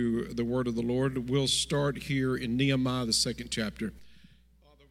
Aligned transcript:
the 0.00 0.44
word 0.44 0.66
of 0.66 0.74
the 0.74 0.82
Lord. 0.82 1.28
We'll 1.28 1.46
start 1.46 1.96
here 1.98 2.36
in 2.36 2.56
Nehemiah, 2.56 3.06
the 3.06 3.12
second 3.12 3.50
chapter. 3.50 3.92
Father, 4.64 4.84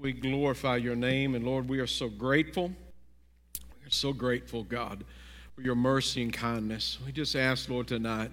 we, 0.00 0.12
we 0.12 0.20
glorify 0.20 0.76
your 0.76 0.96
name, 0.96 1.34
and 1.34 1.44
Lord, 1.44 1.68
we 1.68 1.78
are 1.78 1.86
so 1.86 2.08
grateful. 2.08 2.68
We 3.80 3.86
are 3.86 3.90
so 3.90 4.12
grateful, 4.12 4.64
God, 4.64 5.04
for 5.54 5.62
your 5.62 5.74
mercy 5.74 6.22
and 6.22 6.32
kindness. 6.32 6.98
We 7.04 7.12
just 7.12 7.36
ask, 7.36 7.68
Lord, 7.68 7.88
tonight, 7.88 8.30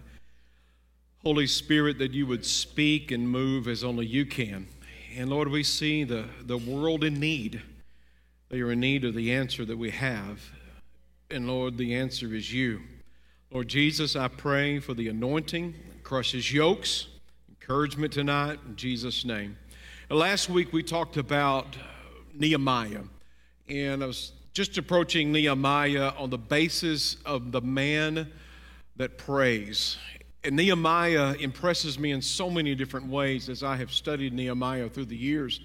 Holy 1.24 1.48
Spirit, 1.48 1.98
that 2.00 2.14
you 2.14 2.28
would 2.28 2.46
speak 2.46 3.12
and 3.12 3.30
move 3.30 3.68
as 3.68 3.84
only 3.84 4.06
you 4.06 4.26
can. 4.26 4.68
And 5.16 5.30
Lord, 5.30 5.48
we 5.50 5.64
see 5.64 6.04
the, 6.04 6.26
the 6.42 6.58
world 6.58 7.04
in 7.04 7.20
need. 7.20 7.62
They 8.50 8.62
are 8.62 8.72
in 8.72 8.80
need 8.80 9.04
of 9.04 9.16
the 9.16 9.34
answer 9.34 9.66
that 9.66 9.78
we 9.78 9.92
have. 9.92 10.52
And 11.30 11.48
Lord, 11.48 11.78
the 11.78 11.96
answer 11.96 12.34
is 12.34 12.54
you. 12.54 12.82
Lord 13.52 13.70
Jesus, 13.70 14.16
I 14.16 14.28
pray 14.28 14.80
for 14.80 14.94
the 14.94 15.08
anointing 15.08 15.74
crushes 16.08 16.54
yokes. 16.54 17.08
Encouragement 17.50 18.14
tonight 18.14 18.58
in 18.66 18.78
Jesus' 18.78 19.26
name. 19.26 19.58
Last 20.10 20.50
week 20.50 20.72
we 20.72 20.82
talked 20.82 21.18
about 21.18 21.66
Nehemiah, 22.34 23.02
and 23.68 24.02
I 24.02 24.08
was 24.08 24.32
just 24.54 24.78
approaching 24.78 25.34
Nehemiah 25.34 26.14
on 26.18 26.30
the 26.30 26.38
basis 26.38 27.18
of 27.26 27.52
the 27.52 27.60
man 27.60 28.32
that 28.96 29.18
prays. 29.18 29.98
And 30.46 30.56
Nehemiah 30.56 31.36
impresses 31.42 32.00
me 32.00 32.12
in 32.12 32.22
so 32.22 32.50
many 32.50 32.74
different 32.74 33.08
ways 33.08 33.50
as 33.50 33.62
I 33.62 33.76
have 33.76 33.92
studied 33.92 34.32
Nehemiah 34.32 34.88
through 34.88 35.08
the 35.08 35.18
years. 35.18 35.60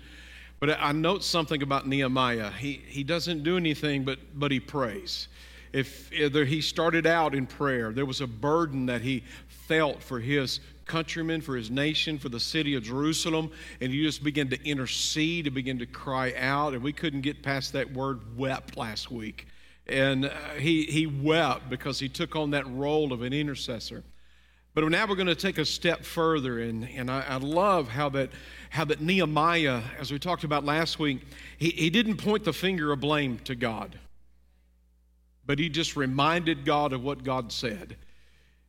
But 0.59 0.71
I 0.71 0.91
note 0.91 1.23
something 1.23 1.63
about 1.63 1.87
Nehemiah. 1.87 2.51
He, 2.51 2.83
he 2.88 3.05
doesn't 3.05 3.45
do 3.45 3.57
anything, 3.57 4.02
but, 4.02 4.19
but 4.35 4.51
he 4.51 4.59
prays. 4.59 5.29
If 5.73 6.13
either 6.13 6.45
he 6.45 6.61
started 6.61 7.07
out 7.07 7.33
in 7.33 7.47
prayer, 7.47 7.93
there 7.93 8.05
was 8.05 8.21
a 8.21 8.27
burden 8.27 8.87
that 8.87 9.02
he 9.02 9.23
felt 9.66 10.02
for 10.02 10.21
his 10.21 10.61
countrymen, 10.87 11.41
for 11.41 11.57
his 11.57 11.71
nation, 11.71 12.19
for 12.19 12.29
the 12.29 12.41
city 12.41 12.75
of 12.75 12.83
Jerusalem, 12.83 13.51
and 13.80 13.93
he 13.93 14.02
just 14.02 14.23
began 14.23 14.48
to 14.48 14.68
intercede 14.68 15.46
and 15.46 15.55
begin 15.55 15.79
to 15.79 15.87
cry 15.87 16.35
out. 16.37 16.74
And 16.74 16.82
we 16.82 16.93
couldn't 16.93 17.23
get 17.23 17.43
past 17.43 17.73
that 17.73 17.93
word 17.93 18.37
wept 18.37 18.77
last 18.77 19.10
week. 19.10 19.46
And 19.87 20.27
uh, 20.27 20.30
he, 20.59 20.85
he 20.85 21.07
wept 21.07 21.71
because 21.71 21.99
he 21.99 22.09
took 22.09 22.37
on 22.37 22.51
that 22.51 22.66
role 22.68 23.13
of 23.13 23.23
an 23.23 23.33
intercessor. 23.33 24.05
But 24.74 24.88
now 24.88 25.07
we're 25.07 25.16
going 25.16 25.27
to 25.27 25.35
take 25.35 25.59
a 25.59 25.66
step 25.66 26.02
further, 26.02 26.60
and, 26.60 26.88
and 26.88 27.10
I, 27.10 27.24
I, 27.29 27.37
love 27.37 27.88
how 27.88 28.09
that, 28.10 28.30
how 28.71 28.87
that 28.87 29.02
Nehemiah, 29.02 29.83
as 30.01 30.10
we 30.10 30.18
talked 30.18 30.45
about 30.45 30.65
last 30.65 30.99
week, 30.99 31.21
he, 31.59 31.71
he 31.71 31.90
didn't 31.90 32.16
point 32.16 32.45
the 32.45 32.55
finger 32.55 32.90
of 32.90 33.01
blame 33.01 33.38
to 33.40 33.55
God, 33.55 33.99
but 35.45 35.59
he 35.59 35.68
just 35.68 35.95
reminded 35.95 36.65
God 36.65 36.95
of 36.95 37.05
what 37.05 37.23
God 37.23 37.52
said. 37.52 37.96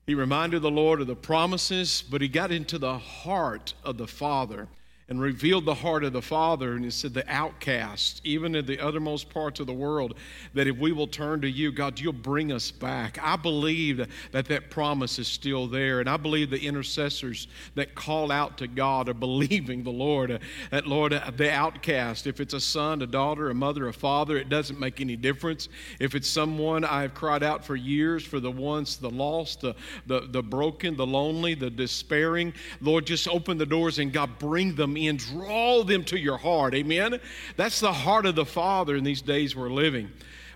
He 0.05 0.15
reminded 0.15 0.61
the 0.61 0.71
Lord 0.71 0.99
of 0.99 1.07
the 1.07 1.15
promises, 1.15 2.03
but 2.09 2.21
he 2.21 2.27
got 2.27 2.51
into 2.51 2.77
the 2.77 2.97
heart 2.97 3.73
of 3.83 3.97
the 3.97 4.07
Father 4.07 4.67
and 5.13 5.21
revealed 5.21 5.63
the 5.63 5.75
heart 5.75 6.03
of 6.03 6.11
the 6.11 6.23
Father. 6.23 6.73
And 6.73 6.83
he 6.83 6.89
said, 6.89 7.13
The 7.13 7.31
outcast, 7.31 8.19
even 8.23 8.55
in 8.55 8.65
the 8.65 8.79
uttermost 8.79 9.29
parts 9.29 9.59
of 9.59 9.67
the 9.67 9.73
world, 9.73 10.15
that 10.55 10.65
if 10.65 10.75
we 10.77 10.91
will 10.91 11.05
turn 11.05 11.39
to 11.41 11.49
you, 11.49 11.71
God, 11.71 11.99
you'll 11.99 12.13
bring 12.13 12.51
us 12.51 12.71
back. 12.71 13.19
I 13.21 13.35
believe 13.35 14.07
that 14.31 14.47
that, 14.47 14.71
promise 14.71 15.19
is 15.19 15.27
still 15.27 15.67
there. 15.67 15.99
And 15.99 16.09
I 16.09 16.17
believe 16.17 16.49
the 16.49 16.59
intercessors 16.59 17.47
that 17.75 17.93
call 17.93 18.31
out 18.31 18.57
to 18.57 18.67
God 18.67 19.07
are 19.07 19.13
believing 19.23 19.83
the 19.83 19.91
Lord. 19.91 20.31
Uh, 20.31 20.39
that, 20.71 20.87
Lord, 20.87 21.13
uh, 21.13 21.29
the 21.37 21.51
outcast, 21.51 22.25
if 22.25 22.39
it's 22.39 22.55
a 22.55 22.59
son, 22.59 23.03
a 23.03 23.05
daughter, 23.05 23.51
a 23.51 23.53
mother, 23.53 23.87
a 23.87 23.93
father, 23.93 24.35
it 24.37 24.49
doesn't 24.49 24.79
make 24.79 24.99
any 24.99 25.15
difference. 25.15 25.69
If 25.99 26.15
it's 26.15 26.27
someone 26.27 26.83
I've 26.83 27.13
cried 27.13 27.43
out 27.43 27.63
for 27.63 27.75
years 27.75 28.25
for 28.25 28.39
the 28.39 28.49
ones, 28.49 28.97
the 28.97 29.11
lost, 29.11 29.61
the, 29.61 29.75
the, 30.07 30.21
the 30.21 30.41
broken, 30.41 30.95
the 30.95 31.05
lonely, 31.05 31.53
the 31.53 31.69
despairing, 31.69 32.51
Lord, 32.81 33.05
just 33.05 33.27
open 33.27 33.59
the 33.59 33.65
doors 33.67 33.99
and 33.99 34.11
God, 34.11 34.39
bring 34.39 34.73
them 34.73 34.97
in, 34.97 35.02
draw 35.11 35.83
them 35.83 36.03
to 36.05 36.17
your 36.17 36.37
heart. 36.37 36.73
Amen? 36.75 37.19
That's 37.55 37.79
the 37.79 37.93
heart 37.93 38.25
of 38.25 38.35
the 38.35 38.45
Father 38.45 38.95
in 38.95 39.03
these 39.03 39.21
days 39.21 39.55
we're 39.55 39.69
living. 39.69 40.09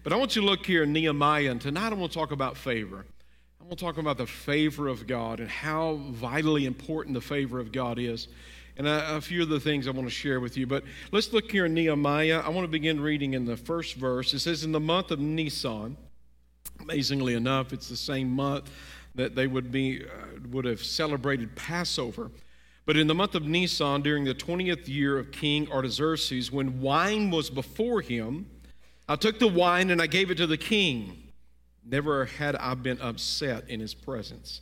But 0.04 0.14
I 0.14 0.16
want 0.16 0.36
you 0.36 0.42
to 0.42 0.48
look 0.48 0.66
here 0.66 0.84
in 0.84 0.94
Nehemiah, 0.94 1.52
and 1.52 1.60
tonight 1.60 1.92
I 1.92 1.96
want 1.96 2.12
to 2.12 2.18
talk 2.18 2.32
about 2.32 2.56
favor. 2.56 3.06
I 3.60 3.64
want 3.64 3.78
to 3.78 3.84
talk 3.84 3.98
about 3.98 4.18
the 4.18 4.26
favor 4.26 4.88
of 4.88 5.08
God 5.08 5.40
and 5.40 5.50
how 5.50 5.96
vitally 6.12 6.66
important 6.66 7.14
the 7.14 7.22
favor 7.22 7.60
of 7.60 7.72
God 7.72 8.00
is. 8.00 8.30
And 8.78 8.88
a, 8.88 9.18
a 9.18 9.22
few 9.22 9.42
of 9.42 9.50
the 9.50 9.60
things 9.60 9.88
I 9.88 9.92
want 9.92 10.08
to 10.08 10.14
share 10.14 10.40
with 10.40 10.56
you. 10.56 10.68
But 10.68 10.84
let's 11.12 11.34
look 11.34 11.52
here 11.52 11.66
in 11.66 11.74
Nehemiah. 11.74 12.42
I 12.46 12.50
want 12.50 12.64
to 12.64 12.72
begin 12.72 13.02
reading 13.02 13.34
in 13.34 13.44
the 13.44 13.58
first 13.58 13.96
verse. 13.96 14.34
It 14.34 14.40
says, 14.40 14.64
In 14.64 14.72
the 14.72 14.80
month 14.80 15.12
of 15.12 15.20
Nisan, 15.20 15.98
amazingly 16.80 17.34
enough, 17.34 17.74
it's 17.74 17.90
the 17.90 17.98
same 17.98 18.30
month 18.30 18.70
that 19.16 19.36
they 19.36 19.48
would, 19.48 19.72
be, 19.72 20.04
uh, 20.04 20.40
would 20.52 20.66
have 20.66 20.84
celebrated 20.84 21.56
Passover. 21.56 22.30
But 22.88 22.96
in 22.96 23.08
the 23.08 23.14
month 23.14 23.36
of 23.36 23.46
Nisan, 23.46 24.02
during 24.02 24.24
the 24.24 24.34
20th 24.34 24.88
year 24.88 25.20
of 25.20 25.30
King 25.30 25.70
Artaxerxes, 25.70 26.54
when 26.54 26.80
wine 26.80 27.30
was 27.30 27.50
before 27.50 28.00
him, 28.00 28.48
I 29.10 29.18
took 29.18 29.40
the 29.40 29.48
wine 29.48 29.90
and 29.90 30.02
I 30.02 30.08
gave 30.08 30.32
it 30.32 30.36
to 30.36 30.48
the 30.48 30.58
king. 30.58 31.34
Never 31.86 32.24
had 32.24 32.56
I 32.56 32.76
been 32.76 33.02
upset 33.02 33.70
in 33.70 33.82
his 33.82 33.94
presence. 33.94 34.62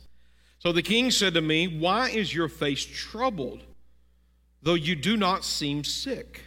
So 0.58 0.72
the 0.72 0.82
king 0.82 1.12
said 1.12 1.34
to 1.34 1.40
me, 1.40 1.68
Why 1.68 2.08
is 2.08 2.34
your 2.34 2.48
face 2.48 2.84
troubled, 2.84 3.62
though 4.60 4.74
you 4.74 4.96
do 4.96 5.16
not 5.16 5.44
seem 5.44 5.84
sick? 5.84 6.42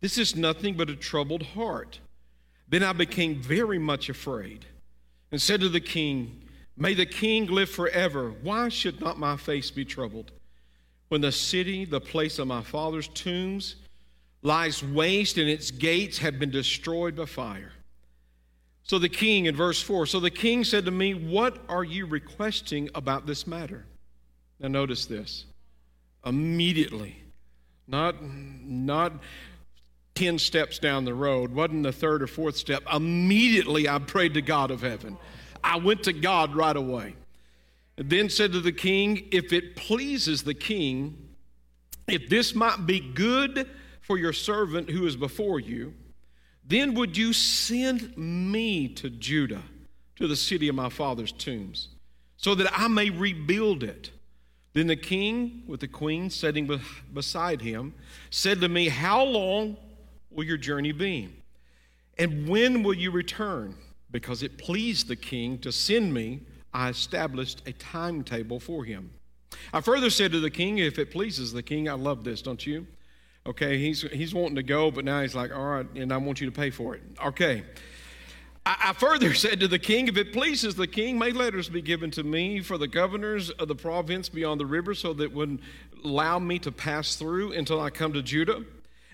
This 0.00 0.18
is 0.18 0.34
nothing 0.34 0.76
but 0.76 0.90
a 0.90 0.96
troubled 0.96 1.44
heart. 1.44 2.00
Then 2.68 2.82
I 2.82 2.92
became 2.92 3.40
very 3.40 3.78
much 3.78 4.08
afraid 4.08 4.66
and 5.30 5.40
said 5.40 5.60
to 5.60 5.68
the 5.68 5.80
king, 5.80 6.42
May 6.76 6.94
the 6.94 7.06
king 7.06 7.46
live 7.46 7.70
forever. 7.70 8.34
Why 8.42 8.68
should 8.70 9.00
not 9.00 9.20
my 9.20 9.36
face 9.36 9.70
be 9.70 9.84
troubled? 9.84 10.32
When 11.08 11.20
the 11.20 11.32
city, 11.32 11.84
the 11.84 12.00
place 12.00 12.38
of 12.38 12.48
my 12.48 12.62
father's 12.62 13.08
tombs, 13.08 13.76
lies 14.42 14.82
waste 14.82 15.38
and 15.38 15.48
its 15.48 15.70
gates 15.70 16.18
have 16.18 16.38
been 16.38 16.50
destroyed 16.50 17.16
by 17.16 17.26
fire. 17.26 17.72
So 18.82 18.98
the 18.98 19.08
king, 19.08 19.46
in 19.46 19.56
verse 19.56 19.82
4, 19.82 20.06
so 20.06 20.20
the 20.20 20.30
king 20.30 20.62
said 20.62 20.84
to 20.84 20.92
me, 20.92 21.14
What 21.14 21.58
are 21.68 21.82
you 21.82 22.06
requesting 22.06 22.88
about 22.94 23.26
this 23.26 23.46
matter? 23.46 23.84
Now 24.60 24.68
notice 24.68 25.06
this. 25.06 25.44
Immediately, 26.24 27.22
not, 27.88 28.22
not 28.22 29.12
10 30.14 30.38
steps 30.38 30.78
down 30.78 31.04
the 31.04 31.14
road, 31.14 31.52
wasn't 31.52 31.82
the 31.82 31.92
third 31.92 32.22
or 32.22 32.26
fourth 32.26 32.56
step. 32.56 32.82
Immediately, 32.92 33.88
I 33.88 33.98
prayed 33.98 34.34
to 34.34 34.42
God 34.42 34.70
of 34.70 34.82
heaven. 34.82 35.16
I 35.62 35.78
went 35.78 36.04
to 36.04 36.12
God 36.12 36.54
right 36.54 36.76
away 36.76 37.16
then 37.96 38.28
said 38.28 38.52
to 38.52 38.60
the 38.60 38.72
king, 38.72 39.28
If 39.32 39.52
it 39.52 39.76
pleases 39.76 40.42
the 40.42 40.54
king, 40.54 41.16
if 42.06 42.28
this 42.28 42.54
might 42.54 42.86
be 42.86 43.00
good 43.00 43.68
for 44.02 44.18
your 44.18 44.32
servant 44.32 44.90
who 44.90 45.06
is 45.06 45.16
before 45.16 45.58
you, 45.58 45.94
then 46.64 46.94
would 46.94 47.16
you 47.16 47.32
send 47.32 48.16
me 48.16 48.88
to 48.88 49.08
Judah, 49.08 49.62
to 50.16 50.26
the 50.26 50.36
city 50.36 50.68
of 50.68 50.74
my 50.74 50.88
father's 50.88 51.32
tombs, 51.32 51.88
so 52.36 52.54
that 52.54 52.70
I 52.72 52.88
may 52.88 53.10
rebuild 53.10 53.82
it? 53.82 54.10
Then 54.72 54.88
the 54.88 54.96
king, 54.96 55.62
with 55.66 55.80
the 55.80 55.88
queen 55.88 56.28
sitting 56.28 56.68
beside 57.14 57.62
him, 57.62 57.94
said 58.28 58.60
to 58.60 58.68
me, 58.68 58.88
How 58.88 59.24
long 59.24 59.78
will 60.30 60.44
your 60.44 60.58
journey 60.58 60.92
be? 60.92 61.30
And 62.18 62.48
when 62.48 62.82
will 62.82 62.94
you 62.94 63.10
return? 63.10 63.74
Because 64.10 64.42
it 64.42 64.58
pleased 64.58 65.08
the 65.08 65.16
king 65.16 65.58
to 65.60 65.72
send 65.72 66.12
me 66.12 66.42
I 66.76 66.90
established 66.90 67.62
a 67.64 67.72
timetable 67.72 68.60
for 68.60 68.84
him. 68.84 69.10
I 69.72 69.80
further 69.80 70.10
said 70.10 70.32
to 70.32 70.40
the 70.40 70.50
king, 70.50 70.76
if 70.76 70.98
it 70.98 71.10
pleases 71.10 71.50
the 71.50 71.62
king, 71.62 71.88
I 71.88 71.94
love 71.94 72.22
this, 72.22 72.42
don't 72.42 72.64
you? 72.66 72.86
Okay, 73.46 73.78
he's, 73.78 74.02
he's 74.02 74.34
wanting 74.34 74.56
to 74.56 74.62
go, 74.62 74.90
but 74.90 75.02
now 75.02 75.22
he's 75.22 75.34
like, 75.34 75.56
all 75.56 75.64
right, 75.64 75.86
and 75.94 76.12
I 76.12 76.18
want 76.18 76.38
you 76.38 76.46
to 76.46 76.52
pay 76.52 76.68
for 76.68 76.94
it. 76.94 77.00
Okay. 77.24 77.64
I, 78.66 78.92
further 78.92 79.32
said 79.46 79.58
to 79.60 79.68
the 79.68 79.78
king, 79.78 80.06
if 80.08 80.18
it 80.18 80.34
pleases 80.34 80.74
the 80.74 80.86
king, 80.86 81.18
may 81.18 81.30
letters 81.30 81.70
be 81.70 81.80
given 81.80 82.10
to 82.10 82.22
me 82.22 82.60
for 82.60 82.76
the 82.76 82.88
governors 82.88 83.48
of 83.48 83.68
the 83.68 83.74
province 83.74 84.28
beyond 84.28 84.60
the 84.60 84.66
river 84.66 84.94
so 84.94 85.14
that 85.14 85.32
would 85.32 85.60
allow 86.04 86.38
me 86.38 86.58
to 86.58 86.70
pass 86.70 87.16
through 87.16 87.52
until 87.52 87.80
I 87.80 87.88
come 87.88 88.12
to 88.12 88.22
Judah 88.22 88.62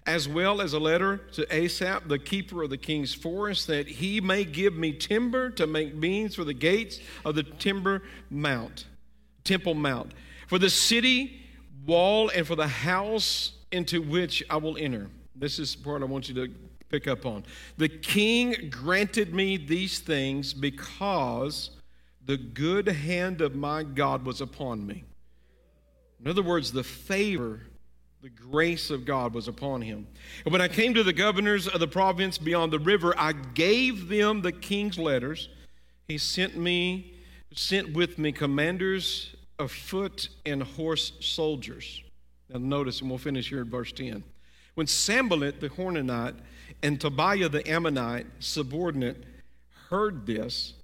as 0.07 0.29
well 0.29 0.61
as 0.61 0.73
a 0.73 0.79
letter 0.79 1.19
to 1.33 1.55
Asaph, 1.55 2.09
the 2.09 2.19
keeper 2.19 2.63
of 2.63 2.71
the 2.71 2.77
king's 2.77 3.15
forest, 3.15 3.67
that 3.69 3.87
he 3.87 4.21
may 4.21 4.45
give 4.45 4.75
me 4.75 4.93
timber 4.93 5.51
to 5.51 5.67
make 5.67 6.01
beams 6.01 6.35
for 6.35 6.45
the 6.45 6.55
gates 6.55 6.99
of 7.25 7.35
the 7.35 7.43
timber 7.43 8.03
mount, 8.31 8.87
temple 9.45 9.75
mount, 9.75 10.13
for 10.49 10.59
the 10.59 10.71
city 10.71 11.41
wall 11.87 12.31
and 12.35 12.47
for 12.47 12.57
the 12.57 12.67
house 12.67 13.53
into 13.71 14.03
which 14.03 14.43
I 14.51 14.57
will 14.57 14.77
enter. 14.77 15.09
This 15.37 15.59
is 15.59 15.75
the 15.75 15.83
part 15.83 16.03
I 16.03 16.07
want 16.07 16.29
you 16.29 16.35
to 16.35 16.53
pick 16.89 17.09
up 17.09 17.25
on. 17.25 17.45
The 17.79 17.89
king 17.89 18.71
granted 18.71 19.35
me 19.35 19.57
these 19.57 19.99
things 19.99 20.53
because 20.53 21.71
the 22.25 22.37
good 22.37 22.87
hand 22.87 23.41
of 23.41 23.55
my 23.55 23.83
God 23.83 24.25
was 24.25 24.41
upon 24.41 24.87
me. 24.87 25.05
In 26.21 26.29
other 26.29 26.43
words, 26.43 26.71
the 26.71 26.85
favor 26.85 27.63
the 28.23 28.31
grace 28.31 28.91
of 28.91 29.05
God 29.05 29.35
was 29.35 29.49
upon 29.49 29.83
him. 29.83 30.07
And 30.45 30.53
when 30.53 30.61
I 30.61 30.69
came 30.69 30.95
to 30.95 31.03
the 31.03 31.13
governors 31.13 31.67
of 31.67 31.81
the 31.81 31.89
province 31.89 32.39
beyond 32.39 32.73
the 32.73 32.79
river, 32.79 33.13
I 33.19 33.33
gave 33.33 34.07
them 34.07 34.43
the 34.43 34.53
king's 34.53 34.97
letters. 34.97 35.49
He 36.07 36.19
sent 36.19 36.57
me, 36.57 37.15
sent 37.53 37.95
with 37.95 38.21
me 38.21 38.31
commanders 38.31 39.35
of 39.59 39.73
foot 39.73 40.29
and 40.47 40.63
horse 40.63 41.15
soldiers. 41.19 42.01
Now, 42.49 42.61
notice, 42.61 43.01
and 43.01 43.11
we'll 43.11 43.19
finish 43.19 43.49
here 43.49 43.63
in 43.63 43.69
verse 43.69 43.91
10. 43.91 44.23
When 44.77 44.87
Sanballat 44.87 45.61
the 45.61 45.71
Horonite 45.71 46.37
and 46.81 47.01
Tobiah 47.01 47.49
the 47.49 47.69
Ammonite 47.69 48.27
subordinate 48.39 49.25
heard 49.91 50.27
this, 50.27 50.75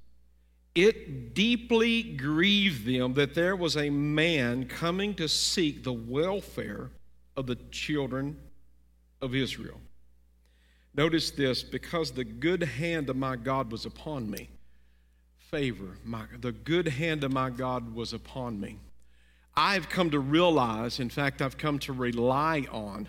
it 0.75 1.35
deeply 1.35 2.03
grieved 2.03 2.85
them 2.85 3.15
that 3.15 3.35
there 3.37 3.55
was 3.55 3.77
a 3.77 3.91
man 3.91 4.67
coming 4.67 5.15
to 5.15 5.29
seek 5.29 5.85
the 5.85 5.93
welfare 5.93 6.91
of 7.39 7.47
the 7.47 7.55
children 7.71 8.37
of 9.23 9.33
Israel. 9.33 9.81
Notice 10.93 11.31
this 11.31 11.63
because 11.63 12.11
the 12.11 12.25
good 12.25 12.65
hand 12.65 13.09
of 13.09 13.17
my 13.17 13.37
God 13.37 13.71
was 13.71 13.87
upon 13.87 14.29
me. 14.29 14.49
Favor, 15.39 15.97
my, 16.05 16.25
the 16.41 16.51
good 16.51 16.89
hand 16.89 17.23
of 17.23 17.33
my 17.33 17.49
God 17.49 17.95
was 17.95 18.13
upon 18.13 18.61
me. 18.61 18.79
I've 19.57 19.89
come 19.89 20.11
to 20.11 20.19
realize, 20.19 20.99
in 20.99 21.11
fact, 21.11 21.41
I've 21.41 21.57
come 21.57 21.79
to 21.81 21.93
rely 21.93 22.67
on 22.73 23.07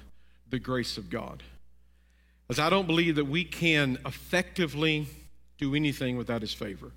the 0.51 0.59
grace 0.59 0.97
of 0.99 1.09
God. 1.09 1.41
As 2.49 2.59
I 2.59 2.69
don't 2.69 2.85
believe 2.85 3.15
that 3.15 3.25
we 3.25 3.43
can 3.43 3.97
effectively 4.05 5.07
do 5.57 5.73
anything 5.73 6.17
without 6.17 6.41
His 6.41 6.53
favor. 6.53 6.91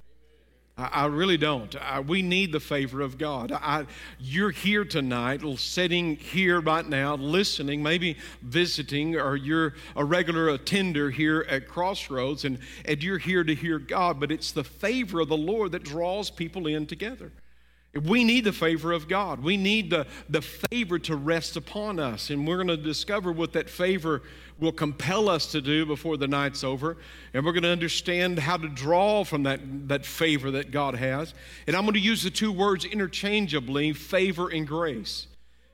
I, 0.78 1.06
really 1.06 1.36
don't. 1.36 1.74
I, 1.76 2.00
we 2.00 2.22
need 2.22 2.50
the 2.50 2.60
favor 2.60 3.02
of 3.02 3.18
God. 3.18 3.52
I, 3.52 3.84
you're 4.18 4.50
here 4.50 4.86
tonight, 4.86 5.42
sitting 5.58 6.16
here 6.16 6.60
right 6.60 6.88
now, 6.88 7.14
listening, 7.16 7.82
maybe 7.82 8.16
visiting, 8.40 9.16
or 9.16 9.36
you're 9.36 9.74
a 9.96 10.04
regular 10.04 10.48
attender 10.48 11.10
here 11.10 11.46
at 11.48 11.68
Crossroads, 11.68 12.46
and, 12.46 12.58
and 12.86 13.02
you're 13.02 13.18
here 13.18 13.44
to 13.44 13.54
hear 13.54 13.78
God, 13.78 14.18
but 14.18 14.32
it's 14.32 14.52
the 14.52 14.64
favor 14.64 15.20
of 15.20 15.28
the 15.28 15.36
Lord 15.36 15.72
that 15.72 15.82
draws 15.82 16.30
people 16.30 16.66
in 16.66 16.86
together. 16.86 17.32
We 18.06 18.24
need 18.24 18.44
the 18.44 18.52
favor 18.52 18.92
of 18.92 19.06
God. 19.06 19.42
We 19.42 19.58
need 19.58 19.90
the, 19.90 20.06
the 20.30 20.40
favor 20.40 20.98
to 21.00 21.14
rest 21.14 21.58
upon 21.58 21.98
us. 21.98 22.30
And 22.30 22.46
we're 22.48 22.56
going 22.56 22.68
to 22.68 22.76
discover 22.78 23.30
what 23.30 23.52
that 23.52 23.68
favor 23.68 24.22
will 24.62 24.72
compel 24.72 25.28
us 25.28 25.46
to 25.52 25.60
do 25.60 25.84
before 25.84 26.16
the 26.16 26.28
night's 26.28 26.64
over. 26.64 26.96
And 27.34 27.44
we're 27.44 27.52
going 27.52 27.64
to 27.64 27.68
understand 27.68 28.38
how 28.38 28.56
to 28.56 28.68
draw 28.68 29.24
from 29.24 29.42
that, 29.42 29.88
that 29.88 30.06
favor 30.06 30.52
that 30.52 30.70
God 30.70 30.94
has. 30.94 31.34
And 31.66 31.76
I'm 31.76 31.82
going 31.82 31.94
to 31.94 32.00
use 32.00 32.22
the 32.22 32.30
two 32.30 32.52
words 32.52 32.84
interchangeably 32.84 33.92
favor 33.92 34.48
and 34.48 34.66
grace. 34.66 35.26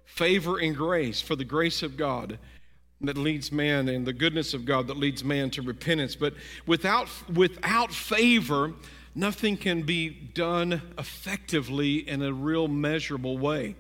Favor 0.07 0.59
and 0.59 0.75
grace 0.75 1.21
for 1.21 1.37
the 1.37 1.45
grace 1.45 1.83
of 1.83 1.97
God 1.97 2.39
that 3.03 3.17
leads 3.17 3.53
man 3.53 3.89
and 3.89 4.07
the 4.07 4.13
goodness 4.13 4.55
of 4.55 4.65
God 4.65 4.89
that 4.89 4.97
leads 4.97 5.23
man 5.23 5.51
to 5.51 5.63
repentance. 5.63 6.17
But 6.17 6.35
without, 6.67 7.09
without 7.33 7.93
favor, 7.93 8.73
nothing 9.15 9.57
can 9.57 9.83
be 9.83 10.09
done 10.09 10.83
effectively 10.99 12.09
in 12.09 12.23
a 12.23 12.33
real 12.33 12.67
measurable 12.67 13.39
way. 13.39 13.77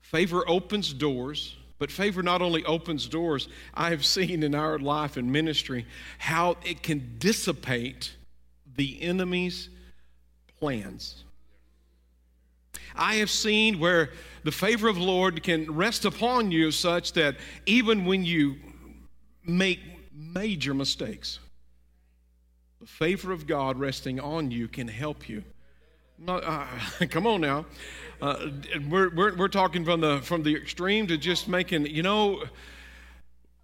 Favor 0.00 0.48
opens 0.48 0.92
doors, 0.92 1.56
but 1.78 1.90
favor 1.90 2.22
not 2.22 2.42
only 2.42 2.64
opens 2.64 3.06
doors, 3.06 3.48
I 3.74 3.90
have 3.90 4.04
seen 4.04 4.42
in 4.42 4.54
our 4.54 4.78
life 4.78 5.16
and 5.16 5.30
ministry 5.30 5.86
how 6.18 6.56
it 6.64 6.82
can 6.82 7.16
dissipate 7.18 8.14
the 8.76 9.02
enemy's 9.02 9.68
plans. 10.58 11.24
I 12.94 13.16
have 13.16 13.30
seen 13.30 13.78
where 13.78 14.10
the 14.42 14.52
favor 14.52 14.88
of 14.88 14.96
the 14.96 15.02
Lord 15.02 15.42
can 15.42 15.70
rest 15.74 16.04
upon 16.04 16.50
you 16.50 16.70
such 16.70 17.12
that 17.12 17.36
even 17.66 18.06
when 18.06 18.24
you 18.24 18.56
make 19.44 19.80
major 20.14 20.72
mistakes, 20.72 21.38
the 22.80 22.86
favor 22.86 23.32
of 23.32 23.46
God 23.46 23.78
resting 23.78 24.18
on 24.18 24.50
you 24.50 24.68
can 24.68 24.88
help 24.88 25.28
you. 25.28 25.42
Not, 26.18 26.44
uh, 26.44 26.66
come 27.10 27.26
on 27.26 27.40
now. 27.40 27.66
Uh, 28.20 28.48
we're, 28.88 29.10
we're, 29.10 29.36
we're 29.36 29.48
talking 29.48 29.84
from 29.84 30.00
the, 30.00 30.20
from 30.22 30.42
the 30.42 30.54
extreme 30.56 31.06
to 31.06 31.18
just 31.18 31.48
making, 31.48 31.86
you 31.86 32.02
know, 32.02 32.42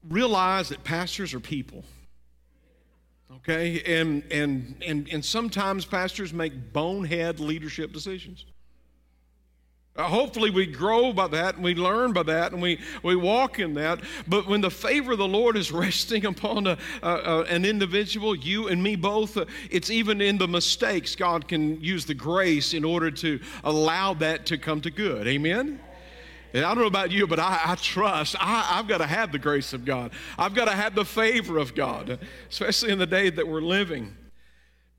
realize 0.09 0.69
that 0.69 0.85
pastors 0.85 1.33
are 1.33 1.41
people. 1.41 1.85
Okay? 3.37 3.83
And, 3.87 4.23
and, 4.31 4.75
and, 4.87 5.09
and 5.11 5.25
sometimes 5.25 5.87
pastors 5.87 6.35
make 6.35 6.73
bonehead 6.73 7.41
leadership 7.41 7.93
decisions. 7.93 8.45
Uh, 9.95 10.05
hopefully, 10.05 10.49
we 10.49 10.65
grow 10.65 11.13
by 11.13 11.29
that 11.29 11.57
and 11.57 11.65
we 11.65 11.75
learn 11.75 12.15
by 12.15 12.23
that 12.23 12.53
and 12.53 12.63
we, 12.63 12.81
we 13.03 13.15
walk 13.15 13.59
in 13.59 13.75
that. 13.75 14.01
But 14.27 14.47
when 14.47 14.63
the 14.63 14.71
favor 14.71 15.13
of 15.13 15.19
the 15.19 15.29
Lord 15.29 15.55
is 15.55 15.71
resting 15.73 16.25
upon 16.25 16.67
a, 16.67 16.79
a, 17.03 17.43
an 17.43 17.67
individual, 17.67 18.35
you 18.35 18.69
and 18.69 18.83
me 18.83 18.97
both, 18.97 19.37
uh, 19.37 19.45
it's 19.71 19.91
even 19.91 20.23
in 20.23 20.39
the 20.39 20.49
mistakes, 20.49 21.15
God 21.15 21.47
can 21.47 21.79
use 21.83 22.07
the 22.07 22.15
grace 22.15 22.73
in 22.73 22.85
order 22.85 23.11
to 23.11 23.39
allow 23.65 24.15
that 24.15 24.47
to 24.47 24.57
come 24.57 24.81
to 24.81 24.91
good. 24.91 25.27
Amen? 25.29 25.79
And 26.55 26.65
I 26.65 26.69
don't 26.69 26.79
know 26.79 26.87
about 26.87 27.11
you, 27.11 27.27
but 27.27 27.39
I, 27.39 27.61
I 27.63 27.75
trust. 27.75 28.35
I, 28.41 28.79
I've 28.79 28.89
got 28.89 28.99
to 28.99 29.07
have 29.07 29.31
the 29.31 29.39
grace 29.39 29.75
of 29.75 29.85
God. 29.85 30.13
I've 30.39 30.55
got 30.55 30.67
to 30.67 30.73
have 30.73 30.95
the 30.95 31.05
favor 31.05 31.59
of 31.59 31.75
God, 31.75 32.19
especially 32.51 32.93
in 32.93 32.99
the 32.99 33.07
day 33.07 33.29
that 33.29 33.47
we're 33.47 33.61
living. 33.61 34.17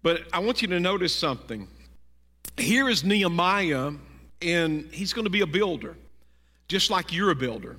But 0.04 0.22
I 0.32 0.40
want 0.40 0.62
you 0.62 0.68
to 0.68 0.80
notice 0.80 1.16
something. 1.16 1.68
Here 2.58 2.90
is 2.90 3.04
Nehemiah 3.04 3.94
and 4.44 4.90
he's 4.92 5.14
going 5.14 5.26
to 5.26 5.32
be 5.32 5.42
a 5.42 5.48
builder, 5.48 5.96
just 6.68 6.90
like 6.90 7.14
you're 7.14 7.32
a 7.32 7.36
builder. 7.36 7.78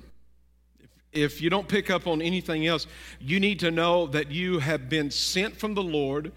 If 1.11 1.41
you 1.41 1.49
don't 1.49 1.67
pick 1.67 1.89
up 1.89 2.07
on 2.07 2.21
anything 2.21 2.67
else, 2.67 2.87
you 3.21 3.39
need 3.39 3.59
to 3.61 3.71
know 3.71 4.07
that 4.07 4.31
you 4.31 4.59
have 4.59 4.89
been 4.89 5.09
sent 5.11 5.55
from 5.55 5.73
the 5.73 5.83
Lord. 5.83 6.31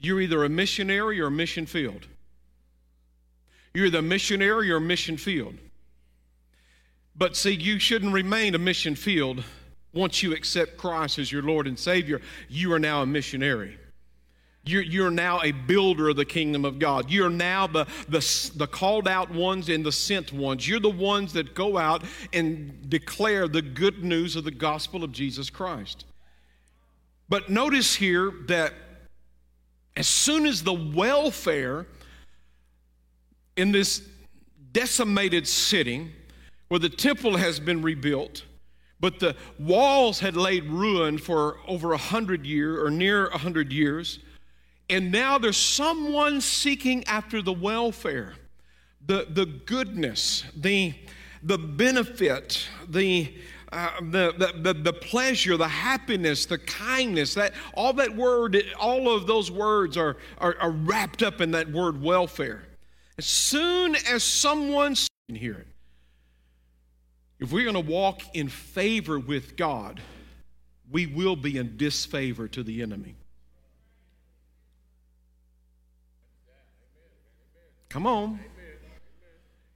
You're 0.00 0.20
either 0.20 0.44
a 0.44 0.48
missionary 0.48 1.20
or 1.20 1.26
a 1.26 1.30
mission 1.30 1.66
field. 1.66 2.06
You're 3.74 3.86
either 3.86 3.98
a 3.98 4.02
missionary 4.02 4.70
or 4.70 4.76
a 4.76 4.80
mission 4.80 5.16
field. 5.16 5.54
But 7.14 7.36
see, 7.36 7.52
you 7.52 7.78
shouldn't 7.78 8.14
remain 8.14 8.54
a 8.54 8.58
mission 8.58 8.94
field 8.94 9.44
once 9.92 10.22
you 10.22 10.32
accept 10.32 10.78
Christ 10.78 11.18
as 11.18 11.30
your 11.30 11.42
Lord 11.42 11.66
and 11.66 11.78
Savior. 11.78 12.22
You 12.48 12.72
are 12.72 12.78
now 12.78 13.02
a 13.02 13.06
missionary. 13.06 13.78
You're, 14.64 14.82
you're 14.82 15.10
now 15.10 15.40
a 15.42 15.50
builder 15.50 16.10
of 16.10 16.16
the 16.16 16.24
kingdom 16.24 16.64
of 16.64 16.78
God. 16.78 17.10
You're 17.10 17.30
now 17.30 17.66
the, 17.66 17.84
the, 18.08 18.50
the 18.54 18.68
called 18.68 19.08
out 19.08 19.30
ones 19.30 19.68
and 19.68 19.84
the 19.84 19.90
sent 19.90 20.32
ones. 20.32 20.68
You're 20.68 20.78
the 20.78 20.88
ones 20.88 21.32
that 21.32 21.54
go 21.54 21.76
out 21.76 22.04
and 22.32 22.88
declare 22.88 23.48
the 23.48 23.62
good 23.62 24.04
news 24.04 24.36
of 24.36 24.44
the 24.44 24.52
gospel 24.52 25.02
of 25.02 25.10
Jesus 25.10 25.50
Christ. 25.50 26.04
But 27.28 27.50
notice 27.50 27.96
here 27.96 28.32
that 28.46 28.72
as 29.96 30.06
soon 30.06 30.46
as 30.46 30.62
the 30.62 30.72
welfare 30.72 31.86
in 33.56 33.72
this 33.72 34.06
decimated 34.70 35.48
city, 35.48 36.12
where 36.68 36.78
the 36.78 36.88
temple 36.88 37.36
has 37.36 37.58
been 37.58 37.82
rebuilt, 37.82 38.44
but 39.00 39.18
the 39.18 39.34
walls 39.58 40.20
had 40.20 40.36
laid 40.36 40.64
ruin 40.66 41.18
for 41.18 41.58
over 41.66 41.92
a 41.92 41.98
hundred 41.98 42.46
years 42.46 42.78
or 42.78 42.90
near 42.90 43.26
a 43.26 43.38
hundred 43.38 43.72
years 43.72 44.20
and 44.92 45.10
now 45.10 45.38
there's 45.38 45.56
someone 45.56 46.42
seeking 46.42 47.02
after 47.04 47.40
the 47.40 47.52
welfare, 47.52 48.34
the, 49.06 49.26
the 49.30 49.46
goodness, 49.46 50.44
the, 50.54 50.92
the 51.42 51.56
benefit, 51.56 52.68
the, 52.86 53.34
uh, 53.72 53.88
the, 54.02 54.52
the, 54.60 54.74
the, 54.74 54.92
pleasure, 54.92 55.56
the 55.56 55.66
happiness, 55.66 56.44
the 56.44 56.58
kindness, 56.58 57.32
that 57.32 57.54
all 57.72 57.94
that 57.94 58.14
word, 58.14 58.62
all 58.78 59.10
of 59.10 59.26
those 59.26 59.50
words 59.50 59.96
are, 59.96 60.18
are, 60.36 60.56
are 60.60 60.70
wrapped 60.70 61.22
up 61.22 61.40
in 61.40 61.52
that 61.52 61.72
word 61.72 62.02
welfare. 62.02 62.62
As 63.16 63.24
soon 63.24 63.96
as 63.96 64.22
someone 64.22 64.94
can 65.26 65.36
hear 65.36 65.54
it, 65.54 65.68
if 67.40 67.50
we're 67.50 67.64
going 67.64 67.82
to 67.82 67.90
walk 67.92 68.20
in 68.34 68.50
favor 68.50 69.18
with 69.18 69.56
God, 69.56 70.02
we 70.90 71.06
will 71.06 71.34
be 71.34 71.56
in 71.56 71.78
disfavor 71.78 72.46
to 72.48 72.62
the 72.62 72.82
enemy. 72.82 73.16
Come 77.92 78.06
on. 78.06 78.40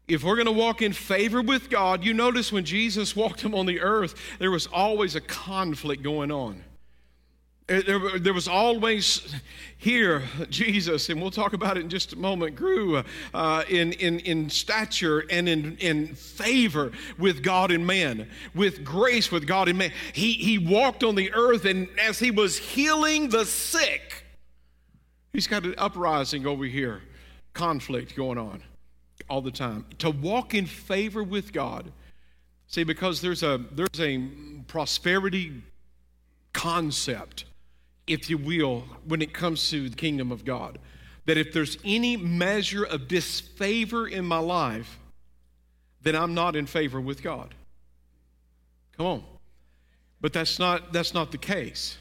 If 0.08 0.24
we're 0.24 0.36
going 0.36 0.46
to 0.46 0.52
walk 0.52 0.80
in 0.80 0.94
favor 0.94 1.42
with 1.42 1.68
God, 1.68 2.02
you 2.02 2.14
notice 2.14 2.50
when 2.50 2.64
Jesus 2.64 3.14
walked 3.14 3.42
him 3.42 3.54
on 3.54 3.66
the 3.66 3.80
earth, 3.80 4.14
there 4.38 4.50
was 4.50 4.66
always 4.68 5.16
a 5.16 5.20
conflict 5.20 6.02
going 6.02 6.32
on. 6.32 6.64
There, 7.66 8.18
there, 8.18 8.32
was 8.32 8.48
always 8.48 9.34
here 9.76 10.22
Jesus, 10.48 11.10
and 11.10 11.20
we'll 11.20 11.30
talk 11.30 11.52
about 11.52 11.76
it 11.76 11.80
in 11.80 11.90
just 11.90 12.14
a 12.14 12.16
moment, 12.16 12.56
grew 12.56 13.02
uh, 13.34 13.64
in, 13.68 13.92
in, 13.92 14.20
in 14.20 14.48
stature 14.48 15.24
and 15.28 15.46
in, 15.46 15.76
in 15.76 16.14
favor 16.14 16.92
with 17.18 17.42
God 17.42 17.70
and 17.70 17.86
man, 17.86 18.30
with 18.54 18.82
grace 18.82 19.30
with 19.30 19.46
God 19.46 19.68
and 19.68 19.76
man. 19.76 19.92
He, 20.14 20.32
he 20.32 20.56
walked 20.56 21.04
on 21.04 21.16
the 21.16 21.34
earth, 21.34 21.66
and 21.66 21.86
as 22.00 22.18
he 22.18 22.30
was 22.30 22.56
healing 22.56 23.28
the 23.28 23.44
sick, 23.44 24.24
he's 25.34 25.48
got 25.48 25.64
an 25.64 25.74
uprising 25.76 26.46
over 26.46 26.64
here 26.64 27.02
conflict 27.56 28.14
going 28.14 28.36
on 28.36 28.62
all 29.30 29.40
the 29.40 29.50
time. 29.50 29.86
To 29.98 30.10
walk 30.10 30.54
in 30.54 30.66
favor 30.66 31.24
with 31.24 31.52
God. 31.52 31.90
See, 32.68 32.84
because 32.84 33.22
there's 33.22 33.42
a 33.42 33.64
there's 33.72 34.00
a 34.00 34.28
prosperity 34.68 35.62
concept, 36.52 37.44
if 38.06 38.28
you 38.28 38.36
will, 38.36 38.84
when 39.06 39.22
it 39.22 39.32
comes 39.32 39.70
to 39.70 39.88
the 39.88 39.96
kingdom 39.96 40.30
of 40.30 40.44
God. 40.44 40.78
That 41.24 41.38
if 41.38 41.52
there's 41.52 41.78
any 41.84 42.16
measure 42.16 42.84
of 42.84 43.08
disfavor 43.08 44.06
in 44.06 44.24
my 44.24 44.38
life, 44.38 44.98
then 46.02 46.14
I'm 46.14 46.34
not 46.34 46.54
in 46.54 46.66
favor 46.66 47.00
with 47.00 47.22
God. 47.22 47.54
Come 48.96 49.06
on. 49.06 49.24
But 50.20 50.32
that's 50.32 50.58
not, 50.58 50.92
that's 50.92 51.14
not 51.14 51.32
the 51.32 51.38
case. 51.38 51.98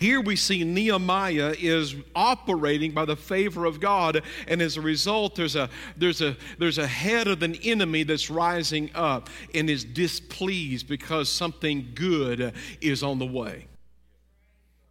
Here 0.00 0.22
we 0.22 0.34
see 0.34 0.64
Nehemiah 0.64 1.54
is 1.58 1.94
operating 2.16 2.92
by 2.92 3.04
the 3.04 3.16
favor 3.16 3.66
of 3.66 3.80
God, 3.80 4.22
and 4.48 4.62
as 4.62 4.78
a 4.78 4.80
result, 4.80 5.34
there's 5.34 5.56
a, 5.56 5.68
there's, 5.94 6.22
a, 6.22 6.38
there's 6.58 6.78
a 6.78 6.86
head 6.86 7.28
of 7.28 7.42
an 7.42 7.54
enemy 7.56 8.04
that's 8.04 8.30
rising 8.30 8.90
up 8.94 9.28
and 9.54 9.68
is 9.68 9.84
displeased 9.84 10.88
because 10.88 11.28
something 11.28 11.90
good 11.94 12.54
is 12.80 13.02
on 13.02 13.18
the 13.18 13.26
way. 13.26 13.66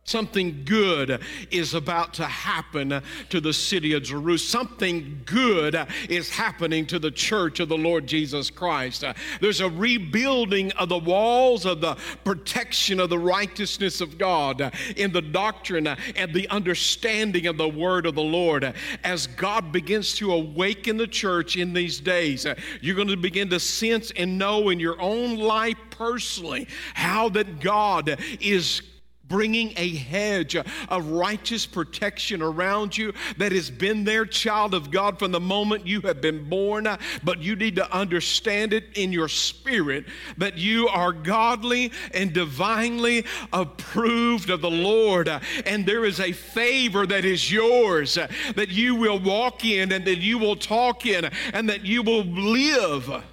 Something 0.10 0.64
good 0.66 1.22
is 1.52 1.76
about 1.76 2.16
to 2.16 2.26
happen 2.26 3.00
to 3.30 3.40
the 3.40 3.54
city 3.54 3.94
of 3.94 4.02
Jerusalem. 4.02 4.40
Something 4.40 5.22
good 5.26 5.88
is 6.10 6.32
happening 6.32 6.88
to 6.88 6.98
the 6.98 7.12
church 7.12 7.60
of 7.60 7.70
the 7.70 7.78
Lord 7.78 8.08
Jesus 8.08 8.50
Christ. 8.50 9.04
There's 9.40 9.62
a 9.62 9.70
rebuilding 9.70 10.72
of 10.72 10.90
the 10.90 10.98
walls 10.98 11.66
of 11.66 11.82
the 11.82 11.96
protection 12.24 13.00
of 13.00 13.12
the 13.12 13.20
righteousness 13.20 14.02
of 14.02 14.18
God 14.18 14.74
in 14.98 15.12
the 15.12 15.22
doctrine 15.22 15.86
and 15.86 16.34
the 16.34 16.50
understanding 16.50 17.46
of 17.46 17.58
the 17.58 17.70
word 17.70 18.08
of 18.08 18.16
the 18.16 18.24
Lord. 18.24 18.74
As 19.04 19.28
God 19.28 19.72
begins 19.72 20.16
to 20.16 20.34
awaken 20.34 20.98
the 20.98 21.06
church 21.06 21.56
in 21.56 21.72
these 21.72 22.00
days, 22.00 22.48
you're 22.82 22.96
going 22.96 23.10
to 23.10 23.16
begin 23.16 23.50
to 23.52 23.60
sense 23.60 24.12
and 24.16 24.40
know 24.40 24.70
in 24.70 24.80
your 24.80 25.00
own 25.00 25.36
life 25.36 25.78
personally 25.92 26.68
how 26.96 27.30
that 27.30 27.60
God 27.60 28.18
is 28.40 28.82
bringing 29.30 29.74
a 29.78 29.96
hedge 29.96 30.56
of 30.56 31.10
righteous 31.10 31.66
protection 31.66 32.42
around 32.42 32.98
you 32.98 33.14
that 33.38 33.52
has 33.52 33.70
been 33.72 34.04
there, 34.04 34.26
child 34.26 34.74
of 34.74 34.92
God, 34.92 35.18
from 35.18 35.32
the 35.32 35.40
moment 35.40 35.88
you 35.88 36.02
have 36.02 36.20
been 36.20 36.50
born. 36.50 36.88
But 37.24 37.40
you 37.40 37.56
need 37.56 37.76
to 37.78 37.96
understand 37.96 38.74
it 38.74 38.98
in 38.98 39.14
your 39.14 39.30
spirit 39.30 40.06
that 40.38 40.58
you 40.58 40.88
are 40.90 41.14
godly 41.14 41.92
and 42.14 42.34
divinely 42.34 43.26
approved 43.54 44.50
of 44.50 44.62
the 44.62 44.72
Lord. 44.72 45.30
And 45.66 45.86
there 45.86 46.04
is 46.04 46.20
a 46.20 46.32
favor 46.32 47.06
that 47.06 47.24
is 47.24 47.52
yours 47.52 48.16
that 48.16 48.70
you 48.70 48.96
will 48.96 49.20
walk 49.20 49.64
in 49.64 49.92
and 49.92 50.06
that 50.06 50.18
you 50.18 50.38
will 50.38 50.56
talk 50.56 51.06
in 51.06 51.30
and 51.54 51.70
that 51.70 51.86
you 51.86 52.02
will 52.02 52.24
live 52.24 53.24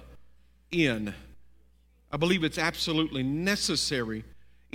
in. 0.71 1.13
I 2.11 2.17
believe 2.17 2.43
it's 2.43 2.57
absolutely 2.57 3.23
necessary 3.23 4.23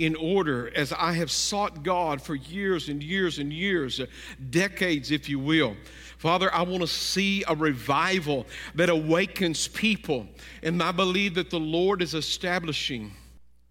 in 0.03 0.17
order 0.17 0.69
as 0.75 0.91
I 0.91 1.13
have 1.13 1.31
sought 1.31 1.81
God 1.81 2.21
for 2.21 2.35
years 2.35 2.89
and 2.89 3.01
years 3.01 3.39
and 3.39 3.53
years, 3.53 4.01
uh, 4.01 4.05
decades, 4.49 5.11
if 5.11 5.29
you 5.29 5.39
will. 5.39 5.77
Father, 6.17 6.53
I 6.53 6.63
want 6.63 6.81
to 6.81 6.87
see 6.87 7.45
a 7.47 7.55
revival 7.55 8.45
that 8.75 8.89
awakens 8.89 9.69
people. 9.69 10.27
And 10.61 10.83
I 10.83 10.91
believe 10.91 11.35
that 11.35 11.49
the 11.49 11.59
Lord 11.59 12.01
is 12.01 12.15
establishing. 12.15 13.13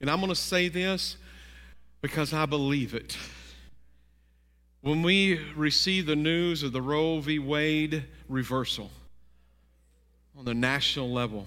And 0.00 0.10
I'm 0.10 0.20
going 0.20 0.30
to 0.30 0.34
say 0.34 0.68
this 0.68 1.18
because 2.00 2.32
I 2.32 2.46
believe 2.46 2.94
it. 2.94 3.18
When 4.80 5.02
we 5.02 5.38
receive 5.54 6.06
the 6.06 6.16
news 6.16 6.62
of 6.62 6.72
the 6.72 6.80
Roe 6.80 7.20
v. 7.20 7.38
Wade 7.38 8.04
reversal 8.26 8.90
on 10.38 10.46
the 10.46 10.54
national 10.54 11.12
level, 11.12 11.46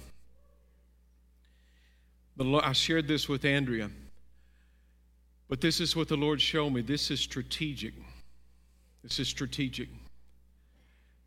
I 2.40 2.74
shared 2.74 3.08
this 3.08 3.28
with 3.28 3.46
Andrea. 3.46 3.90
But 5.48 5.62
this 5.62 5.80
is 5.80 5.96
what 5.96 6.08
the 6.08 6.18
Lord 6.18 6.42
showed 6.42 6.72
me. 6.72 6.82
This 6.82 7.12
is 7.12 7.20
strategic. 7.20 7.94
This 9.04 9.20
is 9.20 9.28
strategic 9.28 9.90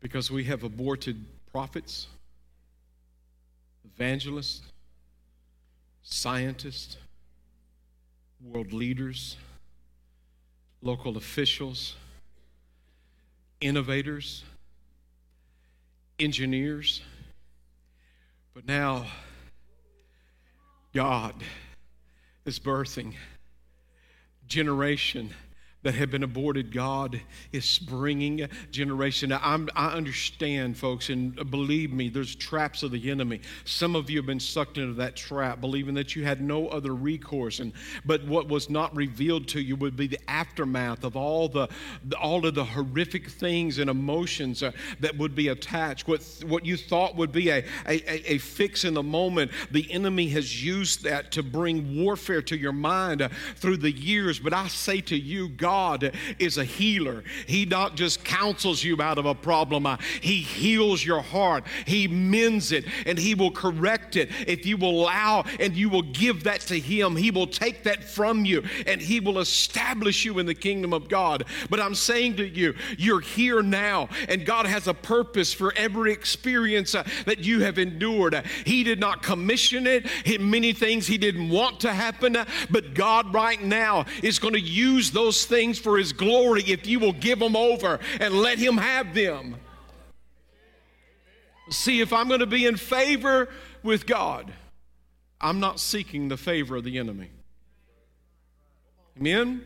because 0.01 0.29
we 0.29 0.43
have 0.45 0.63
aborted 0.63 1.25
prophets, 1.51 2.07
evangelists, 3.85 4.61
scientists, 6.03 6.97
world 8.43 8.73
leaders, 8.73 9.37
local 10.81 11.17
officials, 11.17 11.95
innovators, 13.61 14.43
engineers. 16.19 17.01
But 18.53 18.67
now, 18.67 19.05
God 20.93 21.35
is 22.45 22.59
birthing 22.59 23.13
generation 24.49 25.29
that 25.81 25.95
have 25.95 26.11
been 26.11 26.23
aborted, 26.23 26.73
God 26.73 27.21
is 27.53 27.79
bringing 27.79 28.47
generation. 28.69 29.31
I'm, 29.31 29.69
i 29.75 29.87
understand, 29.87 30.77
folks, 30.77 31.09
and 31.09 31.49
believe 31.49 31.93
me, 31.93 32.09
there's 32.09 32.35
traps 32.35 32.83
of 32.83 32.91
the 32.91 33.09
enemy. 33.09 33.39
Some 33.63 33.95
of 33.95 34.09
you 34.09 34.17
have 34.17 34.25
been 34.25 34.41
sucked 34.41 34.77
into 34.77 34.93
that 34.95 35.15
trap, 35.15 35.61
believing 35.61 35.93
that 35.93 36.17
you 36.17 36.25
had 36.25 36.41
no 36.41 36.67
other 36.67 36.93
recourse. 36.93 37.59
And 37.59 37.71
but 38.05 38.25
what 38.25 38.49
was 38.49 38.69
not 38.69 38.93
revealed 38.93 39.47
to 39.49 39.61
you 39.61 39.77
would 39.77 39.95
be 39.95 40.07
the 40.07 40.19
aftermath 40.27 41.05
of 41.05 41.15
all 41.15 41.47
the, 41.47 41.69
the 42.03 42.17
all 42.17 42.45
of 42.45 42.55
the 42.55 42.65
horrific 42.65 43.29
things 43.29 43.79
and 43.79 43.89
emotions 43.89 44.61
uh, 44.61 44.71
that 44.99 45.17
would 45.17 45.33
be 45.33 45.47
attached. 45.47 46.09
What 46.09 46.23
what 46.45 46.65
you 46.65 46.75
thought 46.75 47.15
would 47.15 47.31
be 47.31 47.49
a, 47.51 47.63
a, 47.87 48.33
a 48.33 48.37
fix 48.39 48.83
in 48.83 48.95
the 48.95 49.03
moment, 49.03 49.51
the 49.71 49.89
enemy 49.91 50.27
has 50.29 50.63
used 50.63 51.03
that 51.03 51.31
to 51.31 51.43
bring 51.43 52.03
warfare 52.03 52.41
to 52.41 52.57
your 52.57 52.73
mind 52.73 53.21
uh, 53.21 53.29
through 53.55 53.77
the 53.77 53.91
years. 53.91 54.39
But 54.39 54.53
I 54.53 54.67
say 54.67 54.99
to 55.01 55.15
you, 55.15 55.47
God 55.47 55.68
God 55.69 56.13
is 56.39 56.57
a 56.57 56.63
healer. 56.63 57.23
He 57.45 57.63
not 57.63 57.95
just 57.95 58.23
counsels 58.23 58.83
you 58.83 58.99
out 58.99 59.19
of 59.19 59.27
a 59.27 59.35
problem, 59.35 59.85
uh, 59.85 59.97
He 60.19 60.37
heals 60.41 61.05
your 61.05 61.21
heart. 61.21 61.63
He 61.85 62.07
mends 62.07 62.71
it 62.71 62.85
and 63.05 63.19
He 63.19 63.35
will 63.35 63.51
correct 63.51 64.15
it. 64.15 64.31
If 64.47 64.65
you 64.65 64.77
will 64.77 65.03
allow 65.03 65.43
and 65.59 65.75
you 65.75 65.87
will 65.87 66.01
give 66.01 66.45
that 66.45 66.61
to 66.61 66.79
Him, 66.79 67.15
He 67.15 67.29
will 67.29 67.45
take 67.45 67.83
that 67.83 68.03
from 68.03 68.45
you 68.45 68.63
and 68.87 68.99
He 68.99 69.19
will 69.19 69.37
establish 69.37 70.25
you 70.25 70.39
in 70.39 70.47
the 70.47 70.55
kingdom 70.55 70.91
of 70.91 71.07
God. 71.07 71.45
But 71.69 71.79
I'm 71.79 71.93
saying 71.93 72.37
to 72.37 72.47
you, 72.47 72.73
you're 72.97 73.21
here 73.21 73.61
now 73.61 74.09
and 74.27 74.47
God 74.47 74.65
has 74.65 74.87
a 74.87 74.93
purpose 74.95 75.53
for 75.53 75.71
every 75.75 76.11
experience 76.11 76.95
uh, 76.95 77.07
that 77.27 77.43
you 77.43 77.59
have 77.61 77.77
endured. 77.77 78.43
He 78.65 78.83
did 78.83 78.99
not 78.99 79.21
commission 79.21 79.85
it, 79.85 80.07
he, 80.25 80.39
many 80.39 80.73
things 80.73 81.05
He 81.05 81.19
didn't 81.19 81.49
want 81.49 81.81
to 81.81 81.93
happen, 81.93 82.35
uh, 82.35 82.45
but 82.71 82.95
God 82.95 83.31
right 83.35 83.61
now 83.61 84.05
is 84.23 84.39
going 84.39 84.55
to 84.55 84.59
use 84.59 85.11
those 85.11 85.45
things 85.45 85.58
things 85.59 85.77
for 85.77 85.97
His 85.97 86.13
glory 86.13 86.63
if 86.67 86.87
you 86.87 86.99
will 86.99 87.11
give 87.11 87.37
them 87.37 87.53
over 87.53 87.99
and 88.21 88.33
let 88.33 88.57
Him 88.57 88.77
have 88.77 89.13
them. 89.13 89.57
See, 91.69 91.99
if 91.99 92.13
I'm 92.13 92.29
going 92.29 92.39
to 92.39 92.45
be 92.45 92.65
in 92.65 92.77
favor 92.77 93.49
with 93.83 94.07
God, 94.07 94.53
I'm 95.41 95.59
not 95.59 95.81
seeking 95.81 96.29
the 96.29 96.37
favor 96.37 96.77
of 96.77 96.85
the 96.85 96.97
enemy. 96.97 97.31
Amen? 99.17 99.65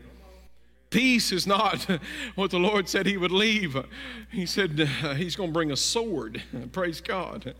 Peace 0.90 1.30
is 1.30 1.46
not 1.46 1.86
what 2.34 2.50
the 2.50 2.58
Lord 2.58 2.88
said 2.88 3.06
He 3.06 3.16
would 3.16 3.30
leave. 3.30 3.76
He 4.32 4.46
said 4.46 4.80
uh, 4.80 5.14
He's 5.14 5.36
going 5.36 5.50
to 5.50 5.54
bring 5.54 5.70
a 5.70 5.76
sword. 5.76 6.42
Praise 6.72 7.00
God. 7.00 7.54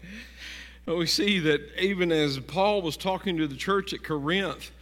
We 0.86 1.06
see 1.06 1.38
that 1.38 1.60
even 1.80 2.10
as 2.10 2.40
Paul 2.40 2.82
was 2.82 2.96
talking 2.96 3.36
to 3.36 3.46
the 3.46 3.54
church 3.54 3.94
at 3.94 4.02
Corinth, 4.02 4.72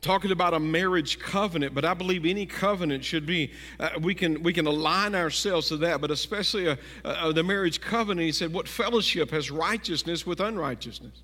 talking 0.00 0.30
about 0.30 0.54
a 0.54 0.60
marriage 0.60 1.18
covenant 1.18 1.74
but 1.74 1.84
i 1.84 1.92
believe 1.92 2.24
any 2.24 2.46
covenant 2.46 3.04
should 3.04 3.26
be 3.26 3.50
uh, 3.80 3.90
we 4.00 4.14
can 4.14 4.42
we 4.42 4.52
can 4.52 4.66
align 4.66 5.14
ourselves 5.14 5.68
to 5.68 5.76
that 5.76 6.00
but 6.00 6.10
especially 6.10 6.66
a, 6.66 6.72
uh, 6.72 6.76
a, 7.04 7.08
uh, 7.08 7.32
the 7.32 7.42
marriage 7.42 7.80
covenant 7.80 8.24
he 8.24 8.32
said 8.32 8.52
what 8.52 8.68
fellowship 8.68 9.30
has 9.30 9.50
righteousness 9.50 10.26
with 10.26 10.40
unrighteousness? 10.40 11.22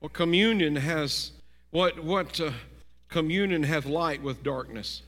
What 0.00 0.12
communion 0.12 0.76
has 0.76 1.30
what 1.70 2.02
what 2.02 2.40
uh, 2.40 2.50
communion 3.08 3.62
hath 3.62 3.86
light 3.86 4.22
with 4.22 4.42
darkness? 4.42 5.02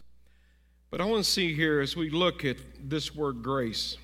But 0.91 1.01
i 1.01 1.05
want 1.05 1.25
to 1.25 1.31
see 1.31 1.53
here 1.53 1.81
as 1.81 1.97
we 1.97 2.11
look 2.11 2.45
at 2.45 2.57
this 2.81 3.13
word 3.13 3.43
grace 3.43 3.97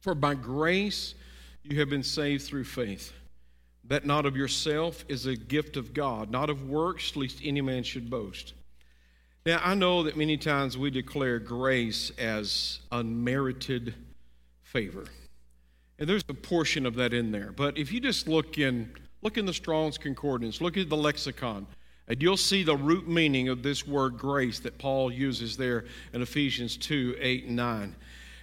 for 0.00 0.14
by 0.14 0.34
grace 0.34 1.16
you 1.64 1.80
have 1.80 1.90
been 1.90 2.04
saved 2.04 2.44
through 2.44 2.62
faith 2.62 3.12
that 3.88 4.04
not 4.04 4.26
of 4.26 4.36
yourself 4.36 5.04
is 5.08 5.26
a 5.26 5.34
gift 5.34 5.76
of 5.76 5.94
God, 5.94 6.30
not 6.30 6.50
of 6.50 6.68
works, 6.68 7.16
lest 7.16 7.40
any 7.42 7.60
man 7.60 7.82
should 7.82 8.08
boast. 8.08 8.54
Now, 9.46 9.60
I 9.64 9.74
know 9.74 10.02
that 10.02 10.16
many 10.16 10.36
times 10.36 10.76
we 10.76 10.90
declare 10.90 11.38
grace 11.38 12.12
as 12.18 12.80
unmerited 12.92 13.94
favor. 14.62 15.04
And 15.98 16.08
there's 16.08 16.24
a 16.28 16.34
portion 16.34 16.84
of 16.84 16.96
that 16.96 17.14
in 17.14 17.32
there. 17.32 17.52
But 17.52 17.78
if 17.78 17.90
you 17.90 17.98
just 17.98 18.28
look 18.28 18.58
in, 18.58 18.92
look 19.22 19.38
in 19.38 19.46
the 19.46 19.54
Strong's 19.54 19.96
Concordance, 19.96 20.60
look 20.60 20.76
at 20.76 20.90
the 20.90 20.96
lexicon, 20.96 21.66
and 22.06 22.22
you'll 22.22 22.36
see 22.36 22.62
the 22.62 22.76
root 22.76 23.08
meaning 23.08 23.48
of 23.48 23.62
this 23.62 23.86
word 23.86 24.18
grace 24.18 24.60
that 24.60 24.78
Paul 24.78 25.10
uses 25.10 25.56
there 25.56 25.86
in 26.12 26.20
Ephesians 26.20 26.76
2 26.76 27.16
8 27.18 27.44
and 27.46 27.56
9. 27.56 27.96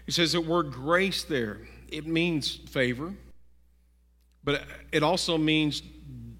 He 0.07 0.11
says 0.11 0.33
the 0.33 0.41
word 0.41 0.71
grace 0.71 1.23
there, 1.23 1.59
it 1.89 2.07
means 2.07 2.55
favor, 2.55 3.13
but 4.45 4.63
it 4.91 5.01
also 5.03 5.37
means 5.37 5.81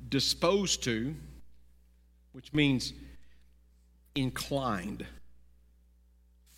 disposed 0.07 0.83
to, 0.83 1.15
which 2.31 2.53
means 2.53 2.93
inclined, 4.13 5.05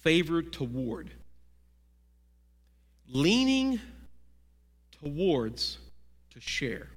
favored 0.02 0.52
toward, 0.52 1.10
leaning 3.08 3.80
towards 5.02 5.78
to 6.32 6.42
share. 6.42 6.90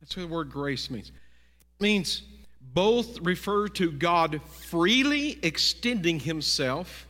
That's 0.00 0.16
what 0.16 0.22
the 0.22 0.34
word 0.34 0.50
grace 0.50 0.90
means. 0.90 1.08
It 1.10 1.82
means 1.82 2.22
both 2.60 3.20
refer 3.20 3.68
to 3.68 3.92
God 3.92 4.40
freely 4.48 5.38
extending 5.42 6.20
himself, 6.20 7.06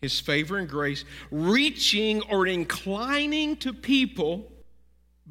his 0.00 0.18
favor 0.18 0.56
and 0.56 0.68
grace, 0.68 1.04
reaching 1.30 2.22
or 2.22 2.46
inclining 2.46 3.56
to 3.58 3.74
people 3.74 4.51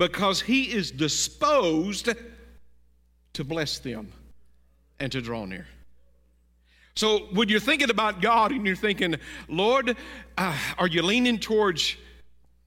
because 0.02 0.42
he 0.42 0.64
is 0.64 0.90
disposed 0.90 2.10
to 3.34 3.44
bless 3.44 3.78
them 3.78 4.12
and 5.00 5.12
to 5.12 5.22
draw 5.22 5.46
near. 5.46 5.68
So 6.96 7.28
when 7.34 7.50
you're 7.50 7.60
thinking 7.60 7.92
about 7.92 8.20
God 8.20 8.52
and 8.52 8.66
you're 8.66 8.76
thinking, 8.76 9.18
Lord, 9.48 9.96
uh, 10.40 10.58
are 10.80 10.88
you 10.88 11.04
leaning 11.04 11.38
towards 11.38 11.98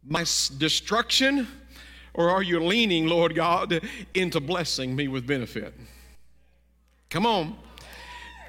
my 0.07 0.21
destruction? 0.59 1.49
Or 2.15 2.31
are 2.31 2.45
you 2.45 2.61
leaning, 2.61 3.09
Lord 3.09 3.35
God, 3.35 3.81
into 4.15 4.39
blessing 4.39 4.95
me 4.95 5.09
with 5.09 5.27
benefit? 5.27 5.75
Come 7.11 7.27
on. 7.27 7.57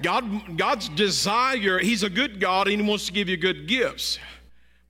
God, 0.04 0.60
God's 0.60 0.90
desire, 0.90 1.80
He's 1.80 2.04
a 2.04 2.10
good 2.10 2.40
God 2.40 2.68
and 2.68 2.80
He 2.80 2.88
wants 2.88 3.08
to 3.08 3.14
give 3.14 3.30
you 3.30 3.38
good 3.38 3.68
gifts. 3.68 4.20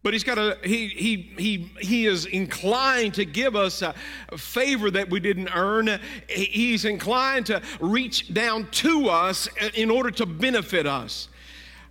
But 0.06 0.14
he's 0.14 0.24
got 0.24 0.38
a 0.38 0.60
he 0.64 0.88
he 0.90 1.16
he 1.36 1.72
he 1.80 2.06
is 2.06 2.28
inclined 2.28 3.16
to 3.16 3.26
give 3.26 3.56
us 3.56 3.82
a 3.82 3.96
favor 4.38 4.92
that 4.92 5.10
we 5.10 5.20
didn't 5.20 5.50
earn. 5.52 6.00
He's 6.30 6.86
inclined 6.86 7.48
to 7.48 7.60
reach 7.80 8.32
down 8.32 8.70
to 8.70 9.10
us 9.10 9.50
in 9.74 9.90
order 9.90 10.12
to 10.12 10.28
benefit 10.28 10.86
us. 10.86 11.30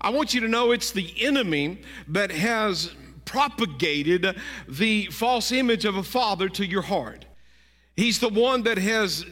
I 0.00 0.10
want 0.10 0.32
you 0.32 0.40
to 0.42 0.46
know 0.46 0.70
it's 0.70 0.92
the 0.92 1.12
enemy 1.18 1.80
that 2.06 2.30
has 2.30 2.92
propagated 3.24 4.36
the 4.68 5.06
false 5.06 5.50
image 5.50 5.84
of 5.84 5.96
a 5.96 6.04
father 6.04 6.48
to 6.50 6.64
your 6.64 6.82
heart. 6.82 7.24
He's 7.96 8.20
the 8.20 8.28
one 8.28 8.62
that 8.62 8.78
has 8.78 9.26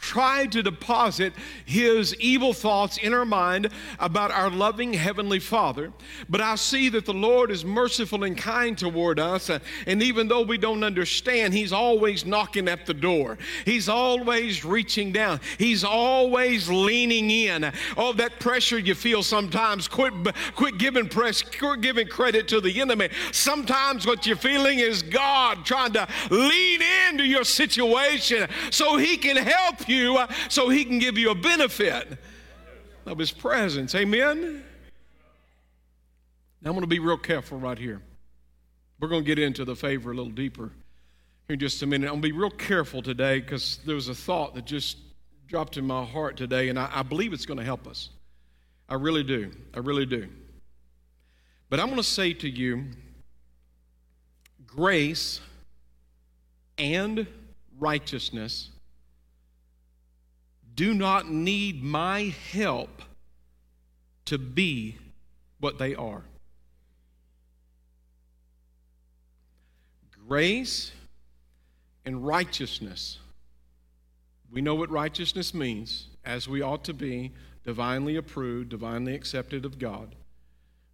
tried 0.00 0.50
to 0.50 0.62
deposit 0.62 1.34
his 1.66 2.14
evil 2.16 2.52
thoughts 2.54 2.96
in 2.96 3.12
our 3.12 3.26
mind 3.26 3.68
about 3.98 4.30
our 4.30 4.50
loving 4.50 4.94
heavenly 4.94 5.38
father. 5.38 5.92
But 6.28 6.40
i 6.40 6.54
see 6.54 6.88
that 6.88 7.04
the 7.04 7.14
lord 7.14 7.50
is 7.50 7.64
merciful 7.64 8.24
and 8.24 8.36
kind 8.36 8.76
toward 8.76 9.20
us 9.20 9.50
uh, 9.50 9.58
and 9.86 10.02
even 10.02 10.26
though 10.26 10.42
we 10.42 10.56
don't 10.56 10.82
understand 10.82 11.52
he's 11.52 11.72
always 11.72 12.24
knocking 12.24 12.66
at 12.66 12.86
the 12.86 12.94
door. 12.94 13.36
He's 13.64 13.88
always 13.88 14.64
reaching 14.64 15.12
down. 15.12 15.40
He's 15.58 15.84
always 15.84 16.68
leaning 16.68 17.30
in. 17.30 17.70
Oh 17.96 18.12
that 18.14 18.40
pressure 18.40 18.78
you 18.78 18.94
feel 18.94 19.22
sometimes 19.22 19.86
quit 19.86 20.14
quit 20.54 20.78
giving 20.78 21.08
press 21.08 21.42
quit 21.42 21.82
giving 21.82 22.08
credit 22.08 22.48
to 22.48 22.60
the 22.60 22.80
enemy. 22.80 23.10
Sometimes 23.32 24.06
what 24.06 24.26
you're 24.26 24.36
feeling 24.36 24.78
is 24.78 25.02
god 25.02 25.66
trying 25.66 25.92
to 25.92 26.08
lean 26.30 26.80
into 27.08 27.24
your 27.24 27.44
situation 27.44 28.48
so 28.70 28.96
he 28.96 29.18
can 29.18 29.36
help 29.36 29.88
you 29.88 29.89
uh, 29.96 30.32
so 30.48 30.68
he 30.68 30.84
can 30.84 30.98
give 30.98 31.18
you 31.18 31.30
a 31.30 31.34
benefit 31.34 32.18
of 33.06 33.18
his 33.18 33.30
presence. 33.30 33.94
Amen? 33.94 34.62
Now 36.62 36.70
I'm 36.70 36.74
going 36.74 36.82
to 36.82 36.86
be 36.86 36.98
real 36.98 37.16
careful 37.16 37.58
right 37.58 37.78
here. 37.78 38.00
We're 39.00 39.08
going 39.08 39.22
to 39.22 39.26
get 39.26 39.38
into 39.38 39.64
the 39.64 39.74
favor 39.74 40.12
a 40.12 40.14
little 40.14 40.32
deeper 40.32 40.70
here 41.48 41.54
in 41.54 41.58
just 41.58 41.82
a 41.82 41.86
minute. 41.86 42.06
I'm 42.06 42.20
going 42.20 42.22
to 42.22 42.28
be 42.28 42.38
real 42.38 42.50
careful 42.50 43.02
today 43.02 43.40
because 43.40 43.78
there 43.86 43.94
was 43.94 44.08
a 44.08 44.14
thought 44.14 44.54
that 44.54 44.66
just 44.66 44.98
dropped 45.46 45.76
in 45.76 45.86
my 45.86 46.04
heart 46.04 46.36
today, 46.36 46.68
and 46.68 46.78
I, 46.78 46.90
I 46.92 47.02
believe 47.02 47.32
it's 47.32 47.46
going 47.46 47.58
to 47.58 47.64
help 47.64 47.86
us. 47.88 48.10
I 48.88 48.94
really 48.94 49.24
do. 49.24 49.50
I 49.74 49.78
really 49.78 50.06
do. 50.06 50.28
But 51.70 51.80
I'm 51.80 51.86
going 51.86 51.96
to 51.96 52.02
say 52.02 52.32
to 52.34 52.48
you 52.48 52.84
grace 54.66 55.40
and 56.76 57.26
righteousness 57.78 58.70
do 60.80 60.94
not 60.94 61.30
need 61.30 61.84
my 61.84 62.34
help 62.52 63.02
to 64.24 64.38
be 64.38 64.96
what 65.58 65.78
they 65.78 65.94
are. 65.94 66.22
Grace 70.26 70.92
and 72.06 72.26
righteousness. 72.26 73.18
We 74.50 74.62
know 74.62 74.74
what 74.74 74.90
righteousness 74.90 75.52
means, 75.52 76.06
as 76.24 76.48
we 76.48 76.62
ought 76.62 76.84
to 76.84 76.94
be 76.94 77.32
divinely 77.62 78.16
approved, 78.16 78.70
divinely 78.70 79.14
accepted 79.14 79.66
of 79.66 79.78
God. 79.78 80.14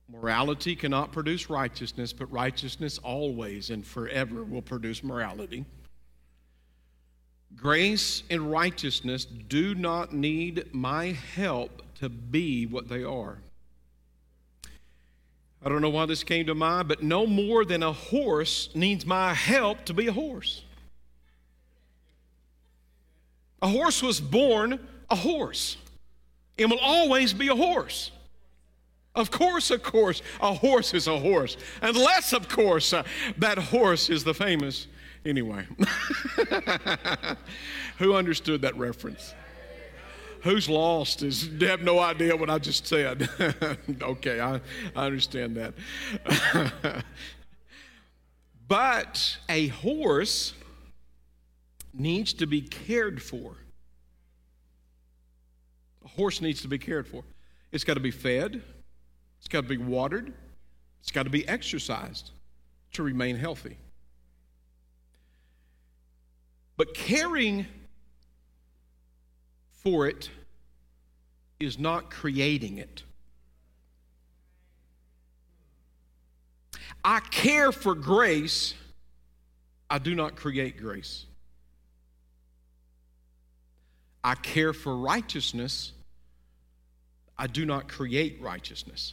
Morality 0.08 0.74
cannot 0.74 1.12
produce 1.12 1.48
righteousness, 1.48 2.12
but 2.12 2.26
righteousness 2.32 2.98
always 2.98 3.70
and 3.70 3.86
forever 3.86 4.42
will 4.42 4.62
produce 4.62 5.04
morality. 5.04 5.64
Grace 7.54 8.22
and 8.28 8.50
righteousness 8.50 9.24
do 9.24 9.74
not 9.74 10.12
need 10.12 10.72
my 10.72 11.12
help 11.12 11.82
to 12.00 12.08
be 12.08 12.66
what 12.66 12.88
they 12.88 13.04
are. 13.04 13.38
I 15.64 15.68
don't 15.68 15.82
know 15.82 15.90
why 15.90 16.06
this 16.06 16.22
came 16.22 16.46
to 16.46 16.54
mind, 16.54 16.88
but 16.88 17.02
no 17.02 17.26
more 17.26 17.64
than 17.64 17.82
a 17.82 17.92
horse 17.92 18.68
needs 18.74 19.06
my 19.06 19.34
help 19.34 19.84
to 19.86 19.94
be 19.94 20.06
a 20.06 20.12
horse. 20.12 20.62
A 23.62 23.68
horse 23.68 24.02
was 24.02 24.20
born 24.20 24.78
a 25.10 25.16
horse 25.16 25.76
and 26.58 26.70
will 26.70 26.78
always 26.78 27.32
be 27.32 27.48
a 27.48 27.54
horse. 27.56 28.10
Of 29.14 29.30
course, 29.30 29.70
of 29.70 29.82
course, 29.82 30.20
a 30.40 30.52
horse 30.52 30.92
is 30.92 31.06
a 31.06 31.18
horse. 31.18 31.56
Unless, 31.80 32.34
of 32.34 32.48
course, 32.48 32.92
uh, 32.92 33.02
that 33.38 33.56
horse 33.56 34.10
is 34.10 34.24
the 34.24 34.34
famous 34.34 34.86
Anyway, 35.26 35.66
who 37.98 38.14
understood 38.14 38.62
that 38.62 38.76
reference? 38.76 39.34
Who's 40.42 40.68
lost 40.68 41.24
is 41.24 41.50
they 41.58 41.66
have 41.66 41.82
no 41.82 41.98
idea 41.98 42.36
what 42.36 42.48
I 42.48 42.58
just 42.58 42.86
said. 42.86 43.28
okay, 44.02 44.38
I, 44.38 44.60
I 44.94 45.06
understand 45.06 45.56
that. 45.56 45.74
but 48.68 49.36
a 49.48 49.66
horse 49.66 50.54
needs 51.92 52.32
to 52.34 52.46
be 52.46 52.60
cared 52.60 53.20
for. 53.20 53.56
A 56.04 56.08
horse 56.08 56.40
needs 56.40 56.62
to 56.62 56.68
be 56.68 56.78
cared 56.78 57.08
for. 57.08 57.24
It's 57.72 57.82
got 57.82 57.94
to 57.94 58.00
be 58.00 58.12
fed, 58.12 58.62
it's 59.40 59.48
got 59.48 59.62
to 59.62 59.68
be 59.68 59.76
watered, 59.76 60.32
it's 61.00 61.10
got 61.10 61.24
to 61.24 61.30
be 61.30 61.48
exercised 61.48 62.30
to 62.92 63.02
remain 63.02 63.34
healthy. 63.34 63.76
But 66.76 66.94
caring 66.94 67.66
for 69.70 70.06
it 70.06 70.30
is 71.58 71.78
not 71.78 72.10
creating 72.10 72.78
it. 72.78 73.02
I 77.04 77.20
care 77.20 77.70
for 77.72 77.94
grace, 77.94 78.74
I 79.88 79.98
do 79.98 80.14
not 80.14 80.34
create 80.36 80.76
grace. 80.76 81.24
I 84.24 84.34
care 84.34 84.72
for 84.72 84.96
righteousness, 84.96 85.92
I 87.38 87.46
do 87.46 87.64
not 87.64 87.88
create 87.88 88.40
righteousness. 88.40 89.12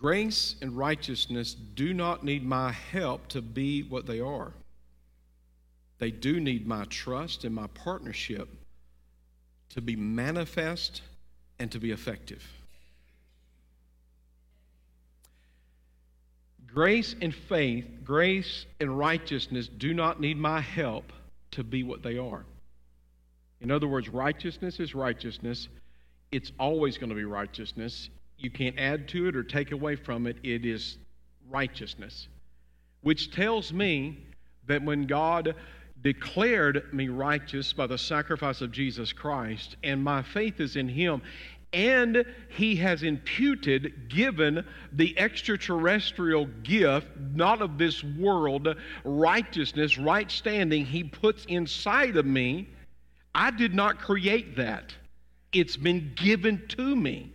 Grace 0.00 0.56
and 0.62 0.78
righteousness 0.78 1.54
do 1.74 1.92
not 1.92 2.24
need 2.24 2.42
my 2.42 2.72
help 2.72 3.28
to 3.28 3.42
be 3.42 3.82
what 3.82 4.06
they 4.06 4.18
are. 4.18 4.52
They 5.98 6.10
do 6.10 6.40
need 6.40 6.66
my 6.66 6.84
trust 6.86 7.44
and 7.44 7.54
my 7.54 7.66
partnership 7.74 8.48
to 9.74 9.82
be 9.82 9.96
manifest 9.96 11.02
and 11.58 11.70
to 11.72 11.78
be 11.78 11.90
effective. 11.90 12.42
Grace 16.66 17.14
and 17.20 17.34
faith, 17.34 17.84
grace 18.02 18.64
and 18.80 18.96
righteousness 18.96 19.68
do 19.68 19.92
not 19.92 20.18
need 20.18 20.38
my 20.38 20.62
help 20.62 21.12
to 21.50 21.62
be 21.62 21.82
what 21.82 22.02
they 22.02 22.16
are. 22.16 22.44
In 23.60 23.70
other 23.70 23.86
words, 23.86 24.08
righteousness 24.08 24.80
is 24.80 24.94
righteousness. 24.94 25.68
It's 26.32 26.52
always 26.58 26.96
going 26.96 27.10
to 27.10 27.16
be 27.16 27.24
righteousness 27.24 28.08
you 28.40 28.50
can't 28.50 28.78
add 28.78 29.08
to 29.08 29.28
it 29.28 29.36
or 29.36 29.42
take 29.42 29.72
away 29.72 29.96
from 29.96 30.26
it. 30.26 30.36
It 30.42 30.64
is 30.64 30.98
righteousness, 31.48 32.28
which 33.02 33.32
tells 33.32 33.72
me 33.72 34.18
that 34.66 34.82
when 34.82 35.06
God 35.06 35.54
declared 36.02 36.92
me 36.92 37.08
righteous 37.08 37.72
by 37.72 37.86
the 37.86 37.98
sacrifice 37.98 38.60
of 38.60 38.72
Jesus 38.72 39.12
Christ, 39.12 39.76
and 39.82 40.02
my 40.02 40.22
faith 40.22 40.60
is 40.60 40.76
in 40.76 40.88
Him, 40.88 41.22
and 41.72 42.24
He 42.48 42.76
has 42.76 43.02
imputed, 43.02 44.08
given 44.08 44.64
the 44.92 45.16
extraterrestrial 45.18 46.46
gift, 46.62 47.06
not 47.34 47.62
of 47.62 47.78
this 47.78 48.02
world, 48.02 48.74
righteousness, 49.04 49.98
right 49.98 50.30
standing, 50.30 50.84
He 50.84 51.04
puts 51.04 51.44
inside 51.44 52.16
of 52.16 52.26
me. 52.26 52.68
I 53.34 53.50
did 53.50 53.74
not 53.74 53.98
create 53.98 54.56
that, 54.56 54.94
it's 55.52 55.76
been 55.76 56.12
given 56.16 56.66
to 56.68 56.96
me. 56.96 57.32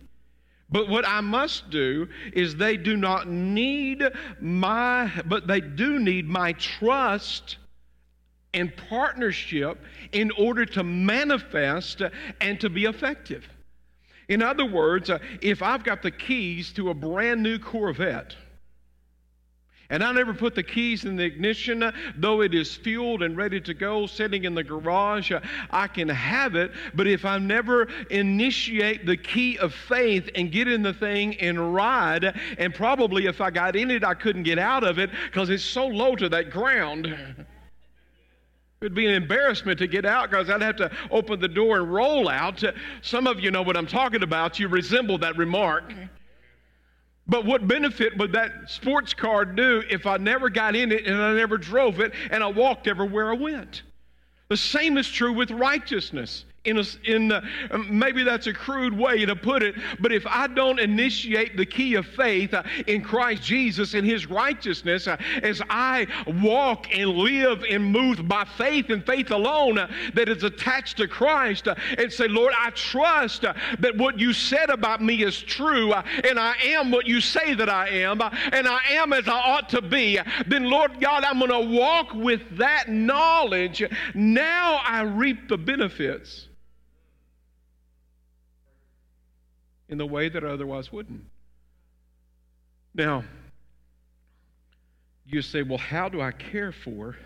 But 0.70 0.88
what 0.88 1.06
I 1.06 1.20
must 1.20 1.70
do 1.70 2.08
is 2.32 2.56
they 2.56 2.76
do 2.76 2.96
not 2.96 3.28
need 3.28 4.02
my, 4.40 5.10
but 5.26 5.46
they 5.46 5.60
do 5.60 5.98
need 5.98 6.28
my 6.28 6.52
trust 6.54 7.58
and 8.52 8.74
partnership 8.88 9.78
in 10.12 10.30
order 10.32 10.64
to 10.64 10.82
manifest 10.82 12.02
and 12.40 12.60
to 12.60 12.68
be 12.68 12.84
effective. 12.84 13.48
In 14.28 14.42
other 14.42 14.64
words, 14.64 15.08
uh, 15.08 15.18
if 15.40 15.62
I've 15.62 15.84
got 15.84 16.02
the 16.02 16.10
keys 16.10 16.72
to 16.72 16.90
a 16.90 16.94
brand 16.94 17.42
new 17.42 17.58
Corvette, 17.58 18.34
and 19.90 20.02
I 20.02 20.12
never 20.12 20.34
put 20.34 20.54
the 20.54 20.62
keys 20.62 21.04
in 21.04 21.16
the 21.16 21.24
ignition, 21.24 21.82
uh, 21.82 21.92
though 22.16 22.40
it 22.42 22.54
is 22.54 22.74
fueled 22.74 23.22
and 23.22 23.36
ready 23.36 23.60
to 23.60 23.74
go, 23.74 24.06
sitting 24.06 24.44
in 24.44 24.54
the 24.54 24.64
garage. 24.64 25.32
I 25.70 25.86
can 25.86 26.08
have 26.08 26.54
it, 26.54 26.72
but 26.94 27.06
if 27.06 27.24
I 27.24 27.38
never 27.38 27.88
initiate 28.10 29.06
the 29.06 29.16
key 29.16 29.58
of 29.58 29.74
faith 29.74 30.28
and 30.34 30.50
get 30.50 30.68
in 30.68 30.82
the 30.82 30.94
thing 30.94 31.36
and 31.40 31.74
ride, 31.74 32.38
and 32.58 32.74
probably 32.74 33.26
if 33.26 33.40
I 33.40 33.50
got 33.50 33.76
in 33.76 33.90
it, 33.90 34.04
I 34.04 34.14
couldn't 34.14 34.44
get 34.44 34.58
out 34.58 34.84
of 34.84 34.98
it 34.98 35.10
because 35.26 35.50
it's 35.50 35.64
so 35.64 35.86
low 35.86 36.16
to 36.16 36.28
that 36.28 36.50
ground. 36.50 37.14
It'd 38.82 38.94
be 38.94 39.06
an 39.06 39.14
embarrassment 39.14 39.78
to 39.78 39.86
get 39.86 40.04
out 40.04 40.30
because 40.30 40.50
I'd 40.50 40.60
have 40.60 40.76
to 40.76 40.90
open 41.10 41.40
the 41.40 41.48
door 41.48 41.78
and 41.78 41.92
roll 41.92 42.28
out. 42.28 42.62
Some 43.00 43.26
of 43.26 43.40
you 43.40 43.50
know 43.50 43.62
what 43.62 43.76
I'm 43.76 43.86
talking 43.86 44.22
about. 44.22 44.58
You 44.58 44.68
resemble 44.68 45.16
that 45.18 45.36
remark. 45.38 45.94
But 47.28 47.44
what 47.44 47.68
benefit 47.68 48.16
would 48.16 48.32
that 48.32 48.70
sports 48.70 49.12
car 49.12 49.44
do 49.44 49.82
if 49.90 50.06
I 50.06 50.16
never 50.16 50.48
got 50.48 50.74
in 50.74 50.92
it 50.92 51.06
and 51.06 51.20
I 51.20 51.34
never 51.34 51.58
drove 51.58 52.00
it 52.00 52.12
and 52.30 52.42
I 52.42 52.46
walked 52.46 52.86
everywhere 52.86 53.30
I 53.30 53.36
went? 53.36 53.82
The 54.48 54.56
same 54.56 54.96
is 54.96 55.10
true 55.10 55.32
with 55.32 55.50
righteousness 55.50 56.44
in, 56.66 56.78
a, 56.78 56.84
in 57.04 57.32
a, 57.32 57.42
um, 57.70 57.98
maybe 57.98 58.22
that's 58.22 58.46
a 58.46 58.52
crude 58.52 58.96
way 58.96 59.24
to 59.24 59.36
put 59.36 59.62
it, 59.62 59.74
but 60.00 60.12
if 60.12 60.26
I 60.26 60.46
don't 60.48 60.78
initiate 60.78 61.56
the 61.56 61.66
key 61.66 61.94
of 61.94 62.06
faith 62.06 62.52
uh, 62.54 62.62
in 62.86 63.02
Christ 63.02 63.42
Jesus 63.42 63.94
and 63.94 64.06
His 64.06 64.26
righteousness, 64.26 65.06
uh, 65.06 65.16
as 65.42 65.62
I 65.70 66.06
walk 66.42 66.94
and 66.94 67.10
live 67.10 67.62
and 67.68 67.84
move 67.84 68.26
by 68.28 68.44
faith 68.44 68.90
and 68.90 69.04
faith 69.04 69.30
alone 69.30 69.78
uh, 69.78 69.90
that 70.14 70.28
is 70.28 70.42
attached 70.42 70.96
to 70.98 71.08
Christ, 71.08 71.68
and 71.98 72.12
say, 72.12 72.28
Lord, 72.28 72.52
I 72.58 72.70
trust 72.70 73.42
that 73.42 73.96
what 73.96 74.18
you 74.18 74.32
said 74.32 74.70
about 74.70 75.02
me 75.02 75.22
is 75.22 75.40
true, 75.40 75.92
and 75.92 76.38
I 76.38 76.54
am 76.64 76.90
what 76.90 77.06
you 77.06 77.20
say 77.20 77.54
that 77.54 77.68
I 77.68 77.88
am, 77.88 78.20
and 78.20 78.66
I 78.68 78.80
am 78.90 79.12
as 79.12 79.28
I 79.28 79.38
ought 79.38 79.68
to 79.70 79.82
be, 79.82 80.18
then 80.46 80.64
Lord 80.64 81.00
God, 81.00 81.24
I'm 81.24 81.38
going 81.38 81.50
to 81.50 81.78
walk 81.78 82.12
with 82.14 82.42
that 82.58 82.88
knowledge. 82.88 83.82
Now 84.14 84.80
I 84.84 85.02
reap 85.02 85.48
the 85.48 85.58
benefits 85.58 86.48
in 89.88 89.98
the 89.98 90.06
way 90.06 90.28
that 90.28 90.44
I 90.44 90.48
otherwise 90.48 90.90
wouldn't. 90.92 91.22
Now, 92.94 93.24
you 95.26 95.42
say, 95.42 95.62
well, 95.62 95.78
how 95.78 96.08
do 96.08 96.20
I 96.20 96.32
care 96.32 96.72
for? 96.72 97.16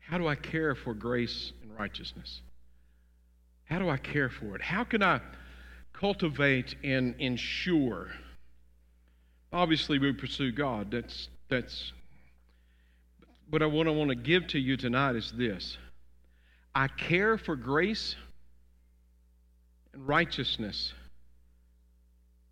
How 0.00 0.18
do 0.18 0.28
I 0.28 0.34
care 0.34 0.74
for 0.74 0.94
grace 0.94 1.52
and 1.62 1.76
righteousness? 1.76 2.40
How 3.64 3.78
do 3.78 3.88
I 3.88 3.96
care 3.96 4.28
for 4.28 4.54
it? 4.54 4.62
How 4.62 4.84
can 4.84 5.02
I 5.02 5.20
cultivate 5.92 6.76
and 6.84 7.14
ensure? 7.18 8.10
Obviously, 9.52 9.98
we 9.98 10.12
pursue 10.12 10.52
God. 10.52 10.90
That's 10.90 11.28
that's. 11.48 11.92
But 13.50 13.68
what 13.70 13.86
I 13.86 13.90
want 13.90 14.10
to 14.10 14.16
give 14.16 14.46
to 14.48 14.58
you 14.58 14.76
tonight 14.76 15.16
is 15.16 15.32
this: 15.32 15.78
I 16.74 16.88
care 16.88 17.38
for 17.38 17.56
grace 17.56 18.14
and 19.92 20.06
righteousness 20.06 20.92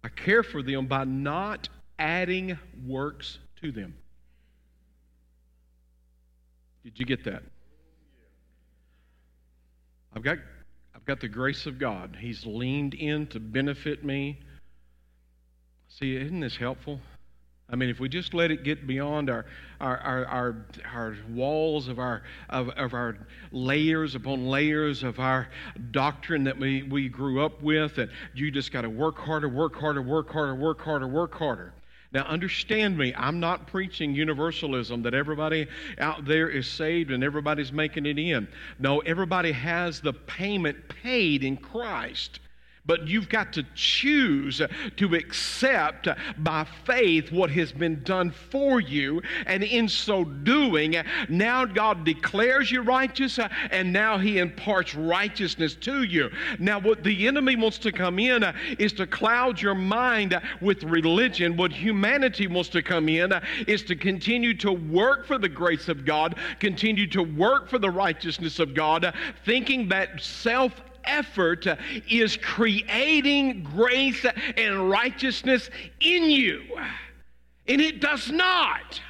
I 0.05 0.09
care 0.11 0.43
for 0.43 0.63
them 0.63 0.87
by 0.87 1.05
not 1.05 1.71
adding 1.99 2.59
works 2.87 3.39
to 3.63 3.73
them. 3.73 3.95
Did 6.85 6.99
you 6.99 7.07
get 7.07 7.25
that? 7.25 7.43
I've 10.15 10.23
got, 10.23 10.37
I've 10.95 11.07
got 11.07 11.21
the 11.21 11.29
grace 11.29 11.65
of 11.65 11.79
God. 11.79 12.19
He's 12.21 12.45
leaned 12.45 12.93
in 12.93 13.27
to 13.29 13.41
benefit 13.41 14.05
me. 14.05 14.41
See, 15.89 16.15
isn't 16.17 16.41
this 16.41 16.57
helpful? 16.59 17.01
I 17.71 17.77
mean, 17.77 17.89
if 17.89 17.99
we 17.99 18.11
just 18.11 18.35
let 18.35 18.51
it 18.51 18.63
get 18.63 18.87
beyond 18.87 19.31
our, 19.31 19.47
our, 19.81 19.99
our, 19.99 20.25
our, 20.27 20.57
our 20.95 21.17
walls 21.31 21.89
of 21.89 21.99
our, 21.99 22.23
of, 22.51 22.69
of 22.71 22.93
our 22.93 23.17
layers 23.53 24.15
upon 24.15 24.47
layers 24.47 25.03
of 25.03 25.19
our 25.19 25.49
doctrine 25.91 26.45
that 26.45 26.59
we, 26.59 26.83
we 26.83 27.09
grew 27.09 27.45
up 27.45 27.63
with, 27.63 27.97
that 27.97 28.11
you 28.35 28.51
just 28.51 28.71
got 28.71 28.83
to 28.83 28.91
work 28.91 29.19
harder, 29.19 29.49
work 29.49 29.77
harder, 29.77 30.03
work 30.03 30.31
harder, 30.31 30.55
work 30.55 30.81
harder, 30.83 31.09
work 31.09 31.35
harder. 31.35 31.73
Now, 32.13 32.25
understand 32.27 32.97
me, 32.97 33.13
I'm 33.17 33.41
not 33.41 33.67
preaching 33.67 34.15
universalism 34.15 35.03
that 35.03 35.15
everybody 35.15 35.67
out 35.99 36.25
there 36.25 36.49
is 36.49 36.69
saved 36.69 37.11
and 37.11 37.25
everybody's 37.25 37.73
making 37.73 38.07
it 38.07 38.19
in. 38.19 38.47
No, 38.79 39.01
everybody 39.01 39.51
has 39.51 40.01
the 40.01 40.13
payment 40.13 40.77
paid 41.03 41.43
in 41.43 41.57
Christ. 41.57 42.39
But 42.87 43.09
you've 43.09 43.31
got 43.31 43.53
to 43.55 43.65
choose 43.75 44.61
to 44.97 45.15
accept 45.15 46.07
by 46.39 46.67
faith 46.85 47.33
what 47.33 47.51
has 47.51 47.73
been 47.73 48.03
done 48.03 48.31
for 48.31 48.79
you. 48.79 49.23
And 49.47 49.65
in 49.65 49.89
so 49.89 50.25
doing, 50.25 50.97
now 51.31 51.65
God 51.65 52.05
declares 52.05 52.71
you 52.71 52.83
righteous 52.83 53.39
and 53.71 53.93
now 53.93 54.19
He 54.19 54.39
imparts 54.39 54.95
righteousness 54.95 55.75
to 55.77 56.03
you. 56.03 56.31
Now, 56.59 56.79
what 56.79 57.03
the 57.03 57.27
enemy 57.27 57.57
wants 57.57 57.79
to 57.79 57.93
come 57.93 58.19
in 58.19 58.45
is 58.79 58.93
to 58.95 59.07
cloud 59.07 59.61
your 59.63 59.75
mind 59.75 60.39
with 60.61 60.83
religion. 60.83 61.57
What 61.57 61.73
humanity 61.73 62.47
wants 62.47 62.69
to 62.71 62.83
come 62.83 63.09
in 63.09 63.33
is 63.67 63.83
to 63.85 63.97
continue 63.97 64.55
to 64.59 64.73
work 64.73 65.27
for 65.27 65.39
the 65.39 65.49
grace 65.49 65.89
of 65.89 66.05
God, 66.05 66.37
continue 66.61 67.07
to 67.09 67.23
work 67.23 67.71
for 67.71 67.79
the 67.79 67.91
righteousness 67.91 68.59
of 68.59 68.75
God, 68.75 69.15
thinking 69.45 69.89
that 69.89 70.21
self 70.21 70.83
effort 71.07 71.67
is 72.09 72.37
creating 72.37 73.65
grace 73.65 74.25
and 74.57 74.91
righteousness 74.91 75.71
in 76.01 76.25
you. 76.25 76.63
And 77.67 77.81
it 77.81 78.01
does 78.01 78.31
not. 78.31 79.01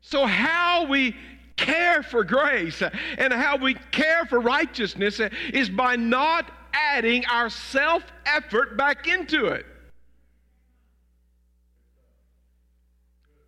So, 0.00 0.24
how 0.26 0.86
we 0.86 1.14
care 1.56 2.02
for 2.02 2.24
grace 2.24 2.82
and 3.18 3.32
how 3.32 3.56
we 3.56 3.74
care 3.90 4.24
for 4.24 4.40
righteousness 4.40 5.20
is 5.52 5.68
by 5.68 5.96
not 5.96 6.50
adding 6.72 7.26
our 7.26 7.50
self 7.50 8.02
effort 8.24 8.76
back 8.76 9.06
into 9.06 9.46
it. 9.46 9.66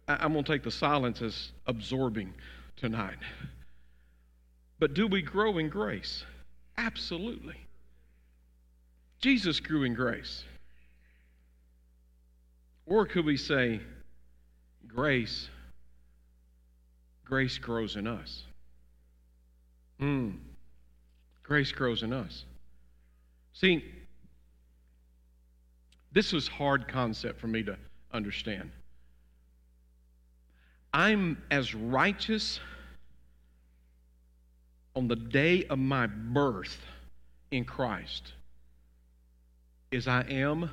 I'm 0.09 0.33
going 0.33 0.45
to 0.45 0.53
take 0.53 0.65
the 0.65 0.71
silence 0.71 1.23
as 1.23 1.53
absorbing 1.67 2.35
tonight. 2.77 3.19
But 4.81 4.95
do 4.95 5.07
we 5.07 5.23
grow 5.23 5.59
in 5.59 5.69
grace? 5.69 6.25
Absolutely. 6.81 7.57
Jesus 9.21 9.61
grew 9.61 9.85
in 9.85 9.93
grace. 9.93 10.45
Or 12.87 13.05
could 13.05 13.27
we 13.27 13.37
say, 13.37 13.81
grace, 14.89 15.51
grace 17.23 17.59
grows 17.59 17.97
in 17.97 18.07
us? 18.07 18.45
Hmm. 19.99 20.31
Grace 21.43 21.71
grows 21.71 22.03
in 22.03 22.15
us. 22.15 22.47
See, 23.53 23.85
this 26.13 26.33
was 26.33 26.49
hard 26.49 26.89
concept 26.89 27.39
for 27.39 27.47
me 27.47 27.63
to 27.65 27.77
understand. 28.11 28.71
I'm 30.95 31.43
as 31.51 31.75
righteous 31.75 32.59
on 34.95 35.09
the 35.09 35.17
day 35.17 35.65
of 35.65 35.79
my 35.79 36.07
birth 36.07 36.79
in 37.51 37.65
Christ 37.65 38.33
as 39.93 40.07
I 40.09 40.23
am 40.23 40.71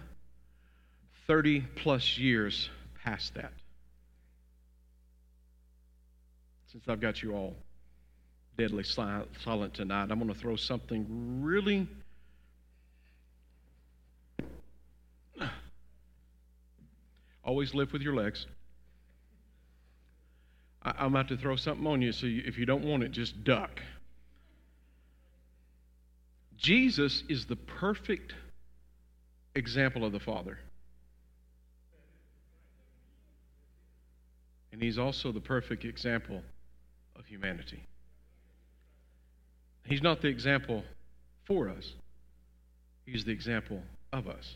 30 1.28 1.62
plus 1.76 2.18
years 2.18 2.70
past 3.04 3.34
that. 3.36 3.52
Since 6.72 6.84
I've 6.88 7.02
got 7.02 7.22
you 7.24 7.34
all 7.34 7.56
deadly 8.58 8.84
silent 8.84 9.74
tonight, 9.74 10.12
I'm 10.12 10.20
going 10.20 10.34
to 10.34 10.40
throw 10.40 10.56
something 10.56 11.42
really. 11.42 11.88
Always 17.44 17.74
lift 17.74 17.94
with 17.94 18.02
your 18.02 18.16
legs. 18.16 18.46
I'm 20.82 21.16
about 21.16 21.30
to 21.30 21.38
throw 21.38 21.56
something 21.56 21.88
on 21.88 22.02
you, 22.02 22.12
so 22.12 22.28
if 22.28 22.58
you 22.58 22.66
don't 22.66 22.84
want 22.84 23.04
it, 23.04 23.12
just 23.12 23.44
duck. 23.44 23.82
Jesus 26.58 27.24
is 27.30 27.46
the 27.46 27.56
perfect 27.56 28.34
example 29.56 30.04
of 30.04 30.12
the 30.12 30.20
Father. 30.20 30.58
And 34.72 34.82
he's 34.82 34.98
also 34.98 35.32
the 35.32 35.40
perfect 35.40 35.86
example 35.86 36.42
of 37.16 37.26
humanity. 37.26 37.82
He's 39.86 40.02
not 40.02 40.22
the 40.22 40.28
example 40.28 40.84
for 41.46 41.70
us, 41.70 41.94
he's 43.06 43.24
the 43.24 43.32
example 43.32 43.82
of 44.12 44.28
us. 44.28 44.56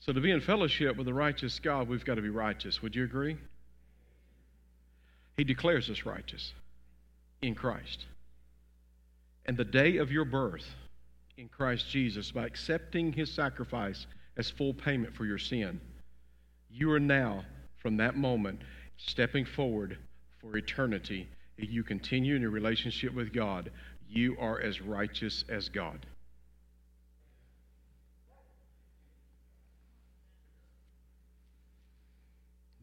So, 0.00 0.12
to 0.12 0.20
be 0.20 0.32
in 0.32 0.40
fellowship 0.40 0.96
with 0.96 1.06
the 1.06 1.14
righteous 1.14 1.60
God, 1.60 1.88
we've 1.88 2.04
got 2.04 2.16
to 2.16 2.22
be 2.22 2.28
righteous. 2.28 2.82
Would 2.82 2.96
you 2.96 3.04
agree? 3.04 3.36
He 5.36 5.44
declares 5.44 5.88
us 5.88 6.04
righteous. 6.04 6.52
in 7.40 7.54
Christ. 7.54 8.06
And 9.46 9.56
the 9.56 9.64
day 9.64 9.96
of 9.96 10.12
your 10.12 10.24
birth 10.24 10.66
in 11.36 11.48
Christ 11.48 11.88
Jesus, 11.90 12.30
by 12.30 12.46
accepting 12.46 13.12
his 13.12 13.32
sacrifice 13.32 14.06
as 14.36 14.50
full 14.50 14.72
payment 14.72 15.14
for 15.14 15.24
your 15.24 15.38
sin, 15.38 15.80
you 16.70 16.90
are 16.92 17.00
now, 17.00 17.44
from 17.78 17.96
that 17.96 18.16
moment, 18.16 18.60
stepping 18.96 19.44
forward 19.44 19.98
for 20.40 20.56
eternity. 20.56 21.28
If 21.58 21.70
you 21.70 21.82
continue 21.82 22.36
in 22.36 22.42
your 22.42 22.50
relationship 22.50 23.12
with 23.14 23.32
God, 23.32 23.70
you 24.08 24.36
are 24.38 24.60
as 24.60 24.80
righteous 24.80 25.44
as 25.48 25.68
God. 25.68 26.06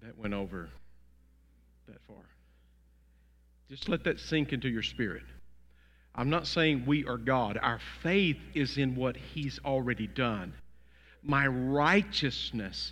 That 0.01 0.17
went 0.17 0.33
over 0.33 0.69
that 1.87 2.01
far. 2.07 2.17
Just 3.69 3.89
let 3.89 4.03
that 4.05 4.19
sink 4.19 4.53
into 4.53 4.69
your 4.69 4.81
spirit. 4.81 5.23
I'm 6.19 6.29
not 6.29 6.47
saying 6.47 6.83
we 6.85 7.05
are 7.05 7.15
God. 7.15 7.57
Our 7.61 7.79
faith 8.03 8.41
is 8.53 8.77
in 8.77 8.97
what 8.97 9.15
He's 9.15 9.57
already 9.63 10.05
done. 10.05 10.53
My 11.23 11.47
righteousness 11.47 12.91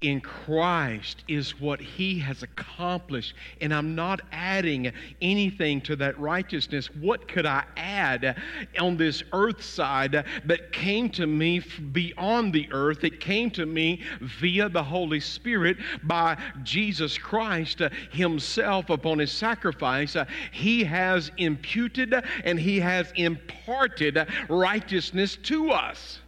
in 0.00 0.20
Christ 0.20 1.24
is 1.28 1.60
what 1.60 1.78
He 1.80 2.18
has 2.20 2.42
accomplished, 2.42 3.34
and 3.60 3.72
I'm 3.72 3.94
not 3.94 4.20
adding 4.32 4.92
anything 5.20 5.82
to 5.82 5.96
that 5.96 6.18
righteousness. 6.18 6.88
What 6.94 7.28
could 7.28 7.44
I 7.44 7.64
add 7.76 8.40
on 8.78 8.96
this 8.96 9.22
earth 9.32 9.62
side 9.62 10.24
that 10.44 10.72
came 10.72 11.10
to 11.10 11.26
me 11.26 11.60
beyond 11.92 12.54
the 12.54 12.68
earth? 12.72 13.04
It 13.04 13.20
came 13.20 13.50
to 13.52 13.66
me 13.66 14.00
via 14.20 14.70
the 14.70 14.82
Holy 14.82 15.20
Spirit 15.20 15.76
by 16.02 16.38
Jesus 16.62 17.18
Christ 17.18 17.82
uh, 17.82 17.90
Himself 18.10 18.88
upon 18.88 19.18
His 19.18 19.32
sacrifice. 19.32 20.16
Uh, 20.16 20.24
he 20.50 20.84
has 20.84 21.30
imputed 21.36 22.14
and 22.44 22.58
He 22.58 22.80
has 22.80 23.12
imparted 23.16 24.26
righteousness 24.48 25.36
to 25.44 25.70
us. 25.70 26.20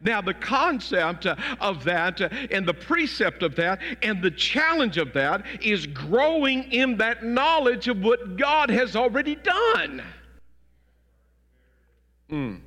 Now, 0.00 0.20
the 0.20 0.34
concept 0.34 1.26
of 1.26 1.84
that 1.84 2.20
and 2.52 2.66
the 2.66 2.74
precept 2.74 3.42
of 3.42 3.56
that 3.56 3.80
and 4.02 4.22
the 4.22 4.30
challenge 4.30 4.96
of 4.96 5.12
that 5.14 5.44
is 5.60 5.86
growing 5.86 6.70
in 6.72 6.96
that 6.98 7.24
knowledge 7.24 7.88
of 7.88 8.00
what 8.00 8.36
God 8.36 8.70
has 8.70 8.94
already 8.94 9.34
done. 9.34 10.02
Mm. 12.30 12.60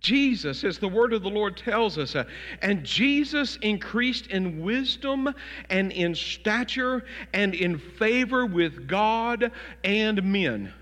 Jesus, 0.00 0.64
as 0.64 0.78
the 0.78 0.88
word 0.88 1.12
of 1.12 1.22
the 1.22 1.30
Lord 1.30 1.56
tells 1.56 1.96
us, 1.96 2.16
uh, 2.16 2.24
and 2.60 2.82
Jesus 2.84 3.56
increased 3.62 4.26
in 4.28 4.60
wisdom 4.60 5.32
and 5.70 5.92
in 5.92 6.14
stature 6.14 7.04
and 7.32 7.54
in 7.54 7.78
favor 7.78 8.44
with 8.44 8.88
God 8.88 9.52
and 9.84 10.22
men. 10.24 10.72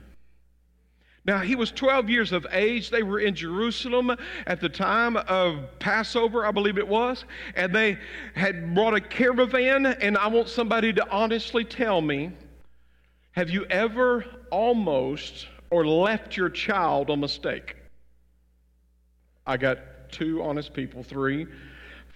Now, 1.25 1.39
he 1.41 1.55
was 1.55 1.71
12 1.71 2.09
years 2.09 2.33
of 2.33 2.47
age. 2.51 2.91
They 2.91 3.03
were 3.03 3.21
in 3.21 3.35
Jerusalem 3.35 4.17
at 4.47 4.61
the 4.61 4.71
time 4.71 5.17
of 5.17 5.79
Passover, 5.79 6.47
I 6.47 6.51
believe 6.51 6.79
it 6.79 6.89
was, 6.89 7.25
and 7.55 7.75
they 7.75 7.99
had 8.35 8.75
brought 8.75 8.95
a 8.95 9.01
caravan. 9.01 9.85
And 9.87 10.17
I 10.17 10.29
want 10.29 10.49
somebody 10.49 10.93
to 10.95 11.11
honestly 11.11 11.65
tell 11.65 12.01
me 12.01 12.33
have 13.33 13.51
you 13.51 13.65
ever 13.67 14.25
almost 14.51 15.47
or 15.71 15.87
left 15.87 16.37
your 16.37 16.49
child 16.49 17.11
a 17.11 17.17
mistake? 17.17 17.77
I 19.47 19.57
got 19.57 19.79
two 20.11 20.43
honest 20.43 20.75
people, 20.75 21.03
three 21.03 21.47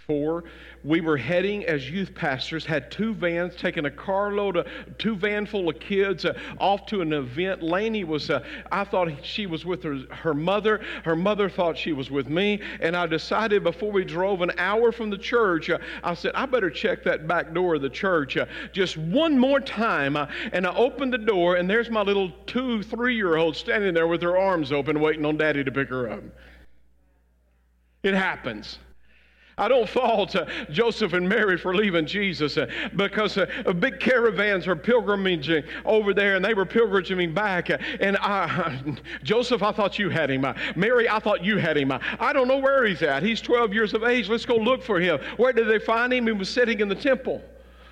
four, 0.07 0.45
we 0.83 1.01
were 1.01 1.17
heading 1.17 1.65
as 1.65 1.91
youth 1.91 2.15
pastors, 2.15 2.65
had 2.65 2.91
two 2.91 3.15
vans, 3.15 3.57
taking 3.57 3.87
a 3.87 3.91
carload, 3.91 4.57
of, 4.57 4.67
two 4.99 5.17
van 5.17 5.47
full 5.47 5.69
of 5.69 5.81
kids 5.81 6.25
uh, 6.25 6.35
off 6.59 6.87
to 6.87 7.01
an 7.01 7.13
event. 7.13 7.63
Laney 7.63 8.05
was, 8.05 8.29
uh, 8.31 8.45
I 8.71 8.85
thought 8.85 9.09
she 9.23 9.47
was 9.47 9.65
with 9.65 9.83
her, 9.83 10.01
her 10.11 10.35
mother. 10.35 10.81
Her 11.05 11.17
mother 11.17 11.49
thought 11.49 11.79
she 11.79 11.93
was 11.93 12.11
with 12.11 12.29
me. 12.29 12.61
And 12.81 12.97
I 12.97 13.07
decided 13.07 13.65
before 13.65 13.91
we 13.91 14.05
drove 14.05 14.43
an 14.43 14.53
hour 14.59 14.93
from 14.93 15.11
the 15.11 15.19
church, 15.19 15.71
uh, 15.71 15.79
I 16.03 16.15
said, 16.15 16.33
I 16.35 16.47
better 16.47 16.71
check 16.71 17.03
that 17.05 17.27
back 17.27 17.55
door 17.55 17.77
of 17.77 17.83
the 17.83 17.91
church 17.91 18.37
uh, 18.37 18.47
just 18.73 18.97
one 18.97 19.39
more 19.39 19.61
time. 19.61 20.17
Uh, 20.17 20.27
and 20.53 20.67
I 20.67 20.75
opened 20.75 21.13
the 21.13 21.19
door, 21.19 21.57
and 21.57 21.69
there's 21.69 21.91
my 21.91 22.03
little 22.03 22.31
two, 22.47 22.83
three 22.83 23.17
year 23.17 23.37
old 23.37 23.57
standing 23.57 23.95
there 23.95 24.07
with 24.07 24.23
her 24.23 24.37
arms 24.37 24.73
open, 24.73 25.01
waiting 25.01 25.25
on 25.25 25.37
daddy 25.37 25.65
to 25.65 25.73
pick 25.73 25.89
her 25.89 26.11
up. 26.11 26.23
It 28.03 28.13
happens. 28.13 28.79
I 29.57 29.69
don't 29.69 29.89
fault 29.89 30.35
uh, 30.35 30.47
Joseph 30.71 31.13
and 31.13 31.29
Mary 31.29 31.57
for 31.57 31.75
leaving 31.75 32.07
Jesus 32.07 32.57
uh, 32.57 32.67
because 32.97 33.39
uh, 33.39 33.47
big 33.79 34.01
caravans 34.01 34.67
are 34.67 34.75
pilgrimaging 34.75 35.65
over 35.85 36.13
there 36.13 36.35
and 36.35 36.45
they 36.45 36.55
were 36.55 36.67
pilgrimaging 36.67 37.35
back. 37.35 37.71
Uh, 37.71 37.79
and 38.01 38.17
I, 38.17 38.81
Joseph, 39.23 39.63
I 39.63 39.71
thought 39.71 39.99
you 39.99 40.11
had 40.11 40.31
him. 40.31 40.45
Uh, 40.45 40.55
Mary, 40.75 41.09
I 41.09 41.21
thought 41.21 41.45
you 41.45 41.59
had 41.59 41.77
him. 41.77 41.93
Uh, 41.93 42.01
I 42.19 42.33
don't 42.33 42.49
know 42.49 42.59
where 42.59 42.85
he's 42.85 43.03
at. 43.03 43.23
He's 43.23 43.41
12 43.41 43.73
years 43.73 43.95
of 43.95 44.03
age. 44.03 44.29
Let's 44.29 44.47
go 44.47 44.57
look 44.57 44.83
for 44.83 44.99
him. 44.99 45.21
Where 45.37 45.53
did 45.53 45.69
they 45.69 45.79
find 45.79 46.13
him? 46.13 46.27
He 46.27 46.33
was 46.33 46.49
sitting 46.49 46.81
in 46.81 46.89
the 46.89 46.95
temple 46.95 47.43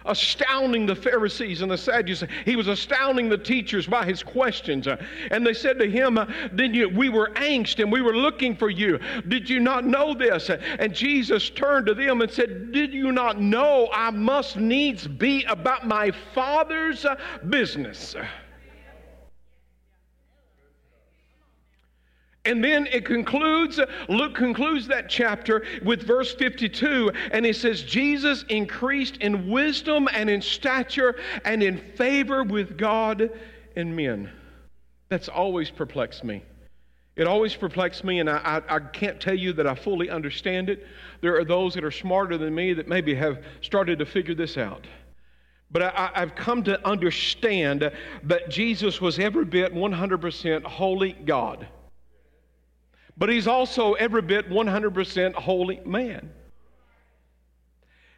astounding 0.05 0.87
the 0.87 0.97
Pharisees 0.97 1.63
and 1.63 1.71
the 1.71 1.79
Sadducees. 1.79 2.29
He 2.45 2.57
was 2.57 2.69
astounding 2.69 3.29
the 3.29 3.39
teachers 3.39 3.87
by 3.87 4.05
his 4.05 4.23
questions. 4.23 4.87
And 5.31 5.47
they 5.47 5.55
said 5.55 5.79
to 5.79 5.91
him, 5.91 6.19
Did 6.55 6.75
you, 6.75 6.89
We 6.89 7.09
were 7.09 7.31
angst 7.31 7.83
and 7.83 7.91
we 7.91 8.01
were 8.01 8.17
looking 8.17 8.57
for 8.57 8.71
you. 8.71 8.99
Did 9.29 9.49
you 9.49 9.61
not 9.61 9.85
know 9.85 10.15
this? 10.15 10.51
And 10.51 10.95
Jesus 10.95 11.51
turned 11.51 11.87
to 11.87 11.95
them 11.95 12.21
and 12.21 12.31
said, 12.31 12.73
Did 12.73 12.93
you 12.93 13.13
not 13.13 13.41
know 13.41 13.89
I 13.93 14.11
must 14.11 14.57
needs 14.57 15.07
be 15.07 15.45
about 15.45 15.87
my 15.87 16.11
Father's 16.35 17.07
business? 17.49 18.15
And 22.45 22.63
then 22.63 22.87
it 22.87 23.05
concludes, 23.05 23.79
Luke 24.09 24.35
concludes 24.35 24.89
that 24.89 25.09
chapter 25.09 25.65
with 25.85 26.03
verse 26.03 26.35
52, 26.35 27.13
and 27.31 27.47
he 27.47 27.53
says, 27.53 27.83
Jesus 27.83 28.45
increased 28.49 29.19
in 29.19 29.49
wisdom 29.49 30.09
and 30.13 30.29
in 30.29 30.43
stature 30.43 31.15
and 31.45 31.63
in 31.63 31.79
favor 31.95 32.43
with 32.43 32.77
God 32.77 33.31
and 33.77 33.95
men. 33.95 34.29
That's 35.09 35.29
always 35.29 35.71
perplexed 35.71 36.25
me. 36.25 36.43
It 37.15 37.29
always 37.29 37.55
perplexed 37.55 38.03
me, 38.03 38.19
and 38.19 38.29
I, 38.29 38.63
I, 38.69 38.77
I, 38.77 38.81
can't 38.81 39.21
tell 39.21 39.39
you 39.39 39.53
that 39.53 39.67
I 39.67 39.75
fully 39.75 40.09
understand 40.11 40.71
it. 40.71 40.87
There 41.21 41.39
are 41.39 41.45
those 41.45 41.75
that 41.75 41.85
are 41.85 41.91
smarter 41.91 42.39
than 42.39 42.55
me 42.55 42.73
that 42.73 42.89
maybe 42.89 43.15
have 43.15 43.45
started 43.61 43.99
to 43.99 44.07
figure 44.07 44.35
this 44.35 44.57
out. 44.57 44.87
But 45.71 45.83
I, 45.83 46.11
I've 46.15 46.35
come 46.35 46.65
to 46.65 46.85
understand 46.89 47.93
that 48.25 48.49
Jesus 48.49 49.01
was 49.01 49.19
every 49.19 49.45
bit 49.45 49.75
100% 49.75 50.65
holy 50.65 51.13
God 51.13 51.69
but 53.23 53.29
he's 53.29 53.47
also 53.47 53.93
every 53.93 54.21
bit 54.21 54.51
100% 54.51 55.35
holy 55.35 55.79
man. 55.85 56.29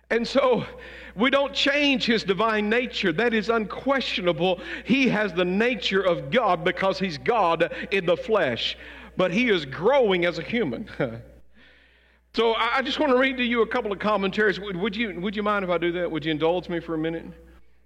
And 0.09 0.27
so 0.27 0.65
we 1.15 1.29
don't 1.29 1.53
change 1.53 2.07
his 2.07 2.25
divine 2.25 2.71
nature. 2.71 3.13
That 3.13 3.35
is 3.35 3.51
unquestionable. 3.51 4.63
He 4.87 5.07
has 5.09 5.35
the 5.35 5.45
nature 5.45 6.01
of 6.01 6.31
God 6.31 6.65
because 6.65 6.99
he's 6.99 7.19
God 7.19 7.71
in 7.91 8.07
the 8.07 8.17
flesh, 8.17 8.79
but 9.15 9.31
he 9.31 9.51
is 9.51 9.67
growing 9.67 10.25
as 10.25 10.39
a 10.39 10.43
human. 10.43 10.89
so 12.35 12.55
I 12.55 12.81
just 12.81 12.99
want 12.99 13.13
to 13.13 13.19
read 13.19 13.37
to 13.37 13.45
you 13.45 13.61
a 13.61 13.67
couple 13.67 13.93
of 13.93 13.99
commentaries. 13.99 14.59
Would 14.59 14.97
you, 14.97 15.21
would 15.21 15.37
you 15.37 15.43
mind 15.43 15.67
if 15.67 15.71
I 15.71 15.77
do 15.77 15.93
that? 15.93 16.11
Would 16.11 16.25
you 16.25 16.31
indulge 16.31 16.71
me 16.71 16.81
for 16.81 16.95
a 16.95 16.99
minute? 16.99 17.27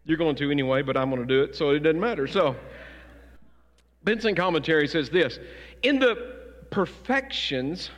You're 0.04 0.18
going 0.18 0.36
to 0.36 0.52
anyway, 0.52 0.82
but 0.82 0.96
I'm 0.96 1.10
going 1.10 1.22
to 1.22 1.26
do 1.26 1.42
it, 1.42 1.56
so 1.56 1.70
it 1.70 1.80
doesn't 1.80 1.98
matter. 1.98 2.28
So, 2.28 2.54
Benson 4.04 4.36
commentary 4.36 4.86
says 4.86 5.10
this 5.10 5.40
In 5.82 5.98
the 5.98 6.37
perfections 6.70 7.90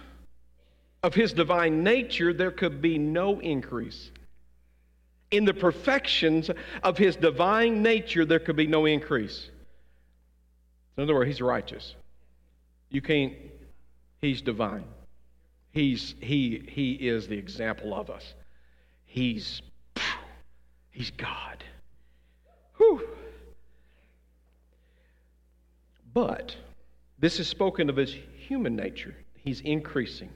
of 1.03 1.15
his 1.15 1.33
divine 1.33 1.83
nature, 1.83 2.33
there 2.33 2.51
could 2.51 2.83
be 2.83 2.99
no 2.99 3.41
increase. 3.41 4.11
In 5.31 5.45
the 5.45 5.55
perfections 5.55 6.51
of 6.83 6.99
his 6.99 7.17
divine 7.17 7.83
nature, 7.83 8.25
there 8.25 8.41
could 8.41 8.57
be 8.57 8.67
no 8.67 8.87
increase. 8.87 9.49
In 10.97 11.05
other 11.05 11.15
words, 11.15 11.29
he's 11.29 11.41
righteous. 11.41 11.95
You 12.91 13.01
can't, 13.01 13.35
he's 14.21 14.43
divine. 14.43 14.85
He's, 15.73 16.15
he, 16.21 16.65
he 16.69 16.93
is 16.93 17.29
the 17.29 17.39
example 17.39 17.95
of 17.95 18.11
us. 18.11 18.35
He's, 19.07 19.63
he's 20.91 21.11
God. 21.13 21.63
Whew. 22.77 23.09
But 26.13 26.57
this 27.21 27.39
is 27.39 27.47
spoken 27.47 27.89
of 27.89 27.99
as 27.99 28.15
human 28.51 28.75
nature. 28.75 29.15
He's 29.37 29.61
increasing. 29.61 30.29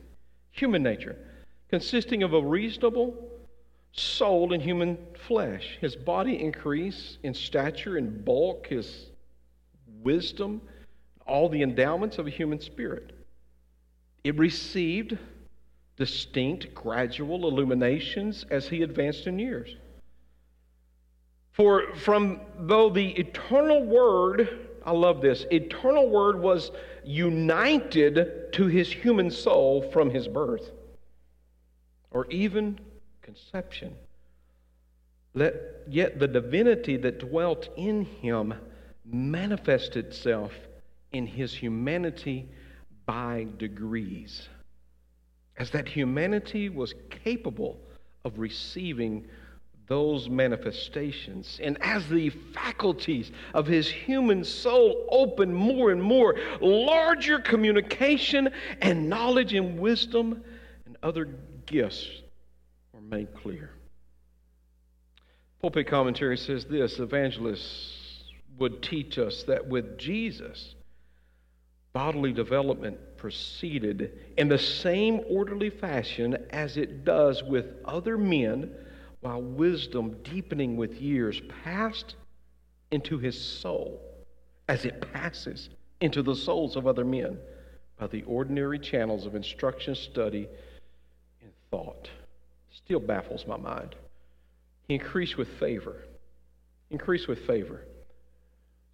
Human 0.53 0.85
nature, 0.85 1.17
consisting 1.69 2.23
of 2.23 2.33
a 2.33 2.41
reasonable 2.41 3.13
soul 3.91 4.53
and 4.53 4.63
human 4.63 4.97
flesh. 5.27 5.79
His 5.81 5.97
body 5.97 6.41
increased 6.41 7.19
in 7.25 7.35
stature 7.35 7.97
and 7.97 8.25
bulk, 8.25 8.69
his 8.69 9.07
wisdom, 10.05 10.63
all 11.27 11.49
the 11.49 11.61
endowments 11.61 12.19
of 12.19 12.29
a 12.29 12.31
human 12.31 12.61
spirit. 12.61 13.11
It 14.23 14.39
received 14.39 15.19
distinct, 15.97 16.73
gradual 16.73 17.49
illuminations 17.49 18.47
as 18.49 18.69
he 18.69 18.83
advanced 18.83 19.27
in 19.27 19.41
years. 19.41 19.75
For 21.51 21.97
from 21.97 22.43
though 22.61 22.91
the 22.91 23.11
eternal 23.19 23.83
word 23.85 24.69
I 24.85 24.93
love 24.93 25.21
this. 25.21 25.47
Eternal 25.51 26.11
Word 26.11 26.39
was 26.41 26.71
united 27.07 28.53
to 28.53 28.67
his 28.67 28.93
human 28.93 29.31
soul 29.31 29.83
from 29.91 30.11
his 30.11 30.29
birth 30.29 30.71
or 32.11 32.27
even 32.31 32.79
conception. 33.23 33.95
Let, 35.35 35.55
yet 35.89 36.19
the 36.19 36.29
divinity 36.29 36.97
that 36.99 37.19
dwelt 37.19 37.69
in 37.77 38.05
him 38.05 38.55
manifested 39.05 40.07
itself 40.07 40.53
in 41.13 41.27
his 41.27 41.53
humanity 41.53 42.49
by 43.05 43.47
degrees, 43.59 44.49
as 45.57 45.71
that 45.71 45.89
humanity 45.89 46.69
was 46.69 46.95
capable 47.11 47.79
of 48.25 48.39
receiving 48.39 49.27
those 49.87 50.29
manifestations. 50.29 51.61
And 51.63 51.77
as 51.83 52.09
the 52.09 52.31
faculties 52.31 53.31
of 53.53 53.67
his 53.67 53.89
human 53.89 54.45
soul 54.45 55.07
open 55.11 55.53
more 55.53 55.91
and 55.91 56.03
more, 56.03 56.37
larger 56.61 57.39
communication 57.39 58.51
and 58.81 59.09
knowledge 59.09 59.53
and 59.53 59.79
wisdom 59.79 60.43
and 60.87 60.97
other 61.03 61.29
gifts 61.67 62.09
were 62.93 63.01
made 63.01 63.35
clear. 63.35 63.71
Pulpit 65.61 65.87
commentary 65.87 66.37
says 66.37 66.65
this 66.67 66.99
evangelists 66.99 68.25
would 68.59 68.83
teach 68.83 69.19
us 69.19 69.45
that 69.45 69.67
with 69.67 69.99
Jesus, 69.99 70.75
bodily 71.95 72.33
development 72.33 72.99
proceeded 73.17 74.19
in 74.37 74.49
the 74.49 74.59
same 74.59 75.21
orderly 75.29 75.71
fashion 75.71 76.37
as 76.51 76.77
it 76.77 77.05
does 77.05 77.43
with 77.43 77.67
other 77.85 78.19
men, 78.19 78.71
while 79.25 79.41
wisdom, 79.41 80.15
deepening 80.23 80.77
with 80.77 81.01
years, 81.01 81.41
passed 81.65 82.15
into 82.91 83.17
his 83.17 83.41
soul 83.41 83.99
as 84.69 84.85
it 84.85 85.01
passes 85.15 85.71
into 86.03 86.23
the 86.23 86.35
souls 86.37 86.77
of 86.77 86.87
other 86.87 87.07
men 87.07 87.39
by 87.99 88.07
the 88.07 88.23
ordinary 88.25 88.79
channels 88.79 89.25
of 89.25 89.35
instruction, 89.35 89.95
study, 89.95 90.47
and 91.41 91.51
thought. 91.71 92.11
Still 92.85 93.01
baffles 93.01 93.47
my 93.47 93.57
mind. 93.57 93.95
He 94.89 94.95
increased 94.95 95.39
with 95.39 95.49
favor. 95.59 96.05
Increased 96.91 97.27
with 97.27 97.47
favor. 97.47 97.81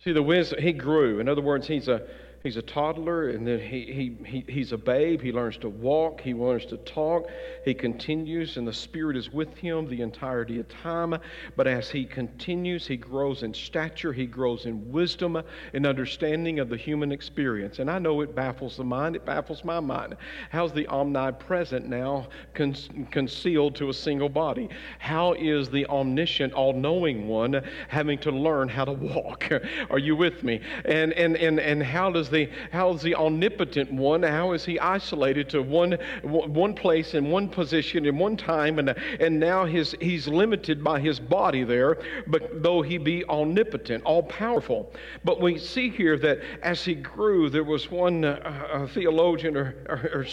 See, 0.04 0.12
the 0.12 0.22
wisdom, 0.22 0.62
he 0.62 0.72
grew. 0.72 1.18
In 1.18 1.28
other 1.28 1.42
words, 1.42 1.66
he's 1.66 1.88
a 1.88 2.06
he's 2.42 2.56
a 2.56 2.62
toddler 2.62 3.30
and 3.30 3.46
then 3.46 3.60
he, 3.60 3.84
he, 3.92 4.16
he, 4.24 4.44
he's 4.52 4.72
a 4.72 4.78
babe. 4.78 5.20
He 5.20 5.32
learns 5.32 5.56
to 5.58 5.68
walk, 5.68 6.20
he 6.20 6.34
learns 6.34 6.66
to 6.66 6.76
talk. 6.78 7.28
He 7.64 7.74
continues, 7.74 8.56
and 8.56 8.66
the 8.66 8.72
Spirit 8.72 9.16
is 9.16 9.32
with 9.32 9.54
him 9.56 9.88
the 9.88 10.00
entirety 10.00 10.58
of 10.58 10.68
time. 10.68 11.16
But 11.56 11.66
as 11.66 11.90
he 11.90 12.04
continues, 12.04 12.86
he 12.86 12.96
grows 12.96 13.42
in 13.42 13.52
stature, 13.52 14.12
he 14.12 14.26
grows 14.26 14.66
in 14.66 14.90
wisdom 14.90 15.42
and 15.74 15.86
understanding 15.86 16.58
of 16.60 16.68
the 16.68 16.76
human 16.76 17.12
experience. 17.12 17.78
And 17.78 17.90
I 17.90 17.98
know 17.98 18.20
it 18.22 18.34
baffles 18.34 18.76
the 18.76 18.84
mind, 18.84 19.16
it 19.16 19.24
baffles 19.24 19.64
my 19.64 19.80
mind. 19.80 20.16
How's 20.50 20.72
the 20.72 20.86
omnipresent 20.86 21.88
now 21.88 22.28
con- 22.54 22.74
concealed 23.10 23.74
to 23.76 23.90
a 23.90 23.94
single 23.94 24.28
body? 24.28 24.68
How 24.98 25.34
is 25.34 25.68
the 25.68 25.86
omniscient, 25.86 26.52
all 26.54 26.72
knowing 26.72 27.28
one 27.28 27.62
having 27.88 28.18
to 28.20 28.30
learn 28.30 28.68
how 28.68 28.86
to 28.86 28.92
walk? 28.92 29.50
Are 29.90 29.98
you 29.98 30.16
with 30.16 30.42
me? 30.42 30.60
And, 30.86 31.12
and, 31.12 31.36
and, 31.36 31.60
and 31.60 31.82
how 31.82 32.10
does 32.10 32.29
the 32.30 32.48
how 32.70 32.92
is 32.94 33.02
the 33.02 33.14
omnipotent 33.14 33.92
one? 33.92 34.22
How 34.22 34.52
is 34.52 34.64
he 34.64 34.78
isolated 34.78 35.48
to 35.50 35.62
one 35.62 35.98
one 36.22 36.74
place 36.74 37.14
in 37.14 37.30
one 37.30 37.48
position 37.48 38.06
in 38.06 38.18
one 38.18 38.36
time, 38.36 38.78
and 38.78 38.90
and 39.20 39.38
now 39.38 39.64
his 39.64 39.94
he's 40.00 40.26
limited 40.28 40.82
by 40.82 41.00
his 41.00 41.20
body 41.20 41.64
there, 41.64 41.98
but 42.26 42.62
though 42.62 42.82
he 42.82 42.98
be 42.98 43.24
omnipotent, 43.26 44.04
all 44.04 44.22
powerful. 44.22 44.92
But 45.24 45.40
we 45.40 45.58
see 45.58 45.90
here 45.90 46.18
that 46.18 46.40
as 46.62 46.84
he 46.84 46.94
grew, 46.94 47.50
there 47.50 47.64
was 47.64 47.90
one 47.90 48.24
uh, 48.24 48.88
theologian 48.92 49.56
or, 49.56 49.74
or, 49.88 50.10
or 50.14 50.26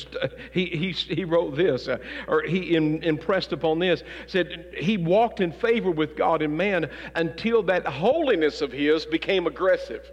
he, 0.52 0.66
he 0.66 0.92
he 0.92 1.24
wrote 1.24 1.56
this 1.56 1.88
uh, 1.88 1.98
or 2.28 2.44
he 2.44 2.76
in, 2.76 3.04
impressed 3.04 3.54
upon 3.54 3.80
this 3.80 4.04
said 4.28 4.74
he 4.78 4.98
walked 4.98 5.42
in 5.42 5.52
favor 5.52 5.92
with 5.92 6.16
God 6.16 6.42
and 6.42 6.56
man 6.56 6.90
until 7.16 7.64
that 7.64 7.86
holiness 7.86 8.62
of 8.62 8.72
his 8.72 9.06
became 9.06 9.48
aggressive 9.48 10.12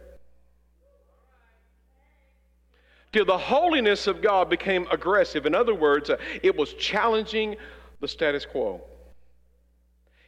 till 3.15 3.25
the 3.25 3.39
holiness 3.39 4.09
of 4.09 4.21
God 4.21 4.51
became 4.51 4.89
aggressive. 4.91 5.47
In 5.47 5.55
other 5.55 5.73
words, 5.73 6.11
uh, 6.11 6.17
it 6.43 6.57
was 6.57 6.75
challenging 6.75 7.55
the 8.01 8.09
status 8.09 8.45
quo. 8.45 8.83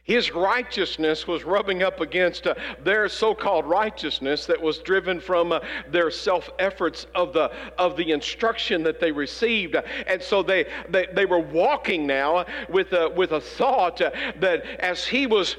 His 0.05 0.31
righteousness 0.31 1.27
was 1.27 1.43
rubbing 1.43 1.83
up 1.83 1.99
against 1.99 2.47
uh, 2.47 2.55
their 2.85 3.09
so 3.09 3.35
called 3.35 3.65
righteousness 3.65 4.45
that 4.45 4.61
was 4.61 4.77
driven 4.77 5.19
from 5.19 5.51
uh, 5.51 5.59
their 5.89 6.09
self 6.09 6.49
efforts 6.59 7.07
of 7.13 7.33
the, 7.33 7.51
of 7.77 7.97
the 7.97 8.11
instruction 8.11 8.83
that 8.83 9.01
they 9.01 9.11
received. 9.11 9.75
And 10.07 10.23
so 10.23 10.41
they, 10.41 10.65
they, 10.87 11.07
they 11.13 11.25
were 11.25 11.41
walking 11.41 12.07
now 12.07 12.45
with 12.69 12.93
a, 12.93 13.09
with 13.09 13.33
a 13.33 13.41
thought 13.41 13.99
uh, 13.99 14.11
that 14.39 14.65
as 14.79 15.05
he 15.05 15.27
was 15.27 15.57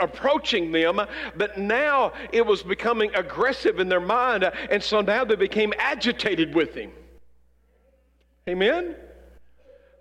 approaching 0.00 0.72
them, 0.72 1.00
but 1.36 1.58
now 1.58 2.12
it 2.32 2.44
was 2.44 2.62
becoming 2.62 3.14
aggressive 3.14 3.78
in 3.78 3.88
their 3.88 4.00
mind, 4.00 4.44
and 4.44 4.82
so 4.82 5.00
now 5.00 5.24
they 5.24 5.36
became 5.36 5.72
agitated 5.78 6.54
with 6.54 6.74
him. 6.74 6.90
Amen? 8.48 8.96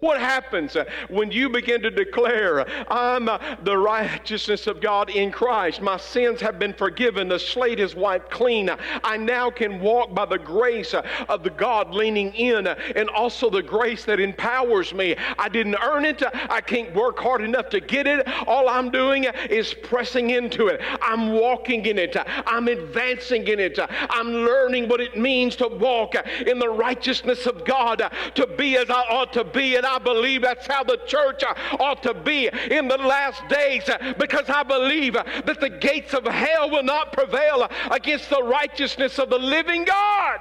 What 0.04 0.20
happens 0.20 0.76
uh, 0.76 0.84
when 1.08 1.32
you 1.32 1.48
begin 1.48 1.82
to 1.84 1.90
declare, 1.90 2.70
I'm 2.92 3.30
uh, 3.30 3.40
the 3.64 3.78
righteousness 3.78 4.68
of 4.68 4.82
God 4.82 5.10
in 5.10 5.32
Christ? 5.32 5.82
My 5.82 5.96
sins 5.96 6.42
have 6.42 6.60
been 6.60 6.74
forgiven. 6.74 7.30
The 7.30 7.40
slate 7.40 7.80
is 7.80 7.96
wiped 7.96 8.30
clean. 8.30 8.70
I 9.02 9.16
now 9.16 9.50
can 9.50 9.80
walk 9.80 10.14
by 10.14 10.26
the 10.26 10.38
grace 10.38 10.94
uh, 10.94 11.08
of 11.30 11.44
the 11.44 11.52
God 11.52 11.96
leaning 11.96 12.34
in 12.34 12.68
and 12.68 13.10
also 13.12 13.50
the 13.50 13.64
grace 13.64 14.04
that 14.04 14.20
empowers 14.20 14.94
me. 14.94 15.16
I 15.40 15.48
didn't 15.48 15.78
earn 15.82 16.04
it. 16.04 16.22
I 16.50 16.60
can't 16.60 16.94
work 16.94 17.18
hard 17.18 17.40
enough 17.40 17.70
to 17.70 17.80
get 17.80 18.06
it. 18.06 18.28
All 18.46 18.68
I'm 18.68 18.92
doing 18.92 19.24
is 19.50 19.74
pressing 19.74 20.32
into 20.32 20.68
it. 20.68 20.82
I'm 21.02 21.32
walking 21.32 21.86
in 21.86 21.98
it. 21.98 22.18
I'm 22.46 22.68
advancing 22.68 23.48
in 23.48 23.62
it. 23.62 23.80
I'm 23.80 24.28
learning 24.28 24.90
what 24.90 25.00
it 25.00 25.18
means 25.18 25.56
to 25.56 25.70
walk 25.70 26.16
in 26.46 26.60
the 26.60 26.68
righteousness 26.68 27.46
of 27.46 27.64
God, 27.64 28.02
to 28.36 28.48
be 28.58 28.76
as 28.76 28.90
I 28.90 29.04
ought 29.10 29.32
to 29.32 29.46
be. 29.46 29.78
And 29.78 29.86
I 29.86 29.93
believe 30.00 30.42
that's 30.42 30.68
how 30.68 30.84
the 30.84 30.98
church 31.06 31.44
uh, 31.44 31.54
ought 31.80 32.04
to 32.04 32.14
be 32.14 32.50
in 32.72 32.88
the 32.88 32.98
last 32.98 33.48
days 33.48 33.88
uh, 33.90 34.14
because 34.18 34.50
I 34.50 34.64
believe 34.64 35.16
uh, 35.16 35.24
that 35.46 35.60
the 35.60 35.70
gates 35.70 36.14
of 36.14 36.26
hell 36.26 36.70
will 36.70 36.84
not 36.84 37.14
prevail 37.14 37.70
against 37.92 38.30
the 38.30 38.44
righteousness 38.44 39.20
of 39.20 39.30
the 39.30 39.40
living 39.40 39.86
God. 39.86 40.40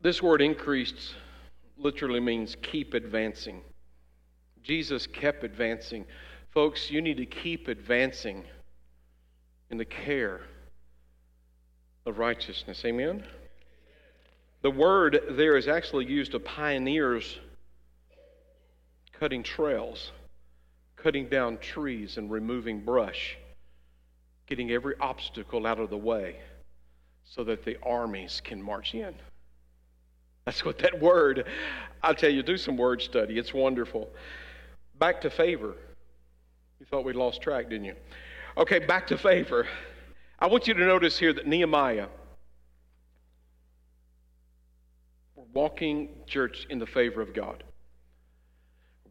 This 0.00 0.22
word 0.22 0.40
increased 0.40 1.14
literally 1.76 2.20
means 2.20 2.56
keep 2.62 2.94
advancing. 2.94 3.62
Jesus 4.62 5.06
kept 5.06 5.44
advancing. 5.44 6.04
Folks, 6.50 6.90
you 6.90 7.00
need 7.00 7.16
to 7.16 7.26
keep 7.26 7.68
advancing 7.68 8.44
in 9.70 9.78
the 9.78 9.84
care 9.84 10.42
of 12.06 12.18
righteousness. 12.18 12.84
Amen? 12.84 13.24
The 14.62 14.70
word 14.70 15.20
there 15.30 15.56
is 15.56 15.68
actually 15.68 16.06
used 16.06 16.34
of 16.34 16.44
pioneers 16.44 17.38
cutting 19.12 19.42
trails, 19.42 20.12
cutting 20.96 21.28
down 21.28 21.58
trees 21.58 22.16
and 22.16 22.30
removing 22.30 22.84
brush, 22.84 23.36
getting 24.46 24.70
every 24.70 24.94
obstacle 25.00 25.66
out 25.66 25.78
of 25.78 25.90
the 25.90 25.96
way 25.96 26.36
so 27.24 27.44
that 27.44 27.64
the 27.64 27.76
armies 27.82 28.40
can 28.42 28.62
march 28.62 28.94
in. 28.94 29.14
That's 30.44 30.64
what 30.64 30.78
that 30.78 31.00
word, 31.00 31.46
I'll 32.02 32.14
tell 32.14 32.30
you, 32.30 32.42
do 32.42 32.56
some 32.56 32.76
word 32.76 33.02
study. 33.02 33.38
It's 33.38 33.52
wonderful. 33.52 34.08
Back 34.98 35.20
to 35.20 35.30
favor. 35.30 35.74
You 36.80 36.86
thought 36.86 37.04
we 37.04 37.12
lost 37.12 37.42
track, 37.42 37.68
didn't 37.68 37.84
you? 37.84 37.94
Okay, 38.56 38.78
back 38.78 39.06
to 39.08 39.18
favor. 39.18 39.66
I 40.38 40.46
want 40.46 40.66
you 40.66 40.74
to 40.74 40.86
notice 40.86 41.18
here 41.18 41.32
that 41.32 41.46
Nehemiah, 41.46 42.06
walking, 45.52 46.08
church, 46.26 46.66
in 46.70 46.78
the 46.78 46.86
favor 46.86 47.20
of 47.20 47.34
God. 47.34 47.62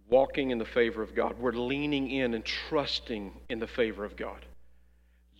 Walking 0.09 0.51
in 0.51 0.57
the 0.57 0.65
favor 0.65 1.01
of 1.01 1.15
God. 1.15 1.37
We're 1.39 1.51
leaning 1.51 2.09
in 2.09 2.33
and 2.33 2.45
trusting 2.45 3.33
in 3.49 3.59
the 3.59 3.67
favor 3.67 4.05
of 4.05 4.15
God. 4.15 4.45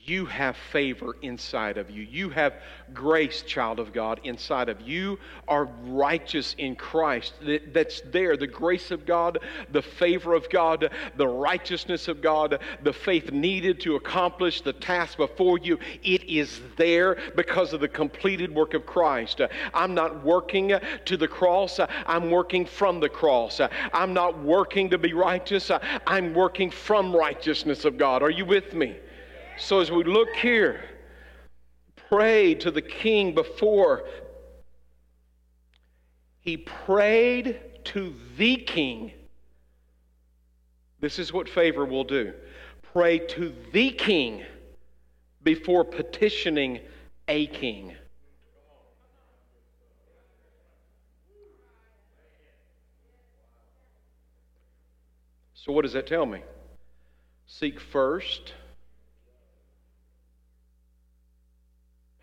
You 0.08 0.26
have 0.26 0.56
favor 0.56 1.18
inside 1.22 1.78
of 1.78 1.92
you. 1.92 2.02
You 2.02 2.30
have 2.30 2.54
grace, 2.94 3.42
child 3.42 3.80
of 3.80 3.92
God, 3.92 4.22
inside 4.24 4.70
of 4.70 4.80
you. 4.82 5.20
Are 5.50 5.66
righteous 5.84 6.56
in 6.58 6.76
Christ. 6.78 7.34
That's 7.74 8.02
there. 8.02 8.38
The 8.38 8.48
grace 8.48 8.92
of 8.92 9.06
God, 9.06 9.40
the 9.72 9.82
favor 9.82 10.34
of 10.34 10.50
God, 10.50 10.92
the 11.18 11.28
righteousness 11.28 12.08
of 12.08 12.22
God, 12.22 12.60
the 12.84 12.94
faith 12.94 13.32
needed 13.32 13.82
to 13.82 13.96
accomplish 13.96 14.62
the 14.62 14.74
task 14.74 15.18
before 15.18 15.58
you. 15.58 15.78
It 16.04 16.24
is 16.24 16.62
there 16.78 17.18
because 17.36 17.74
of 17.74 17.82
the 17.82 17.90
completed 17.90 18.54
work 18.56 18.74
of 18.74 18.86
Christ. 18.86 19.42
I'm 19.74 19.94
not 19.94 20.24
working 20.24 20.74
to 21.06 21.18
the 21.18 21.28
cross, 21.28 21.80
I'm 22.06 22.32
working 22.32 22.66
from 22.66 23.02
the 23.02 23.10
cross. 23.10 23.60
I'm 23.94 24.14
not 24.14 24.42
working 24.42 24.90
to 24.92 24.98
be 24.98 25.14
righteous, 25.14 25.70
I'm 26.06 26.34
working 26.34 26.72
from 26.72 27.14
righteousness 27.14 27.84
of 27.84 27.98
God. 27.98 28.24
Are 28.24 28.30
you 28.30 28.46
with 28.46 28.74
me? 28.74 28.96
So 29.60 29.80
as 29.80 29.92
we 29.92 30.04
look 30.04 30.36
here, 30.36 30.84
pray 32.10 32.54
to 32.56 32.70
the 32.70 32.82
king 32.82 33.34
before 33.34 34.08
he 36.40 36.58
prayed 36.58 37.60
to 37.86 38.14
the 38.38 38.58
king. 38.58 39.12
This 41.00 41.18
is 41.18 41.34
what 41.34 41.50
favor 41.50 41.86
will 41.86 42.04
do. 42.04 42.34
Pray 42.94 43.18
to 43.20 43.54
the 43.74 43.92
king 43.92 44.46
before 45.44 45.84
petitioning 45.84 46.80
a 47.28 47.48
king. 47.48 47.96
So, 55.56 55.74
what 55.74 55.82
does 55.82 55.94
that 55.94 56.08
tell 56.08 56.26
me? 56.26 56.44
Seek 57.48 57.80
first 57.80 58.54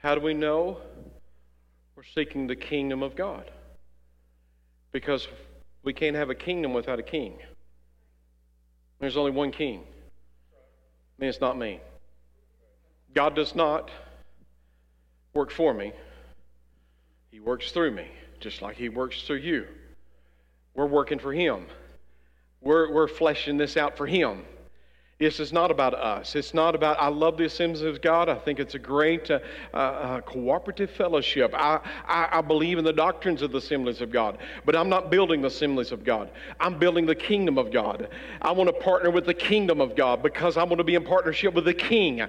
How 0.05 0.15
do 0.15 0.21
we 0.21 0.35
know? 0.35 0.77
We're 1.97 2.03
seeking 2.05 2.47
the 2.47 2.55
kingdom 2.55 3.03
of 3.03 3.17
God. 3.17 3.51
Because 4.93 5.27
we 5.83 5.95
can't 5.95 6.15
have 6.15 6.29
a 6.29 6.35
kingdom 6.35 6.75
without 6.75 6.99
a 6.99 7.03
king. 7.03 7.39
There's 9.01 9.17
only 9.17 9.31
one 9.31 9.51
king. 9.51 9.83
And 11.19 11.27
it's 11.27 11.41
not 11.41 11.57
me. 11.57 11.81
God 13.15 13.35
does 13.35 13.55
not 13.55 13.91
work 15.33 15.51
for 15.51 15.73
me, 15.73 15.95
He 17.31 17.41
works 17.41 17.73
through 17.73 17.93
me, 17.93 18.07
just 18.41 18.61
like 18.61 18.77
He 18.77 18.91
works 18.91 19.23
through 19.23 19.39
you. 19.39 19.67
We're 20.75 20.85
working 20.85 21.19
for 21.19 21.33
Him, 21.33 21.65
we're, 22.61 22.93
we're 22.93 23.09
fleshing 23.09 23.57
this 23.57 23.79
out 23.79 23.97
for 23.97 24.07
Him. 24.07 24.45
This 25.21 25.39
is 25.39 25.53
not 25.53 25.71
about 25.71 25.95
us. 25.95 26.35
It's 26.35 26.55
not 26.55 26.75
about, 26.75 27.01
I 27.01 27.07
love 27.07 27.37
the 27.37 27.45
Assemblies 27.45 27.83
of 27.83 28.03
God. 28.03 28.29
I 28.29 28.35
think 28.35 28.59
it's 28.59 28.75
a 28.75 28.81
great 28.81 29.31
uh, 29.31 29.39
uh, 29.73 30.21
cooperative 30.23 30.91
fellowship. 30.91 31.55
I, 31.55 31.79
I, 32.05 32.39
I, 32.39 32.41
believe 32.41 32.79
in 32.79 32.85
the 32.85 32.93
doctrines 32.93 33.41
of 33.41 33.53
the 33.53 33.59
Assemblies 33.59 34.01
of 34.01 34.11
God, 34.11 34.39
but 34.65 34.75
I'm 34.75 34.89
not 34.89 35.12
building 35.12 35.41
the 35.41 35.47
Assemblies 35.47 35.93
of 35.93 36.03
God. 36.03 36.31
I'm 36.59 36.81
building 36.81 37.07
the 37.07 37.15
kingdom 37.15 37.59
of 37.59 37.71
God. 37.71 38.09
I 38.43 38.51
want 38.51 38.67
to 38.67 38.73
partner 38.73 39.09
with 39.09 39.25
the 39.25 39.35
kingdom 39.35 39.81
of 39.81 39.95
God 39.95 40.21
because 40.21 40.57
I 40.57 40.65
want 40.65 40.79
to 40.79 40.85
be 40.85 40.97
in 40.97 41.05
partnership 41.05 41.55
with 41.55 41.67
the 41.67 41.75
king. 41.75 42.27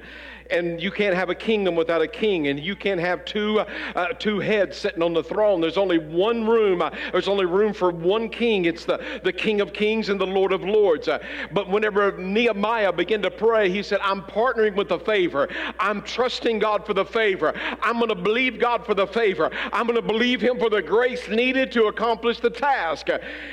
And 0.51 0.79
you 0.79 0.91
can't 0.91 1.15
have 1.15 1.31
a 1.31 1.36
kingdom 1.36 1.75
without 1.75 2.03
a 2.03 2.07
king, 2.07 2.49
and 2.49 2.59
you 2.59 2.75
can't 2.75 2.99
have 2.99 3.25
two, 3.25 3.61
uh, 3.95 4.07
two 4.19 4.39
heads 4.39 4.77
sitting 4.77 5.01
on 5.01 5.11
the 5.11 5.23
throne. 5.23 5.59
There's 5.59 5.75
only 5.75 5.97
one 5.97 6.45
room. 6.45 6.83
Uh, 6.83 6.91
there's 7.11 7.27
only 7.27 7.45
room 7.45 7.73
for 7.73 7.89
one 7.89 8.29
king. 8.29 8.65
It's 8.65 8.86
the, 8.86 9.03
the 9.23 9.33
King 9.33 9.59
of 9.59 9.73
Kings 9.73 10.09
and 10.09 10.21
the 10.21 10.27
Lord 10.27 10.53
of 10.53 10.63
Lords. 10.63 11.07
Uh, 11.07 11.17
but 11.51 11.67
whenever 11.67 12.15
Nehemiah 12.19 12.74
Nehemiah 12.76 12.93
began 12.93 13.21
to 13.21 13.32
pray, 13.32 13.69
he 13.69 13.82
said, 13.82 13.99
I'm 14.01 14.21
partnering 14.23 14.76
with 14.76 14.89
the 14.89 14.99
favor. 14.99 15.47
I'm 15.80 16.01
trusting 16.01 16.59
God 16.59 16.86
for 16.86 16.93
the 16.93 17.05
favor. 17.05 17.53
I'm 17.82 17.97
going 17.97 18.09
to 18.09 18.15
believe 18.15 18.59
God 18.59 18.86
for 18.86 18.93
the 18.93 19.07
favor. 19.07 19.49
I'm 19.71 19.88
going 19.88 19.95
to 19.95 20.05
believe 20.05 20.41
Him 20.41 20.59
for 20.59 20.69
the 20.69 20.82
grace 20.82 21.30
needed 21.30 21.71
to 21.73 21.86
accomplish 21.86 22.39
the 22.39 22.49
task. 22.49 23.07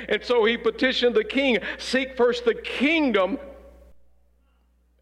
And 0.09 0.23
so 0.23 0.45
he 0.45 0.57
petitioned 0.57 1.15
the 1.15 1.23
king 1.23 1.59
seek 1.77 2.17
first 2.17 2.45
the 2.45 2.55
kingdom 2.55 3.39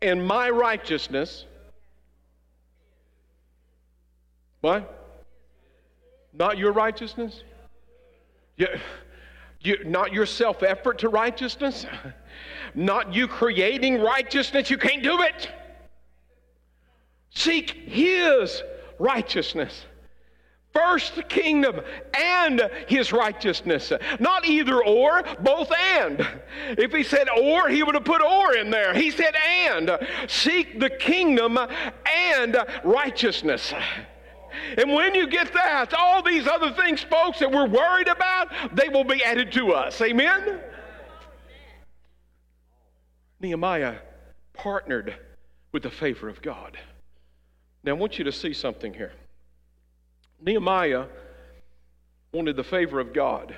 and 0.01 0.25
my 0.25 0.49
righteousness. 0.49 1.45
What? 4.61 4.97
Not 6.33 6.57
your 6.57 6.71
righteousness? 6.71 7.43
Yeah. 8.57 8.77
You, 9.63 9.83
not 9.85 10.11
your 10.11 10.25
self 10.25 10.63
effort 10.63 10.99
to 10.99 11.09
righteousness, 11.09 11.85
not 12.75 13.13
you 13.13 13.27
creating 13.27 14.01
righteousness. 14.01 14.69
You 14.69 14.77
can't 14.77 15.03
do 15.03 15.21
it. 15.21 15.49
Seek 17.29 17.71
His 17.71 18.61
righteousness. 18.99 19.85
First 20.73 21.15
the 21.15 21.23
kingdom 21.23 21.81
and 22.17 22.69
his 22.87 23.11
righteousness. 23.11 23.91
Not 24.19 24.45
either 24.45 24.81
or, 24.81 25.21
both 25.41 25.69
and. 25.71 26.25
If 26.77 26.93
he 26.93 27.03
said 27.03 27.27
or, 27.29 27.67
he 27.67 27.83
would 27.83 27.95
have 27.95 28.05
put 28.05 28.21
or 28.21 28.55
in 28.55 28.69
there. 28.69 28.93
He 28.93 29.11
said 29.11 29.35
and. 29.35 29.91
Seek 30.27 30.79
the 30.79 30.89
kingdom 30.89 31.57
and 32.05 32.57
righteousness. 32.85 33.73
And 34.77 34.93
when 34.93 35.13
you 35.13 35.27
get 35.27 35.51
that, 35.53 35.93
all 35.93 36.23
these 36.23 36.47
other 36.47 36.71
things, 36.71 37.01
folks, 37.01 37.39
that 37.39 37.51
we're 37.51 37.67
worried 37.67 38.07
about, 38.07 38.49
they 38.73 38.87
will 38.87 39.03
be 39.03 39.23
added 39.23 39.51
to 39.53 39.73
us. 39.73 39.99
Amen? 40.01 40.61
Nehemiah 43.41 43.97
partnered 44.53 45.15
with 45.71 45.83
the 45.83 45.89
favor 45.89 46.29
of 46.29 46.41
God. 46.41 46.77
Now, 47.83 47.91
I 47.91 47.95
want 47.95 48.17
you 48.17 48.25
to 48.25 48.31
see 48.31 48.53
something 48.53 48.93
here. 48.93 49.13
Nehemiah 50.39 51.05
wanted 52.31 52.55
the 52.55 52.63
favor 52.63 52.99
of 52.99 53.13
God 53.13 53.55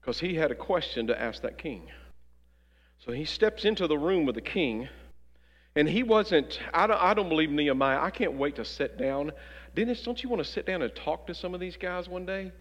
because 0.00 0.20
he 0.20 0.34
had 0.34 0.50
a 0.50 0.54
question 0.54 1.06
to 1.08 1.20
ask 1.20 1.42
that 1.42 1.58
king. 1.58 1.82
So 2.98 3.12
he 3.12 3.24
steps 3.24 3.64
into 3.64 3.86
the 3.86 3.98
room 3.98 4.26
with 4.26 4.34
the 4.34 4.40
king, 4.40 4.88
and 5.74 5.88
he 5.88 6.02
wasn't, 6.02 6.60
I 6.72 6.86
don't, 6.86 7.00
I 7.00 7.14
don't 7.14 7.28
believe 7.28 7.50
Nehemiah, 7.50 8.00
I 8.00 8.10
can't 8.10 8.34
wait 8.34 8.56
to 8.56 8.64
sit 8.64 8.98
down 8.98 9.32
Dennis, 9.74 10.02
don't 10.02 10.22
you 10.22 10.28
want 10.28 10.44
to 10.44 10.50
sit 10.50 10.66
down 10.66 10.82
and 10.82 10.94
talk 10.94 11.26
to 11.26 11.34
some 11.34 11.54
of 11.54 11.60
these 11.60 11.76
guys 11.76 12.08
one 12.08 12.26
day? 12.26 12.52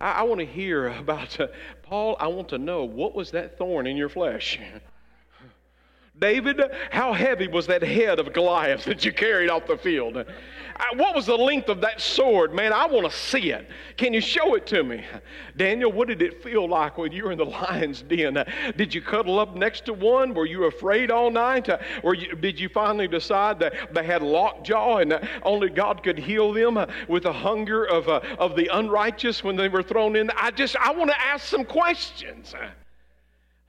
I, 0.00 0.12
I 0.12 0.22
want 0.22 0.40
to 0.40 0.46
hear 0.46 0.88
about, 0.98 1.38
uh, 1.40 1.48
Paul, 1.82 2.16
I 2.20 2.28
want 2.28 2.48
to 2.50 2.58
know 2.58 2.84
what 2.84 3.14
was 3.14 3.32
that 3.32 3.58
thorn 3.58 3.86
in 3.86 3.96
your 3.96 4.08
flesh? 4.08 4.58
David, 6.18 6.60
how 6.90 7.12
heavy 7.12 7.48
was 7.48 7.66
that 7.68 7.82
head 7.82 8.18
of 8.18 8.32
Goliath 8.32 8.84
that 8.86 9.04
you 9.04 9.12
carried 9.12 9.50
off 9.50 9.66
the 9.66 9.76
field? 9.76 10.24
What 10.94 11.14
was 11.14 11.26
the 11.26 11.36
length 11.36 11.68
of 11.68 11.80
that 11.82 12.00
sword? 12.00 12.52
Man, 12.52 12.72
I 12.72 12.86
want 12.86 13.10
to 13.10 13.16
see 13.16 13.50
it. 13.50 13.68
Can 13.96 14.12
you 14.12 14.20
show 14.20 14.54
it 14.54 14.66
to 14.68 14.82
me? 14.82 15.04
Daniel, 15.56 15.92
what 15.92 16.08
did 16.08 16.22
it 16.22 16.42
feel 16.42 16.68
like 16.68 16.98
when 16.98 17.12
you 17.12 17.24
were 17.24 17.32
in 17.32 17.38
the 17.38 17.44
lion's 17.68 18.02
den? 18.02 18.44
Did 18.76 18.94
you 18.94 19.00
cuddle 19.00 19.38
up 19.38 19.54
next 19.54 19.84
to 19.86 19.92
one? 19.92 20.34
Were 20.34 20.46
you 20.46 20.64
afraid 20.64 21.10
all 21.10 21.30
night? 21.30 21.68
Or 22.02 22.14
did 22.14 22.58
you 22.58 22.68
finally 22.68 23.08
decide 23.08 23.58
that 23.60 23.94
they 23.94 24.04
had 24.04 24.22
lockjaw 24.22 24.98
and 24.98 25.28
only 25.42 25.70
God 25.70 26.02
could 26.02 26.18
heal 26.18 26.52
them 26.52 26.84
with 27.08 27.24
the 27.24 27.32
hunger 27.32 27.84
of, 27.84 28.08
uh, 28.08 28.20
of 28.38 28.56
the 28.56 28.68
unrighteous 28.72 29.44
when 29.44 29.56
they 29.56 29.68
were 29.68 29.82
thrown 29.82 30.16
in? 30.16 30.30
I 30.36 30.50
just, 30.50 30.76
I 30.76 30.92
want 30.92 31.10
to 31.10 31.20
ask 31.20 31.46
some 31.46 31.64
questions. 31.64 32.54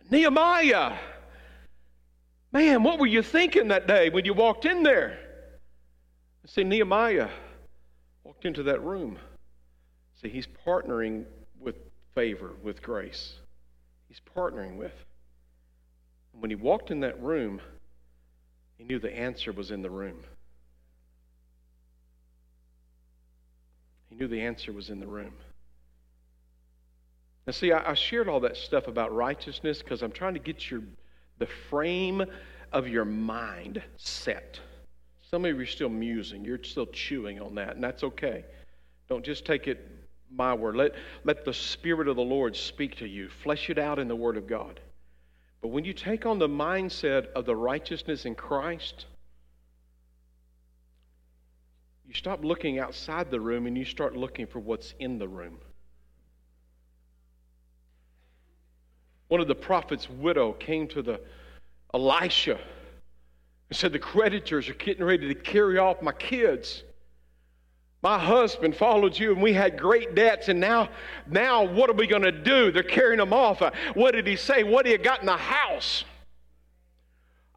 Nehemiah, 0.09 0.97
man, 2.54 2.84
what 2.84 2.99
were 2.99 3.08
you 3.08 3.24
thinking 3.24 3.70
that 3.70 3.88
day 3.88 4.10
when 4.10 4.24
you 4.24 4.34
walked 4.34 4.66
in 4.66 4.84
there? 4.84 5.18
See, 6.45 6.64
Nehemiah 6.64 7.30
walked 8.24 8.45
into 8.45 8.64
that 8.64 8.82
room. 8.84 9.18
See, 10.22 10.30
he's 10.30 10.47
partnering 10.66 11.26
with 11.60 11.76
favor, 12.14 12.51
with 12.62 12.82
grace. 12.82 13.34
He's 14.08 14.22
partnering 14.36 14.78
with. 14.78 14.93
And 16.34 16.41
when 16.41 16.51
he 16.51 16.56
walked 16.56 16.91
in 16.91 16.99
that 17.01 17.22
room, 17.22 17.60
he 18.78 18.84
knew 18.84 18.99
the 18.99 19.14
answer 19.14 19.51
was 19.51 19.72
in 19.72 19.82
the 19.82 19.89
room. 19.89 20.20
He 24.10 24.16
knew 24.16 24.28
the 24.28 24.41
answer 24.41 24.72
was 24.72 24.89
in 24.89 24.99
the 24.99 25.08
room. 25.08 25.34
Now, 27.47 27.51
see, 27.51 27.72
I, 27.72 27.91
I 27.91 27.93
shared 27.95 28.30
all 28.30 28.41
that 28.41 28.58
stuff 28.58 28.88
about 28.88 29.14
righteousness 29.14 29.80
because 29.82 30.01
I'm 30.01 30.12
trying 30.12 30.36
to 30.36 30.39
get 30.39 30.70
your 30.70 30.82
the 31.43 31.51
frame 31.69 32.23
of 32.71 32.87
your 32.87 33.03
mind 33.03 33.83
set. 33.97 34.61
Some 35.29 35.43
of 35.43 35.53
you 35.53 35.61
are 35.61 35.65
still 35.65 35.89
musing, 35.89 36.45
you're 36.45 36.63
still 36.63 36.85
chewing 36.85 37.41
on 37.41 37.55
that, 37.55 37.75
and 37.75 37.83
that's 37.83 38.01
okay. 38.01 38.45
Don't 39.09 39.25
just 39.25 39.43
take 39.45 39.67
it 39.67 39.85
my 40.31 40.53
word. 40.53 40.77
Let, 40.77 40.93
let 41.25 41.43
the 41.43 41.53
Spirit 41.53 42.07
of 42.07 42.15
the 42.15 42.21
Lord 42.21 42.55
speak 42.55 42.95
to 42.99 43.05
you, 43.05 43.27
flesh 43.27 43.69
it 43.69 43.77
out 43.77 43.99
in 43.99 44.07
the 44.07 44.15
Word 44.15 44.37
of 44.37 44.47
God. 44.47 44.79
But 45.61 45.67
when 45.67 45.83
you 45.83 45.91
take 45.91 46.25
on 46.25 46.39
the 46.39 46.47
mindset 46.47 47.29
of 47.33 47.45
the 47.45 47.57
righteousness 47.57 48.23
in 48.23 48.35
Christ, 48.35 49.05
you 52.07 52.13
stop 52.13 52.45
looking 52.45 52.79
outside 52.79 53.31
the 53.31 53.41
room 53.41 53.67
and 53.67 53.77
you 53.77 53.83
start 53.83 54.15
looking 54.15 54.47
for 54.47 54.59
what's 54.59 54.93
in 54.97 55.19
the 55.19 55.27
room. 55.27 55.57
One 59.34 59.41
of 59.41 59.47
the 59.47 59.55
prophet's 59.55 60.07
widow 60.07 60.51
came 60.53 60.88
to 60.89 61.01
the 61.01 61.19
Elisha 61.91 62.59
and 63.69 63.75
said, 63.75 63.91
The 63.91 63.97
creditors 63.97 64.69
are 64.69 64.75
getting 64.75 65.03
ready 65.03 65.27
to 65.27 65.34
carry 65.34 65.79
off 65.79 66.03
my 66.03 66.11
kids. 66.11 66.84
My 68.03 68.19
husband 68.19 68.75
followed 68.75 69.17
you 69.17 69.31
and 69.31 69.41
we 69.41 69.51
had 69.51 69.75
great 69.79 70.13
debts, 70.13 70.49
and 70.49 70.59
now, 70.59 70.89
now 71.25 71.63
what 71.63 71.89
are 71.89 71.93
we 71.93 72.05
going 72.05 72.21
to 72.21 72.31
do? 72.31 72.71
They're 72.71 72.84
carrying 72.84 73.17
them 73.17 73.34
off. 73.34 73.63
Uh, 73.63 73.71
what 73.95 74.11
did 74.11 74.27
he 74.27 74.36
say? 74.36 74.61
What 74.61 74.86
do 74.86 74.91
you 74.91 74.99
got 74.99 75.21
in 75.21 75.25
the 75.25 75.36
house? 75.36 76.05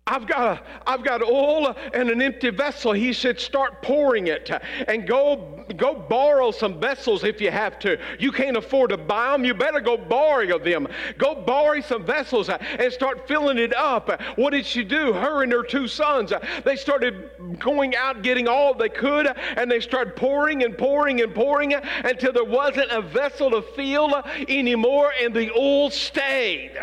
I've 0.08 0.28
got, 0.28 0.58
a, 0.58 0.62
I've 0.86 1.02
got 1.02 1.20
oil 1.20 1.74
and 1.92 2.08
an 2.08 2.22
empty 2.22 2.50
vessel. 2.50 2.92
He 2.92 3.12
said, 3.12 3.40
start 3.40 3.82
pouring 3.82 4.28
it 4.28 4.48
and 4.86 5.04
go, 5.04 5.64
go 5.76 5.96
borrow 5.96 6.52
some 6.52 6.78
vessels 6.78 7.24
if 7.24 7.40
you 7.40 7.50
have 7.50 7.80
to. 7.80 7.98
You 8.20 8.30
can't 8.30 8.56
afford 8.56 8.90
to 8.90 8.98
buy 8.98 9.32
them. 9.32 9.44
You 9.44 9.52
better 9.52 9.80
go 9.80 9.96
borrow 9.96 10.60
them. 10.60 10.86
Go 11.18 11.34
borrow 11.34 11.80
some 11.80 12.06
vessels 12.06 12.48
and 12.48 12.92
start 12.92 13.26
filling 13.26 13.58
it 13.58 13.74
up. 13.74 14.22
What 14.36 14.50
did 14.50 14.64
she 14.64 14.84
do? 14.84 15.12
Her 15.12 15.42
and 15.42 15.50
her 15.50 15.64
two 15.64 15.88
sons, 15.88 16.32
they 16.64 16.76
started 16.76 17.58
going 17.58 17.96
out 17.96 18.22
getting 18.22 18.46
all 18.46 18.74
they 18.74 18.88
could 18.88 19.26
and 19.56 19.68
they 19.68 19.80
started 19.80 20.14
pouring 20.14 20.62
and 20.62 20.78
pouring 20.78 21.20
and 21.20 21.34
pouring 21.34 21.74
until 21.74 22.32
there 22.32 22.44
wasn't 22.44 22.92
a 22.92 23.02
vessel 23.02 23.50
to 23.50 23.62
fill 23.74 24.22
anymore 24.48 25.12
and 25.20 25.34
the 25.34 25.50
oil 25.58 25.90
stayed. 25.90 26.78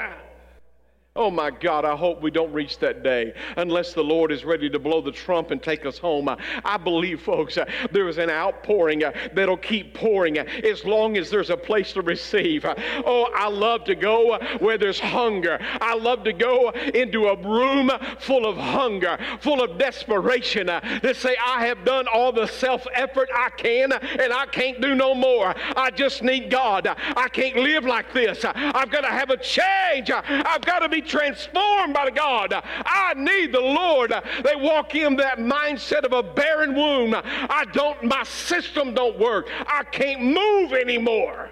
Oh 1.16 1.30
my 1.30 1.52
God, 1.52 1.86
I 1.86 1.96
hope 1.96 2.24
we 2.24 2.32
don't 2.32 2.52
reach 2.52 2.80
that 2.80 3.04
day 3.04 3.36
unless 3.58 3.94
the 3.94 4.04
Lord 4.04 4.32
is 4.32 4.44
ready 4.44 4.68
to 4.68 4.80
blow 4.80 5.00
the 5.00 5.12
trump 5.12 5.52
and 5.52 5.62
take 5.62 5.86
us 5.86 6.00
home. 6.00 6.28
I 6.66 6.78
believe, 6.78 7.22
folks, 7.22 7.56
uh, 7.56 7.66
there 7.92 8.08
is 8.08 8.18
an 8.18 8.32
outpouring 8.32 9.04
uh, 9.04 9.12
that'll 9.32 9.58
keep 9.58 9.94
pouring 9.94 10.40
uh, 10.40 10.46
as 10.64 10.84
long 10.86 11.16
as 11.18 11.30
there's 11.30 11.52
a 11.52 11.56
place 11.58 11.94
to 11.94 12.02
receive. 12.02 12.66
Oh, 12.66 13.30
I 13.36 13.48
love 13.48 13.84
to 13.84 13.94
go 13.94 14.40
where 14.58 14.80
there's 14.80 15.00
hunger. 15.00 15.60
I 15.62 15.94
love 15.94 16.24
to 16.24 16.34
go 16.34 16.72
into 16.72 17.28
a 17.28 17.38
room 17.38 17.92
full 18.18 18.48
of 18.48 18.58
hunger, 18.58 19.20
full 19.40 19.62
of 19.62 19.78
desperation 19.78 20.66
to 20.66 21.14
say, 21.14 21.36
I 21.46 21.68
have 21.68 21.86
done 21.86 22.08
all 22.08 22.32
the 22.32 22.48
self 22.48 22.88
effort 22.92 23.30
I 23.36 23.52
can 23.52 23.92
and 23.92 24.34
I 24.34 24.48
can't 24.48 24.82
do 24.82 24.96
no 24.96 25.14
more. 25.14 25.54
I 25.78 25.92
just 25.92 26.24
need 26.24 26.50
God. 26.50 26.88
I 26.88 27.28
can't 27.28 27.58
live 27.58 27.86
like 27.86 28.14
this. 28.14 28.44
I've 28.44 28.90
got 28.90 29.02
to 29.02 29.10
have 29.10 29.30
a 29.30 29.38
change. 29.38 30.10
I've 30.10 30.62
got 30.66 30.80
to 30.80 30.90
be 30.90 31.03
transformed 31.06 31.94
by 31.94 32.10
God. 32.10 32.54
I 32.54 33.14
need 33.16 33.54
the 33.54 33.62
Lord. 33.62 34.14
They 34.44 34.56
walk 34.56 34.96
in 34.96 35.16
that 35.18 35.38
mindset 35.38 36.04
of 36.04 36.14
a 36.14 36.24
barren 36.24 36.76
womb. 36.76 37.16
I 37.16 37.66
don't, 37.74 38.04
my 38.04 38.24
system 38.24 38.94
don't 38.94 39.18
work. 39.18 39.48
I 39.68 39.84
can't 39.84 40.22
move 40.22 40.74
anymore 40.74 41.50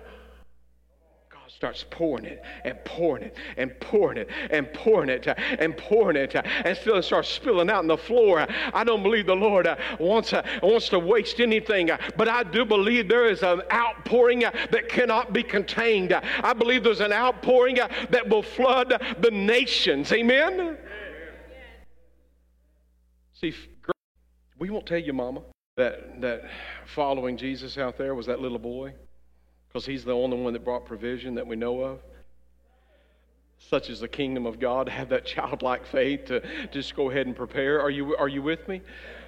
starts 1.61 1.85
pouring 1.91 2.25
it 2.25 2.41
and 2.63 2.75
pouring 2.85 3.21
it 3.21 3.37
and 3.55 3.79
pouring 3.79 4.17
it 4.17 4.27
and 4.49 4.73
pouring 4.73 5.09
it 5.09 5.27
and 5.27 5.77
pouring 5.77 6.17
it 6.17 6.33
and 6.33 6.75
still 6.75 6.95
it 6.95 7.03
starts 7.03 7.29
spilling 7.29 7.69
out 7.69 7.77
on 7.77 7.87
the 7.87 7.95
floor. 7.95 8.47
I 8.73 8.83
don't 8.83 9.03
believe 9.03 9.27
the 9.27 9.35
Lord 9.35 9.67
uh, 9.67 9.75
wants, 9.99 10.33
uh, 10.33 10.41
wants 10.63 10.89
to 10.89 10.97
waste 10.97 11.39
anything, 11.39 11.91
uh, 11.91 11.99
but 12.17 12.27
I 12.27 12.41
do 12.41 12.65
believe 12.65 13.07
there 13.07 13.27
is 13.27 13.43
an 13.43 13.61
outpouring 13.71 14.39
that 14.39 14.89
cannot 14.89 15.33
be 15.33 15.43
contained. 15.43 16.13
I 16.13 16.53
believe 16.53 16.83
there's 16.83 16.99
an 16.99 17.13
outpouring 17.13 17.75
that 17.75 18.27
will 18.27 18.41
flood 18.41 18.99
the 19.19 19.29
nations. 19.29 20.11
Amen? 20.11 20.79
See, 23.33 23.53
we 24.57 24.71
won't 24.71 24.87
tell 24.87 24.97
you, 24.97 25.13
Mama, 25.13 25.43
that, 25.77 26.21
that 26.21 26.41
following 26.87 27.37
Jesus 27.37 27.77
out 27.77 27.99
there 27.99 28.15
was 28.15 28.25
that 28.25 28.39
little 28.39 28.57
boy 28.57 28.95
because 29.71 29.85
he's 29.85 30.03
the 30.03 30.11
only 30.11 30.37
one 30.37 30.53
that 30.53 30.65
brought 30.65 30.85
provision 30.85 31.35
that 31.35 31.47
we 31.47 31.55
know 31.55 31.81
of. 31.81 31.99
Such 33.69 33.89
as 33.89 34.01
the 34.01 34.07
kingdom 34.07 34.45
of 34.45 34.59
God, 34.59 34.89
have 34.89 35.09
that 35.09 35.25
childlike 35.25 35.85
faith 35.85 36.25
to 36.25 36.41
just 36.71 36.95
go 36.95 37.09
ahead 37.09 37.27
and 37.27 37.35
prepare. 37.35 37.81
Are 37.81 37.89
you, 37.89 38.15
are 38.17 38.27
you 38.27 38.41
with 38.41 38.67
me? 38.67 38.81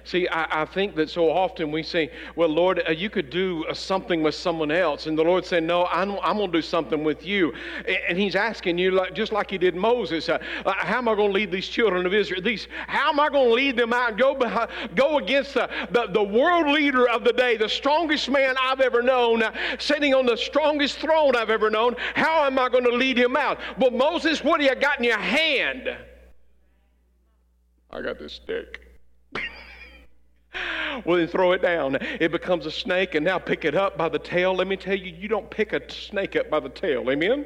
See, 0.04 0.28
I, 0.28 0.62
I 0.62 0.64
think 0.66 0.94
that 0.96 1.08
so 1.08 1.30
often 1.30 1.70
we 1.70 1.82
say, 1.82 2.10
well, 2.36 2.50
Lord, 2.50 2.82
uh, 2.86 2.92
you 2.92 3.08
could 3.08 3.30
do 3.30 3.64
uh, 3.64 3.72
something 3.72 4.22
with 4.22 4.34
someone 4.34 4.70
else. 4.70 5.06
And 5.06 5.16
the 5.16 5.22
Lord 5.22 5.46
said, 5.46 5.62
no, 5.62 5.86
I'm, 5.86 6.18
I'm 6.22 6.36
going 6.36 6.52
to 6.52 6.58
do 6.58 6.62
something 6.62 7.02
with 7.02 7.24
you. 7.24 7.54
And, 8.08 8.18
He's 8.18 8.36
asking 8.36 8.76
you, 8.76 8.90
like, 8.90 9.14
just 9.14 9.32
like 9.32 9.50
He 9.50 9.56
did 9.56 9.74
Moses, 9.74 10.28
uh, 10.28 10.38
uh 10.66 10.72
how 10.72 10.98
am 10.98 11.08
I 11.08 11.14
going 11.14 11.30
to 11.30 11.34
lead 11.34 11.50
these 11.50 11.66
children 11.66 12.04
of 12.04 12.12
Israel? 12.12 12.42
These, 12.42 12.68
how 12.86 13.08
am 13.08 13.18
I 13.18 13.30
going 13.30 13.48
to 13.48 13.54
lead 13.54 13.76
them 13.78 13.94
out 13.94 14.18
go, 14.18 14.34
behind, 14.34 14.70
go 14.94 15.16
against 15.16 15.54
the, 15.54 15.70
the, 15.90 16.06
the, 16.12 16.22
world 16.22 16.68
leader 16.68 17.08
of 17.08 17.24
the 17.24 17.32
day, 17.32 17.56
the 17.56 17.68
strongest 17.68 18.28
man 18.28 18.56
I've 18.60 18.80
ever 18.80 19.02
known, 19.02 19.42
uh, 19.42 19.52
sitting 19.78 20.14
on 20.14 20.26
the 20.26 20.36
strongest 20.36 20.98
throne 20.98 21.34
I've 21.34 21.50
ever 21.50 21.70
known? 21.70 21.96
How 22.14 22.44
am 22.44 22.58
I 22.58 22.68
going 22.68 22.84
to 22.84 22.94
lead 22.94 23.18
him 23.18 23.36
out? 23.36 23.58
Well, 23.78 23.90
Moses, 23.90 24.44
what 24.44 24.60
do 24.60 24.66
you 24.66 24.74
got 24.74 24.98
in 24.98 25.04
your 25.04 25.18
hand? 25.18 25.96
I 27.90 28.02
got 28.02 28.18
this 28.18 28.34
stick. 28.34 28.83
Well, 31.04 31.18
then 31.18 31.26
throw 31.26 31.52
it 31.52 31.60
down. 31.60 31.96
It 32.20 32.30
becomes 32.30 32.66
a 32.66 32.70
snake, 32.70 33.16
and 33.16 33.24
now 33.24 33.38
pick 33.38 33.64
it 33.64 33.74
up 33.74 33.98
by 33.98 34.08
the 34.08 34.18
tail. 34.18 34.54
Let 34.54 34.68
me 34.68 34.76
tell 34.76 34.94
you, 34.94 35.12
you 35.12 35.26
don't 35.26 35.50
pick 35.50 35.72
a 35.72 35.90
snake 35.90 36.36
up 36.36 36.48
by 36.48 36.60
the 36.60 36.68
tail. 36.68 37.10
Amen? 37.10 37.44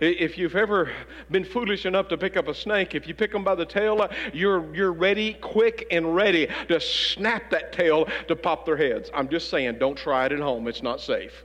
If 0.00 0.38
you've 0.38 0.56
ever 0.56 0.90
been 1.30 1.44
foolish 1.44 1.84
enough 1.84 2.08
to 2.08 2.16
pick 2.16 2.36
up 2.36 2.48
a 2.48 2.54
snake, 2.54 2.94
if 2.94 3.06
you 3.06 3.14
pick 3.14 3.32
them 3.32 3.44
by 3.44 3.54
the 3.54 3.66
tail, 3.66 4.00
uh, 4.00 4.08
you're, 4.32 4.74
you're 4.74 4.92
ready, 4.92 5.34
quick 5.34 5.86
and 5.90 6.14
ready 6.14 6.48
to 6.68 6.80
snap 6.80 7.50
that 7.50 7.72
tail 7.72 8.08
to 8.28 8.34
pop 8.34 8.64
their 8.64 8.76
heads. 8.76 9.10
I'm 9.14 9.28
just 9.28 9.50
saying, 9.50 9.78
don't 9.78 9.96
try 9.96 10.26
it 10.26 10.32
at 10.32 10.40
home. 10.40 10.66
It's 10.66 10.82
not 10.82 11.00
safe. 11.00 11.44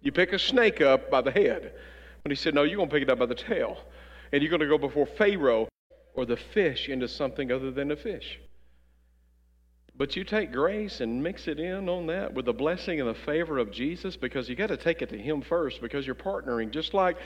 You 0.00 0.12
pick 0.12 0.32
a 0.32 0.38
snake 0.38 0.80
up 0.80 1.10
by 1.10 1.20
the 1.20 1.32
head. 1.32 1.72
But 2.22 2.32
he 2.32 2.36
said, 2.36 2.54
No, 2.54 2.62
you're 2.62 2.76
going 2.76 2.88
to 2.88 2.94
pick 2.94 3.02
it 3.02 3.10
up 3.10 3.18
by 3.18 3.26
the 3.26 3.34
tail. 3.34 3.78
And 4.32 4.42
you're 4.42 4.50
going 4.50 4.60
to 4.60 4.68
go 4.68 4.78
before 4.78 5.06
Pharaoh 5.06 5.68
or 6.14 6.26
the 6.26 6.36
fish 6.36 6.88
into 6.88 7.08
something 7.08 7.50
other 7.50 7.70
than 7.70 7.90
a 7.90 7.96
fish. 7.96 8.40
But 9.98 10.14
you 10.14 10.22
take 10.22 10.52
grace 10.52 11.00
and 11.00 11.24
mix 11.24 11.48
it 11.48 11.58
in 11.58 11.88
on 11.88 12.06
that 12.06 12.32
with 12.32 12.44
the 12.44 12.52
blessing 12.52 13.00
and 13.00 13.08
the 13.08 13.18
favor 13.26 13.58
of 13.58 13.72
Jesus 13.72 14.16
because 14.16 14.48
you 14.48 14.54
got 14.54 14.68
to 14.68 14.76
take 14.76 15.02
it 15.02 15.08
to 15.08 15.18
Him 15.18 15.42
first 15.42 15.82
because 15.82 16.06
you're 16.06 16.14
partnering. 16.14 16.70
Just 16.70 16.94
like 16.94 17.16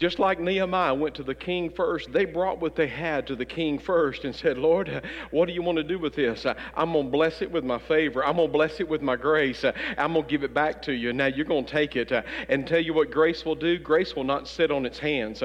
just 0.00 0.18
like 0.18 0.40
Nehemiah 0.40 0.94
went 0.94 1.14
to 1.16 1.22
the 1.22 1.34
king 1.34 1.68
first, 1.68 2.10
they 2.10 2.24
brought 2.24 2.58
what 2.58 2.74
they 2.74 2.86
had 2.86 3.26
to 3.26 3.36
the 3.36 3.44
king 3.44 3.78
first 3.78 4.24
and 4.24 4.34
said, 4.34 4.56
Lord, 4.56 5.02
what 5.30 5.46
do 5.46 5.52
you 5.52 5.60
want 5.60 5.76
to 5.76 5.84
do 5.84 5.98
with 5.98 6.14
this? 6.14 6.46
I'm 6.74 6.92
going 6.92 7.04
to 7.04 7.10
bless 7.10 7.42
it 7.42 7.52
with 7.52 7.64
my 7.64 7.78
favor. 7.78 8.24
I'm 8.24 8.36
going 8.36 8.48
to 8.48 8.52
bless 8.52 8.80
it 8.80 8.88
with 8.88 9.02
my 9.02 9.14
grace. 9.14 9.62
I'm 9.98 10.14
going 10.14 10.24
to 10.24 10.30
give 10.30 10.42
it 10.42 10.54
back 10.54 10.80
to 10.82 10.92
you. 10.92 11.12
Now 11.12 11.26
you're 11.26 11.44
going 11.44 11.66
to 11.66 11.70
take 11.70 11.96
it 11.96 12.10
and 12.48 12.66
tell 12.66 12.80
you 12.80 12.94
what 12.94 13.10
grace 13.10 13.44
will 13.44 13.54
do. 13.54 13.78
Grace 13.78 14.16
will 14.16 14.24
not 14.24 14.48
sit 14.48 14.70
on 14.70 14.86
its 14.86 14.98
hands. 14.98 15.42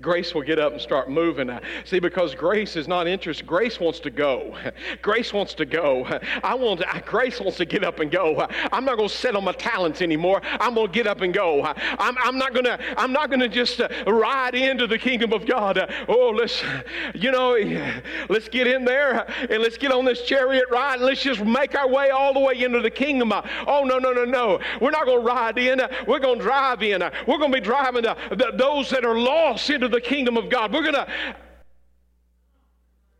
Grace 0.00 0.34
will 0.34 0.42
get 0.42 0.58
up 0.58 0.72
and 0.72 0.80
start 0.80 1.10
moving. 1.10 1.50
See, 1.84 1.98
because 1.98 2.34
grace 2.34 2.76
is 2.76 2.88
not 2.88 3.06
interested. 3.06 3.46
Grace 3.46 3.78
wants 3.78 4.00
to 4.00 4.10
go. 4.10 4.56
Grace 5.02 5.34
wants 5.34 5.52
to 5.52 5.66
go. 5.66 6.06
I 6.42 6.54
want 6.54 6.80
to, 6.80 7.02
grace 7.04 7.40
wants 7.40 7.58
to 7.58 7.66
get 7.66 7.84
up 7.84 8.00
and 8.00 8.10
go. 8.10 8.46
I'm 8.72 8.86
not 8.86 8.96
going 8.96 9.10
to 9.10 9.14
sit 9.14 9.36
on 9.36 9.44
my 9.44 9.52
talents 9.52 10.00
anymore. 10.00 10.40
I'm 10.44 10.74
going 10.74 10.86
to 10.86 10.92
get 10.94 11.06
up 11.06 11.20
and 11.20 11.34
go. 11.34 11.62
I'm, 11.62 12.16
I'm 12.18 12.38
not 12.38 12.54
going 12.54 12.64
to, 12.64 12.78
I'm 12.98 13.12
not 13.12 13.28
going 13.28 13.40
to 13.40 13.48
just 13.48 13.82
ride 14.06 14.54
into 14.54 14.86
the 14.86 14.98
kingdom 14.98 15.32
of 15.32 15.46
God. 15.46 15.92
Oh, 16.08 16.30
let's, 16.30 16.62
you 17.14 17.30
know, 17.30 17.56
let's 18.28 18.48
get 18.48 18.66
in 18.66 18.84
there 18.84 19.26
and 19.50 19.62
let's 19.62 19.76
get 19.76 19.92
on 19.92 20.04
this 20.04 20.22
chariot 20.22 20.64
ride 20.70 20.96
and 20.96 21.04
let's 21.04 21.22
just 21.22 21.44
make 21.44 21.74
our 21.74 21.88
way 21.88 22.10
all 22.10 22.32
the 22.34 22.40
way 22.40 22.62
into 22.62 22.80
the 22.80 22.90
kingdom. 22.90 23.32
Oh, 23.32 23.84
no, 23.84 23.98
no, 23.98 24.12
no, 24.12 24.24
no. 24.24 24.60
We're 24.80 24.90
not 24.90 25.06
going 25.06 25.20
to 25.20 25.26
ride 25.26 25.58
in. 25.58 25.80
We're 26.06 26.18
going 26.20 26.38
to 26.38 26.44
drive 26.44 26.82
in. 26.82 27.02
We're 27.26 27.38
going 27.38 27.52
to 27.52 27.58
be 27.58 27.64
driving 27.64 28.02
the, 28.02 28.16
the, 28.30 28.52
those 28.54 28.90
that 28.90 29.04
are 29.04 29.18
lost 29.18 29.70
into 29.70 29.88
the 29.88 30.00
kingdom 30.00 30.36
of 30.36 30.48
God. 30.48 30.72
We're 30.72 30.82
going 30.82 30.94
to. 30.94 31.06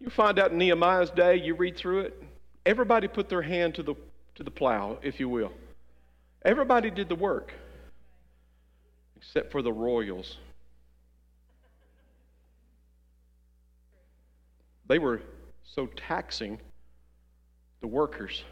You 0.00 0.10
find 0.10 0.38
out 0.38 0.52
in 0.52 0.58
Nehemiah's 0.58 1.10
day, 1.10 1.36
you 1.36 1.54
read 1.54 1.76
through 1.76 2.00
it, 2.00 2.22
everybody 2.64 3.08
put 3.08 3.28
their 3.28 3.42
hand 3.42 3.74
to 3.74 3.82
the, 3.82 3.94
to 4.36 4.44
the 4.44 4.50
plow, 4.50 4.98
if 5.02 5.18
you 5.18 5.28
will. 5.28 5.52
Everybody 6.44 6.90
did 6.90 7.08
the 7.08 7.16
work 7.16 7.52
except 9.16 9.50
for 9.50 9.62
the 9.62 9.72
royals. 9.72 10.36
They 14.88 14.98
were 14.98 15.20
so 15.64 15.86
taxing 15.86 16.58
the 17.80 17.86
workers 17.86 18.42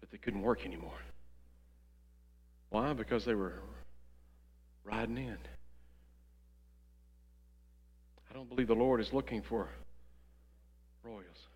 that 0.00 0.10
they 0.10 0.18
couldn't 0.18 0.42
work 0.42 0.66
anymore. 0.66 0.98
Why? 2.70 2.92
Because 2.92 3.24
they 3.24 3.34
were 3.34 3.54
riding 4.84 5.16
in. 5.16 5.38
I 8.30 8.34
don't 8.34 8.48
believe 8.48 8.68
the 8.68 8.74
Lord 8.74 9.00
is 9.00 9.12
looking 9.12 9.42
for 9.42 9.68
royals. 11.02 11.48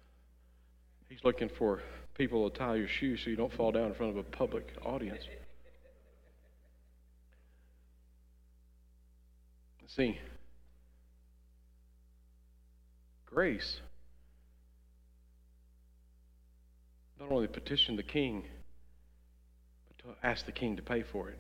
He's 1.09 1.23
looking 1.25 1.49
for 1.49 1.83
people 2.15 2.49
to 2.49 2.59
tie 2.59 2.77
your 2.77 2.89
shoes 2.89 3.23
so 3.23 3.31
you 3.31 3.37
don't 3.37 3.53
fall 3.53 3.73
down 3.73 3.87
in 3.87 3.95
front 3.95 4.13
of 4.13 4.19
a 4.19 4.23
public 4.23 4.73
audience. 4.85 5.23
See, 9.87 10.19
grace. 13.35 13.81
Not 17.19 17.33
only 17.33 17.49
petition 17.49 17.97
the 17.97 18.03
king, 18.05 18.45
but 19.89 19.99
to 19.99 20.27
ask 20.27 20.47
the 20.47 20.53
king 20.53 20.77
to 20.77 20.83
pay 20.83 21.03
for 21.03 21.31
it. 21.31 21.39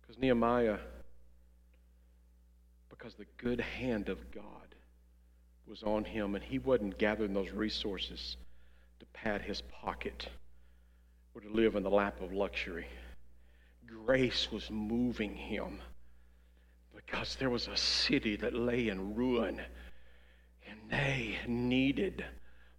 Because 0.00 0.20
Nehemiah, 0.20 0.78
because 2.90 3.14
the 3.14 3.24
good 3.38 3.60
hand 3.60 4.10
of 4.10 4.30
God 4.30 4.42
was 5.66 5.82
on 5.82 6.04
him, 6.04 6.34
and 6.34 6.44
he 6.44 6.58
wasn't 6.58 6.98
gathering 6.98 7.32
those 7.32 7.50
resources 7.50 8.36
to 9.00 9.06
pad 9.06 9.40
his 9.40 9.62
pocket 9.82 10.28
or 11.34 11.40
to 11.40 11.48
live 11.48 11.76
in 11.76 11.82
the 11.82 11.90
lap 11.90 12.20
of 12.20 12.32
luxury. 12.32 12.86
Grace 13.86 14.48
was 14.52 14.70
moving 14.70 15.34
him 15.34 15.78
because 16.94 17.36
there 17.36 17.48
was 17.48 17.68
a 17.68 17.76
city 17.76 18.36
that 18.36 18.54
lay 18.54 18.88
in 18.88 19.14
ruin, 19.14 19.60
and 20.70 20.90
they 20.90 21.38
needed 21.46 22.24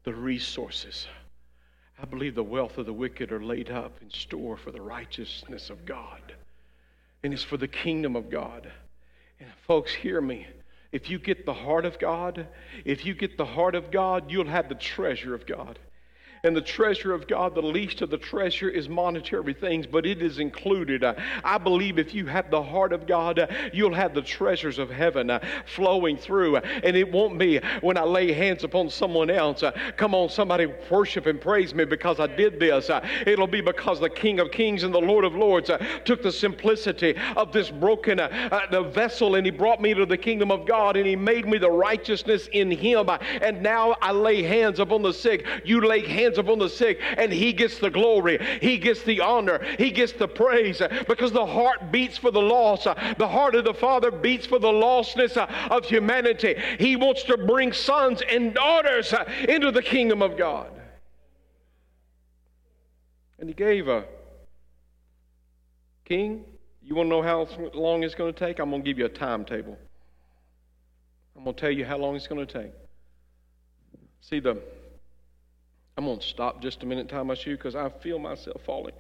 the 0.04 0.14
resources. 0.14 1.08
I 2.02 2.06
believe 2.06 2.36
the 2.36 2.44
wealth 2.44 2.78
of 2.78 2.86
the 2.86 2.94
wicked 2.94 3.32
are 3.32 3.44
laid 3.44 3.70
up 3.70 4.02
in 4.02 4.10
store 4.10 4.56
for 4.58 4.72
the 4.72 4.82
righteousness 4.82 5.70
of 5.70 5.86
God, 5.86 6.22
and 7.24 7.34
it's 7.34 7.44
for 7.44 7.58
the 7.58 7.68
kingdom 7.68 8.16
of 8.16 8.30
God. 8.30 8.72
And 9.40 9.50
folks, 9.68 9.94
hear 9.94 10.22
me. 10.22 10.48
If 10.92 11.10
you 11.10 11.20
get 11.20 11.46
the 11.46 11.54
heart 11.54 11.86
of 11.86 12.00
God, 12.00 12.48
if 12.84 13.06
you 13.06 13.14
get 13.14 13.38
the 13.38 13.46
heart 13.46 13.76
of 13.76 13.92
God, 13.92 14.32
you'll 14.32 14.48
have 14.48 14.70
the 14.70 14.76
treasure 14.76 15.36
of 15.36 15.46
God. 15.46 15.78
And 16.44 16.56
the 16.56 16.62
treasure 16.62 17.14
of 17.14 17.28
God, 17.28 17.54
the 17.54 17.62
least 17.62 18.02
of 18.02 18.10
the 18.10 18.18
treasure 18.18 18.70
is 18.70 18.88
monetary 18.88 19.54
things, 19.54 19.86
but 19.86 20.06
it 20.06 20.22
is 20.22 20.40
included. 20.40 21.04
Uh, 21.04 21.16
I 21.44 21.58
believe 21.58 22.00
if 22.00 22.14
you 22.14 22.26
have 22.28 22.50
the 22.50 22.64
heart 22.64 22.94
of 22.94 23.06
God, 23.06 23.40
uh, 23.40 23.48
you'll 23.74 23.94
have 23.94 24.14
the 24.14 24.22
treasures 24.22 24.80
of 24.80 24.90
heaven 24.90 25.30
uh, 25.30 25.40
flowing 25.66 26.16
through. 26.16 26.58
And 26.58 26.96
it 26.96 27.12
won't 27.12 27.38
be 27.38 27.60
when 27.82 27.98
I 27.98 28.04
lay 28.04 28.32
hands 28.32 28.64
upon 28.64 28.90
someone 28.90 29.30
else, 29.30 29.64
come 29.98 30.16
on, 30.16 30.30
somebody 30.30 30.68
worship 30.90 31.26
and 31.26 31.42
praise 31.42 31.74
me 31.74 31.84
because 31.86 32.20
I 32.20 32.28
did 32.28 32.60
this. 32.60 32.90
It'll 33.26 33.48
be 33.48 33.62
because 33.62 34.00
the 34.00 34.10
King 34.10 34.40
of 34.40 34.52
Kings 34.52 34.84
and 34.84 34.94
the 34.94 35.00
Lord 35.00 35.26
of 35.26 35.36
Lords 35.36 35.70
took 36.06 36.24
the 36.24 36.32
simplicity 36.32 37.16
of 37.36 37.52
this 37.52 37.70
broken 37.70 38.20
vessel 38.94 39.36
and 39.36 39.46
he 39.46 39.52
brought 39.52 39.82
me 39.82 39.94
to 39.94 40.06
the 40.06 40.18
kingdom 40.18 40.52
of 40.52 40.66
God 40.66 40.96
and 40.96 41.06
he 41.06 41.16
made 41.16 41.48
me 41.48 41.58
the 41.58 41.70
righteousness 41.70 42.48
in 42.54 42.72
him. 42.72 43.10
And 43.42 43.62
now 43.62 43.96
I 44.02 44.12
lay 44.12 44.42
hands 44.42 44.80
upon 44.80 45.02
the 45.02 45.14
sick. 45.14 45.46
You 45.66 45.82
lay 45.82 46.08
hands 46.08 46.29
hands 46.30 46.38
upon 46.38 46.60
the 46.60 46.70
sick, 46.70 47.00
and 47.18 47.32
He 47.32 47.54
gets 47.54 47.80
the 47.80 47.90
glory, 47.90 48.40
He 48.62 48.78
gets 48.78 49.04
the 49.04 49.22
honor, 49.22 49.64
He 49.78 49.92
gets 49.92 50.14
the 50.14 50.28
praise 50.28 50.82
because 51.08 51.32
the 51.32 51.46
heart 51.46 51.92
beats 51.92 52.18
for 52.18 52.32
the 52.32 52.42
lost. 52.42 52.84
The 52.84 53.28
heart 53.28 53.56
of 53.56 53.66
the 53.66 53.74
Father 53.74 54.12
beats 54.12 54.46
for 54.46 54.60
the 54.60 54.72
lostness 54.72 55.38
of 55.38 55.86
humanity. 55.86 56.56
He 56.78 56.96
wants 56.96 57.24
to 57.24 57.38
bring 57.38 57.74
sons 57.74 58.22
and 58.30 58.54
daughters 58.54 59.14
into 59.48 59.72
the 59.72 59.82
kingdom 59.82 60.22
of 60.22 60.38
God. 60.38 60.72
And 63.40 63.50
He 63.50 63.56
gave 63.56 63.88
a 63.88 64.06
king. 66.06 66.46
You 66.84 66.96
want 66.96 67.08
to 67.08 67.10
know 67.10 67.22
how 67.22 67.48
long 67.74 68.04
it's 68.04 68.16
going 68.16 68.34
to 68.34 68.40
take? 68.40 68.60
I'm 68.60 68.70
going 68.70 68.82
to 68.82 68.86
give 68.86 68.98
you 68.98 69.06
a 69.06 69.10
timetable. 69.10 69.78
I'm 71.36 71.44
going 71.44 71.56
to 71.56 71.62
tell 71.62 71.72
you 71.72 71.86
how 71.86 71.98
long 71.98 72.16
it's 72.16 72.28
going 72.28 72.46
to 72.46 72.62
take. 72.62 72.72
See, 74.22 74.40
the 74.40 74.62
I'm 76.00 76.06
going 76.06 76.18
to 76.18 76.26
stop 76.26 76.62
just 76.62 76.82
a 76.82 76.86
minute, 76.86 77.10
tie 77.10 77.22
my 77.24 77.36
shoe, 77.36 77.58
because 77.58 77.76
I 77.76 77.90
feel 77.90 78.20
myself 78.20 78.62
falling. 78.66 78.94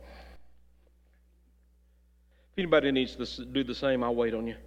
If 2.51 2.57
anybody 2.57 2.91
needs 2.91 3.15
to 3.15 3.45
do 3.45 3.63
the 3.63 3.73
same, 3.73 4.03
I'll 4.03 4.13
wait 4.13 4.33
on 4.33 4.47
you. 4.47 4.57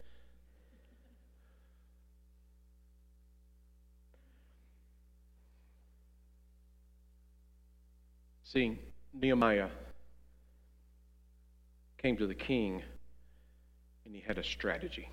See, 8.44 8.78
Nehemiah 9.12 9.68
came 11.98 12.16
to 12.16 12.26
the 12.26 12.34
king 12.34 12.82
and 14.06 14.14
he 14.14 14.22
had 14.22 14.38
a 14.38 14.42
strategy. 14.42 15.06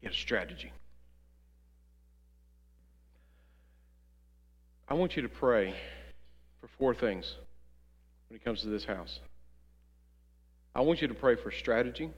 He 0.00 0.06
had 0.06 0.14
a 0.14 0.16
strategy. 0.16 0.70
I 4.88 4.94
want 4.94 5.16
you 5.16 5.22
to 5.22 5.28
pray 5.28 5.74
for 6.60 6.68
four 6.68 6.94
things 6.94 7.36
when 8.28 8.36
it 8.36 8.44
comes 8.44 8.60
to 8.62 8.68
this 8.68 8.84
house. 8.84 9.20
I 10.74 10.82
want 10.82 11.00
you 11.00 11.08
to 11.08 11.14
pray 11.14 11.36
for 11.36 11.50
strategy, 11.50 12.10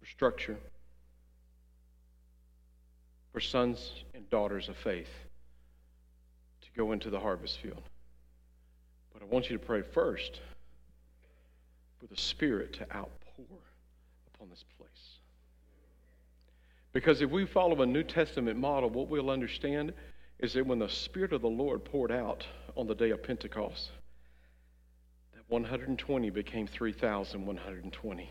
for 0.00 0.06
structure, 0.06 0.56
for 3.32 3.40
sons 3.40 4.04
and 4.14 4.28
daughters 4.30 4.68
of 4.68 4.76
faith 4.76 5.10
to 6.62 6.68
go 6.76 6.92
into 6.92 7.10
the 7.10 7.20
harvest 7.20 7.58
field. 7.58 7.82
But 9.12 9.22
I 9.22 9.26
want 9.26 9.50
you 9.50 9.58
to 9.58 9.64
pray 9.64 9.82
first 9.82 10.40
for 12.00 12.06
the 12.06 12.20
Spirit 12.20 12.72
to 12.74 12.82
outpour 12.94 13.60
upon 14.34 14.48
this 14.50 14.64
place. 14.76 14.88
Because 16.92 17.20
if 17.20 17.30
we 17.30 17.44
follow 17.44 17.82
a 17.82 17.86
New 17.86 18.02
Testament 18.02 18.58
model, 18.58 18.88
what 18.90 19.08
we'll 19.08 19.30
understand 19.30 19.92
is 20.38 20.52
that 20.54 20.66
when 20.66 20.78
the 20.78 20.88
Spirit 20.88 21.32
of 21.32 21.42
the 21.42 21.48
Lord 21.48 21.84
poured 21.84 22.12
out 22.12 22.44
on 22.76 22.86
the 22.86 22.94
day 22.94 23.10
of 23.10 23.22
Pentecost, 23.22 23.90
that 25.32 25.42
120 25.48 26.30
became 26.30 26.66
3,120. 26.66 28.30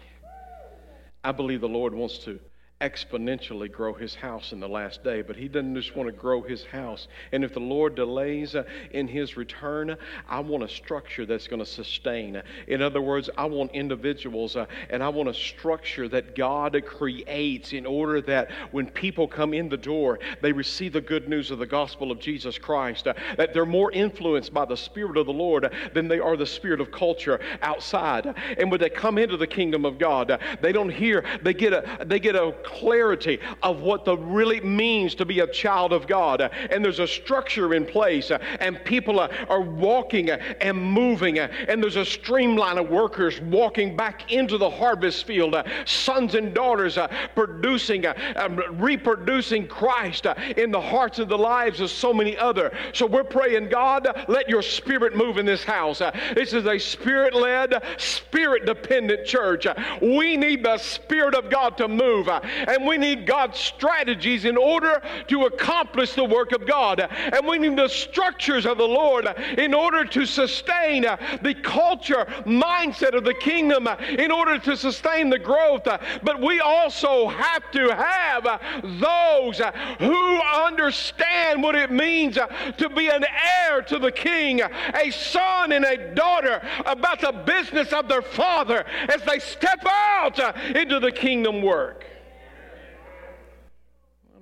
I 1.23 1.31
believe 1.31 1.61
the 1.61 1.67
Lord 1.69 1.93
wants 1.93 2.17
to 2.19 2.39
exponentially 2.83 3.71
grow 3.71 3.93
his 3.93 4.13
house 4.13 4.51
in 4.51 4.59
the 4.59 4.67
last 4.67 5.03
day, 5.03 5.21
but 5.21 5.37
he 5.37 5.47
doesn't 5.47 5.73
just 5.75 5.95
want 5.95 6.07
to 6.07 6.13
grow 6.13 6.41
his 6.41 6.65
house. 6.65 7.07
And 7.31 7.43
if 7.43 7.53
the 7.53 7.61
Lord 7.61 7.95
delays 7.95 8.55
uh, 8.55 8.63
in 8.91 9.07
his 9.07 9.37
return, 9.37 9.95
I 10.27 10.41
want 10.41 10.63
a 10.63 10.67
structure 10.67 11.25
that's 11.25 11.47
going 11.47 11.61
to 11.61 11.65
sustain. 11.65 12.41
In 12.67 12.81
other 12.81 13.01
words, 13.01 13.29
I 13.37 13.45
want 13.45 13.71
individuals 13.71 14.57
uh, 14.57 14.65
and 14.89 15.01
I 15.01 15.07
want 15.07 15.29
a 15.29 15.33
structure 15.33 16.09
that 16.09 16.35
God 16.35 16.81
creates 16.85 17.71
in 17.71 17.85
order 17.85 18.19
that 18.21 18.51
when 18.71 18.87
people 18.87 19.27
come 19.27 19.53
in 19.53 19.69
the 19.69 19.77
door, 19.77 20.19
they 20.41 20.51
receive 20.51 20.91
the 20.93 21.01
good 21.01 21.29
news 21.29 21.51
of 21.51 21.59
the 21.59 21.65
gospel 21.65 22.11
of 22.11 22.19
Jesus 22.19 22.57
Christ, 22.57 23.07
uh, 23.07 23.13
that 23.37 23.53
they're 23.53 23.65
more 23.65 23.91
influenced 23.93 24.53
by 24.53 24.65
the 24.65 24.75
Spirit 24.77 25.15
of 25.17 25.25
the 25.25 25.33
Lord 25.33 25.71
than 25.93 26.09
they 26.09 26.19
are 26.19 26.35
the 26.35 26.45
spirit 26.45 26.81
of 26.81 26.91
culture 26.91 27.39
outside. 27.61 28.35
And 28.57 28.69
when 28.69 28.79
they 28.79 28.89
come 28.89 29.17
into 29.17 29.37
the 29.37 29.47
kingdom 29.47 29.85
of 29.85 29.97
God, 29.97 30.39
they 30.61 30.71
don't 30.71 30.89
hear, 30.89 31.23
they 31.41 31.53
get 31.53 31.71
a, 31.71 32.05
they 32.05 32.19
get 32.19 32.35
a 32.35 32.51
clarity 32.79 33.39
of 33.61 33.81
what 33.81 34.05
the 34.05 34.17
really 34.17 34.61
means 34.61 35.15
to 35.15 35.25
be 35.25 35.39
a 35.39 35.47
child 35.47 35.93
of 35.93 36.07
God. 36.07 36.41
And 36.41 36.83
there's 36.83 36.99
a 36.99 37.07
structure 37.07 37.73
in 37.73 37.85
place, 37.85 38.31
and 38.59 38.83
people 38.83 39.19
are 39.19 39.61
walking 39.61 40.29
and 40.29 40.77
moving, 40.77 41.39
and 41.39 41.81
there's 41.81 41.95
a 41.95 42.05
streamline 42.05 42.77
of 42.77 42.89
workers 42.89 43.39
walking 43.41 43.95
back 43.95 44.31
into 44.31 44.57
the 44.57 44.69
harvest 44.69 45.25
field, 45.25 45.55
sons 45.85 46.35
and 46.35 46.53
daughters 46.53 46.97
uh, 46.97 47.07
producing, 47.35 48.05
uh, 48.05 48.13
um, 48.35 48.79
reproducing 48.79 49.67
Christ 49.67 50.27
uh, 50.27 50.35
in 50.57 50.71
the 50.71 50.81
hearts 50.81 51.19
and 51.19 51.29
the 51.29 51.37
lives 51.37 51.79
of 51.79 51.89
so 51.89 52.13
many 52.13 52.37
other. 52.37 52.75
So 52.93 53.05
we're 53.05 53.23
praying, 53.23 53.69
God, 53.69 54.07
let 54.27 54.49
your 54.49 54.61
spirit 54.61 55.15
move 55.15 55.37
in 55.37 55.45
this 55.45 55.63
house. 55.63 55.99
This 56.33 56.53
is 56.53 56.65
a 56.65 56.77
spirit 56.77 57.33
led, 57.33 57.81
spirit 57.97 58.65
dependent 58.65 59.25
church. 59.25 59.67
We 60.01 60.37
need 60.37 60.63
the 60.63 60.77
Spirit 60.77 61.35
of 61.35 61.49
God 61.49 61.77
to 61.77 61.87
move. 61.87 62.27
And 62.67 62.85
we 62.85 62.97
need 62.97 63.25
God's 63.25 63.59
strategies 63.59 64.45
in 64.45 64.57
order 64.57 65.01
to 65.27 65.45
accomplish 65.45 66.13
the 66.13 66.23
work 66.23 66.51
of 66.51 66.67
God. 66.67 66.99
And 66.99 67.47
we 67.47 67.57
need 67.57 67.77
the 67.77 67.87
structures 67.87 68.65
of 68.65 68.77
the 68.77 68.87
Lord 68.87 69.27
in 69.57 69.73
order 69.73 70.05
to 70.05 70.25
sustain 70.25 71.03
the 71.03 71.55
culture 71.63 72.25
mindset 72.45 73.15
of 73.15 73.23
the 73.23 73.33
kingdom, 73.33 73.87
in 73.87 74.31
order 74.31 74.59
to 74.59 74.77
sustain 74.77 75.29
the 75.29 75.39
growth. 75.39 75.87
But 76.23 76.41
we 76.41 76.59
also 76.59 77.27
have 77.27 77.69
to 77.71 77.95
have 77.95 78.61
those 78.83 79.61
who 79.99 80.41
understand 80.41 81.61
what 81.63 81.75
it 81.75 81.91
means 81.91 82.35
to 82.35 82.89
be 82.89 83.09
an 83.09 83.25
heir 83.69 83.81
to 83.81 83.99
the 83.99 84.11
king, 84.11 84.61
a 84.61 85.11
son 85.11 85.71
and 85.71 85.85
a 85.85 86.13
daughter 86.13 86.61
about 86.85 87.21
the 87.21 87.31
business 87.45 87.91
of 87.93 88.07
their 88.07 88.21
father 88.21 88.85
as 89.09 89.21
they 89.23 89.39
step 89.39 89.83
out 89.85 90.39
into 90.75 90.99
the 90.99 91.11
kingdom 91.11 91.61
work 91.61 92.05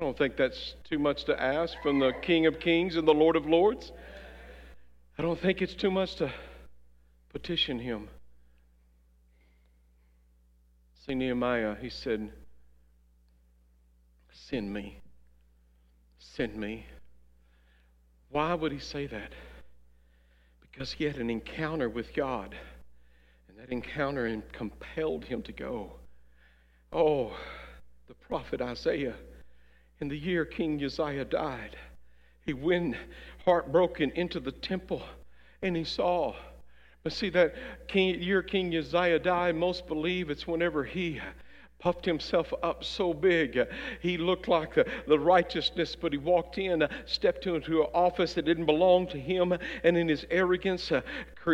don't 0.02 0.18
think 0.18 0.36
that's 0.36 0.74
too 0.90 0.98
much 0.98 1.26
to 1.26 1.40
ask 1.40 1.76
from 1.84 2.00
the 2.00 2.12
King 2.24 2.48
of 2.48 2.60
Kings 2.60 2.96
and 2.96 3.08
the 3.08 3.14
Lord 3.14 3.36
of 3.36 3.46
Lords. 3.46 3.92
I 5.16 5.22
don't 5.22 5.40
think 5.40 5.62
it's 5.62 5.76
too 5.76 5.92
much 5.92 6.16
to 6.16 6.34
petition 7.32 7.78
him. 7.78 8.10
See, 11.06 11.14
Nehemiah, 11.14 11.76
he 11.80 11.90
said, 11.90 12.32
Send 14.32 14.74
me. 14.74 14.98
Send 16.18 16.58
me. 16.58 16.88
Why 18.32 18.56
would 18.56 18.72
he 18.72 18.80
say 18.80 19.06
that? 19.06 19.34
Because 20.62 20.94
he 20.94 21.04
had 21.04 21.18
an 21.18 21.30
encounter 21.30 21.88
with 21.88 22.16
God, 22.16 22.56
and 23.48 23.60
that 23.60 23.72
encounter 23.72 24.42
compelled 24.52 25.26
him 25.26 25.44
to 25.44 25.52
go. 25.52 25.92
Oh, 26.92 27.38
the 28.08 28.16
prophet 28.16 28.62
Isaiah 28.62 29.14
in 30.02 30.08
the 30.08 30.18
year 30.18 30.44
King 30.46 30.84
Uzziah 30.84 31.26
died, 31.26 31.78
he 32.44 32.54
went 32.54 32.96
heartbroken 33.46 34.12
into 34.16 34.40
the 34.40 34.52
temple 34.52 35.04
and 35.62 35.76
he 35.76 35.84
saw. 35.84 36.36
But 37.04 37.14
see, 37.14 37.30
that 37.30 37.56
king, 37.88 38.22
year 38.22 38.42
King 38.42 38.76
Uzziah 38.76 39.20
died, 39.20 39.56
most 39.56 39.88
believe 39.88 40.32
it's 40.32 40.48
whenever 40.48 40.84
he 40.84 41.22
puffed 41.80 42.06
himself 42.06 42.54
up 42.62 42.84
so 42.84 43.14
big. 43.14 43.60
He 44.02 44.18
looked 44.18 44.48
like 44.48 44.76
the, 44.76 44.86
the 45.08 45.18
righteousness, 45.18 45.96
but 45.96 46.12
he 46.12 46.18
walked 46.18 46.58
in, 46.58 46.88
stepped 47.06 47.46
into 47.48 47.82
an 47.82 47.88
office 47.94 48.34
that 48.36 48.46
didn't 48.46 48.68
belong 48.68 49.08
to 49.08 49.20
him, 49.20 49.54
and 49.84 49.98
in 49.98 50.08
his 50.08 50.26
arrogance, 50.30 50.92
uh, 50.92 51.02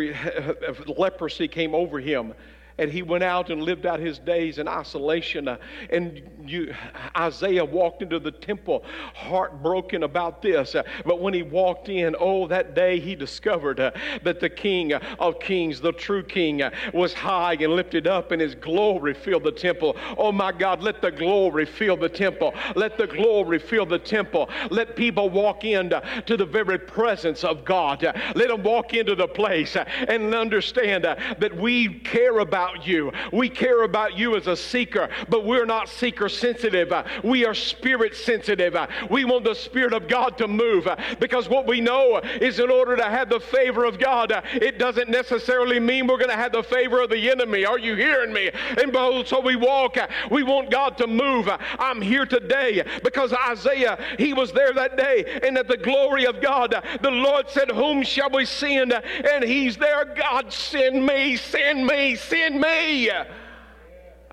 leprosy 0.86 1.48
came 1.48 1.74
over 1.74 1.98
him 1.98 2.34
and 2.78 2.90
he 2.90 3.02
went 3.02 3.24
out 3.24 3.50
and 3.50 3.62
lived 3.62 3.86
out 3.86 4.00
his 4.00 4.18
days 4.18 4.58
in 4.58 4.68
isolation. 4.68 5.48
Uh, 5.48 5.56
and 5.90 6.22
you, 6.44 6.74
Isaiah 7.16 7.64
walked 7.64 8.02
into 8.02 8.18
the 8.18 8.30
temple 8.30 8.84
heartbroken 9.14 10.04
about 10.04 10.40
this. 10.42 10.74
Uh, 10.74 10.84
but 11.04 11.20
when 11.20 11.34
he 11.34 11.42
walked 11.42 11.88
in, 11.88 12.14
oh, 12.18 12.46
that 12.46 12.74
day 12.74 13.00
he 13.00 13.14
discovered 13.14 13.80
uh, 13.80 13.90
that 14.22 14.40
the 14.40 14.48
King 14.48 14.92
of 14.92 15.40
Kings, 15.40 15.80
the 15.80 15.92
true 15.92 16.22
King, 16.22 16.62
was 16.94 17.12
high 17.12 17.54
and 17.54 17.74
lifted 17.74 18.06
up, 18.06 18.30
and 18.30 18.40
his 18.40 18.54
glory 18.54 19.14
filled 19.14 19.44
the 19.44 19.52
temple. 19.52 19.96
Oh 20.16 20.32
my 20.32 20.52
God, 20.52 20.82
let 20.82 21.02
the 21.02 21.10
glory 21.10 21.64
fill 21.64 21.96
the 21.96 22.08
temple. 22.08 22.54
Let 22.76 22.96
the 22.96 23.06
glory 23.06 23.58
fill 23.58 23.86
the 23.86 23.98
temple. 23.98 24.48
Let 24.70 24.96
people 24.96 25.30
walk 25.30 25.64
into 25.64 26.02
to 26.26 26.36
the 26.36 26.46
very 26.46 26.78
presence 26.78 27.44
of 27.44 27.64
God. 27.64 28.02
Let 28.34 28.48
them 28.48 28.62
walk 28.62 28.94
into 28.94 29.14
the 29.14 29.28
place 29.28 29.76
and 29.76 30.34
understand 30.34 31.04
that 31.04 31.56
we 31.56 31.98
care 32.00 32.38
about 32.38 32.67
about 32.68 32.86
you. 32.86 33.12
We 33.32 33.48
care 33.48 33.82
about 33.82 34.16
you 34.16 34.36
as 34.36 34.46
a 34.46 34.56
seeker, 34.56 35.08
but 35.28 35.44
we're 35.44 35.64
not 35.64 35.88
seeker 35.88 36.28
sensitive. 36.28 36.92
We 37.24 37.44
are 37.44 37.54
spirit 37.54 38.14
sensitive. 38.14 38.76
We 39.10 39.24
want 39.24 39.44
the 39.44 39.54
Spirit 39.54 39.92
of 39.92 40.08
God 40.08 40.38
to 40.38 40.48
move 40.48 40.88
because 41.18 41.48
what 41.48 41.66
we 41.66 41.80
know 41.80 42.18
is 42.18 42.58
in 42.58 42.70
order 42.70 42.96
to 42.96 43.04
have 43.04 43.28
the 43.28 43.40
favor 43.40 43.84
of 43.84 43.98
God, 43.98 44.32
it 44.54 44.78
doesn't 44.78 45.08
necessarily 45.08 45.80
mean 45.80 46.06
we're 46.06 46.18
going 46.18 46.30
to 46.30 46.36
have 46.36 46.52
the 46.52 46.62
favor 46.62 47.00
of 47.00 47.10
the 47.10 47.30
enemy. 47.30 47.64
Are 47.64 47.78
you 47.78 47.94
hearing 47.94 48.32
me? 48.32 48.50
And 48.80 48.94
so 49.26 49.40
we 49.40 49.56
walk, 49.56 49.96
we 50.30 50.42
want 50.42 50.70
God 50.70 50.98
to 50.98 51.06
move. 51.06 51.48
I'm 51.78 52.00
here 52.00 52.26
today 52.26 52.84
because 53.02 53.32
Isaiah, 53.32 53.98
he 54.18 54.32
was 54.32 54.52
there 54.52 54.72
that 54.72 54.96
day, 54.96 55.40
and 55.42 55.56
at 55.56 55.68
the 55.68 55.76
glory 55.76 56.26
of 56.26 56.40
God, 56.40 56.74
the 57.00 57.10
Lord 57.10 57.48
said, 57.48 57.70
Whom 57.70 58.02
shall 58.02 58.30
we 58.30 58.44
send? 58.44 58.92
And 58.92 59.44
he's 59.44 59.76
there. 59.76 60.04
God, 60.04 60.52
send 60.52 61.04
me, 61.06 61.36
send 61.36 61.86
me, 61.86 62.16
send 62.16 62.57
me. 62.58 63.10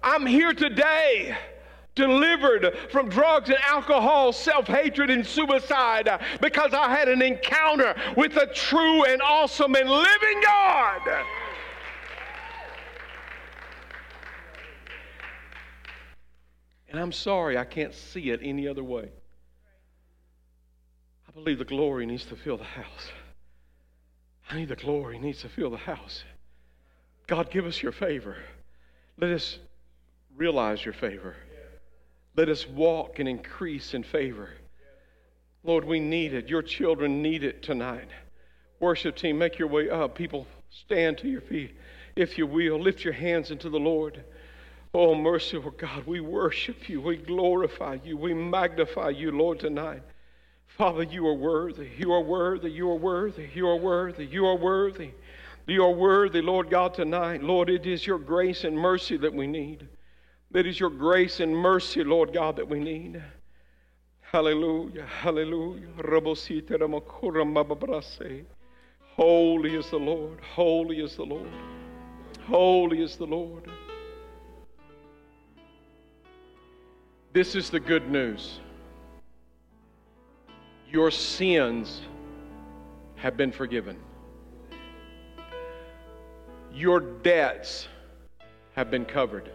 I'm 0.04 0.26
here 0.26 0.54
today 0.54 1.36
delivered 1.96 2.78
from 2.92 3.10
drugs 3.10 3.50
and 3.50 3.58
alcohol, 3.66 4.32
self 4.34 4.68
hatred, 4.68 5.10
and 5.10 5.26
suicide 5.26 6.10
because 6.42 6.74
I 6.74 6.90
had 6.90 7.08
an 7.10 7.22
encounter 7.22 7.96
with 8.16 8.36
a 8.36 8.48
true 8.48 9.06
and 9.06 9.22
awesome 9.22 9.76
and 9.76 9.90
living 9.90 10.42
God. 10.44 11.26
And 16.90 17.00
I'm 17.00 17.12
sorry, 17.12 17.58
I 17.58 17.66
can't 17.66 17.94
see 17.94 18.30
it 18.30 18.40
any 18.44 18.68
other 18.68 18.84
way. 18.84 19.10
I 21.28 21.32
believe 21.32 21.58
the 21.58 21.66
glory 21.66 22.06
needs 22.06 22.26
to 22.26 22.36
fill 22.36 22.58
the 22.58 22.64
house. 22.64 23.12
I 24.50 24.58
need 24.58 24.70
the 24.70 24.76
glory 24.76 25.18
needs 25.18 25.42
to 25.42 25.50
fill 25.50 25.72
the 25.72 25.78
house. 25.78 26.24
God, 27.28 27.50
give 27.50 27.66
us 27.66 27.82
your 27.82 27.92
favor. 27.92 28.38
Let 29.18 29.32
us 29.32 29.60
realize 30.36 30.84
your 30.84 30.94
favor. 30.94 31.36
Let 32.36 32.50
us 32.50 32.68
walk 32.68 33.20
and 33.20 33.28
increase 33.28 33.94
in 33.94 34.04
favor. 34.04 34.50
Lord, 35.64 35.86
we 35.86 36.00
need 36.00 36.34
it. 36.34 36.50
Your 36.50 36.62
children 36.62 37.22
need 37.22 37.44
it 37.44 37.64
tonight. 37.64 38.10
Worship 38.80 39.16
team, 39.16 39.38
make 39.38 39.58
your 39.58 39.70
way 39.70 39.90
up. 39.90 40.16
People, 40.16 40.46
stand 40.70 41.18
to 41.20 41.28
your 41.28 41.42
feet, 41.42 41.76
if 42.16 42.38
you 42.38 42.46
will. 42.46 42.80
Lift 42.80 43.04
your 43.04 43.14
hands 43.14 43.52
into 43.52 43.70
the 43.70 43.80
Lord. 43.80 44.24
Oh, 44.94 45.16
merciful 45.16 45.72
God, 45.72 46.06
we 46.06 46.20
worship 46.20 46.88
you. 46.88 47.02
We 47.02 47.18
glorify 47.18 47.98
you. 48.04 48.18
We 48.18 48.34
magnify 48.34 49.10
you, 49.10 49.32
Lord, 49.32 49.60
tonight. 49.60 50.04
Father, 50.78 51.04
you 51.04 51.26
are 51.28 51.34
worthy. 51.34 51.90
You 51.98 52.12
are 52.14 52.22
worthy. 52.22 52.70
You 52.70 52.90
are 52.92 52.96
worthy. 52.96 53.50
You 53.54 53.68
are 53.68 53.78
worthy. 53.78 54.26
You 54.26 54.46
are 54.46 54.58
worthy. 54.58 55.12
You 55.68 55.84
are 55.84 55.92
worthy, 55.92 56.42
Lord 56.42 56.70
God, 56.70 56.94
tonight. 56.94 57.42
Lord, 57.42 57.70
it 57.70 57.88
is 57.88 58.06
your 58.06 58.20
grace 58.20 58.64
and 58.64 58.78
mercy 58.78 59.18
that 59.18 59.34
we 59.34 59.48
need. 59.48 59.88
It 60.54 60.68
is 60.68 60.80
your 60.80 60.92
grace 60.92 61.40
and 61.40 61.56
mercy, 61.56 62.04
Lord 62.04 62.34
God, 62.34 62.56
that 62.58 62.68
we 62.68 62.80
need. 62.80 63.22
Hallelujah. 64.22 65.06
Hallelujah. 65.06 65.88
Holy 69.16 69.76
is 69.76 69.90
the 69.90 69.98
Lord. 69.98 70.40
Holy 70.54 71.00
is 71.00 71.16
the 71.16 71.24
Lord. 71.24 71.50
Holy 72.46 73.02
is 73.02 73.16
the 73.16 73.26
Lord. 73.26 73.70
This 77.34 77.56
is 77.56 77.70
the 77.70 77.80
good 77.80 78.10
news. 78.10 78.60
Your 80.90 81.12
sins 81.12 82.02
have 83.16 83.36
been 83.36 83.52
forgiven. 83.52 83.98
Your 86.76 87.00
debts 87.00 87.88
have 88.74 88.92
been 88.92 89.06
covered. 89.06 89.50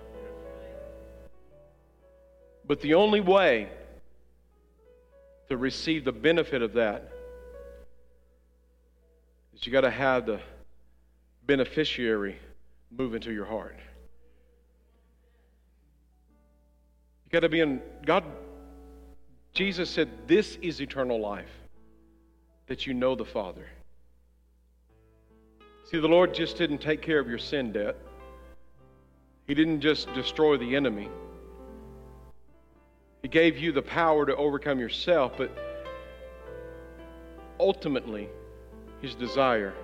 But 2.67 2.81
the 2.81 2.95
only 2.95 3.21
way 3.21 3.69
to 5.51 5.57
receive 5.59 6.07
the 6.07 6.13
benefit 6.13 6.63
of 6.63 6.73
that 6.73 7.13
is 9.53 9.67
you 9.67 9.71
got 9.71 9.83
to 9.83 9.91
have 9.91 10.25
the 10.25 10.41
beneficiary 11.45 12.39
move 12.91 13.15
into 13.15 13.33
your 13.33 13.45
heart. 13.45 13.77
You 17.27 17.33
got 17.33 17.41
to 17.41 17.51
be 17.51 17.61
in 17.61 17.83
God. 18.07 18.25
Jesus 19.53 19.91
said, 19.91 20.09
This 20.27 20.57
is 20.63 20.81
eternal 20.81 21.21
life, 21.21 21.51
that 22.67 22.87
you 22.87 22.95
know 22.95 23.15
the 23.15 23.27
Father. 23.27 23.67
See, 25.91 25.99
the 25.99 26.07
Lord 26.07 26.33
just 26.33 26.57
didn't 26.57 26.79
take 26.79 27.03
care 27.03 27.19
of 27.19 27.29
your 27.29 27.39
sin 27.39 27.73
debt, 27.73 27.97
He 29.49 29.55
didn't 29.55 29.81
just 29.81 30.13
destroy 30.15 30.57
the 30.57 30.77
enemy. 30.77 31.09
He 33.23 33.29
gave 33.29 33.59
you 33.59 33.73
the 33.73 33.83
power 33.83 34.25
to 34.25 34.37
overcome 34.37 34.79
yourself, 34.79 35.33
but 35.37 35.51
ultimately, 37.59 38.29
His 39.03 39.17
desire 39.17 39.75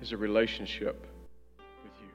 is 0.00 0.12
a 0.12 0.16
relationship 0.16 1.04
with 1.82 1.92
you. 2.00 2.08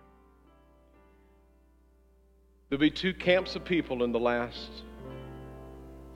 There'll 2.69 2.79
be 2.79 2.89
two 2.89 3.13
camps 3.13 3.57
of 3.57 3.65
people 3.65 4.05
in 4.05 4.13
the 4.13 4.19
last 4.19 4.69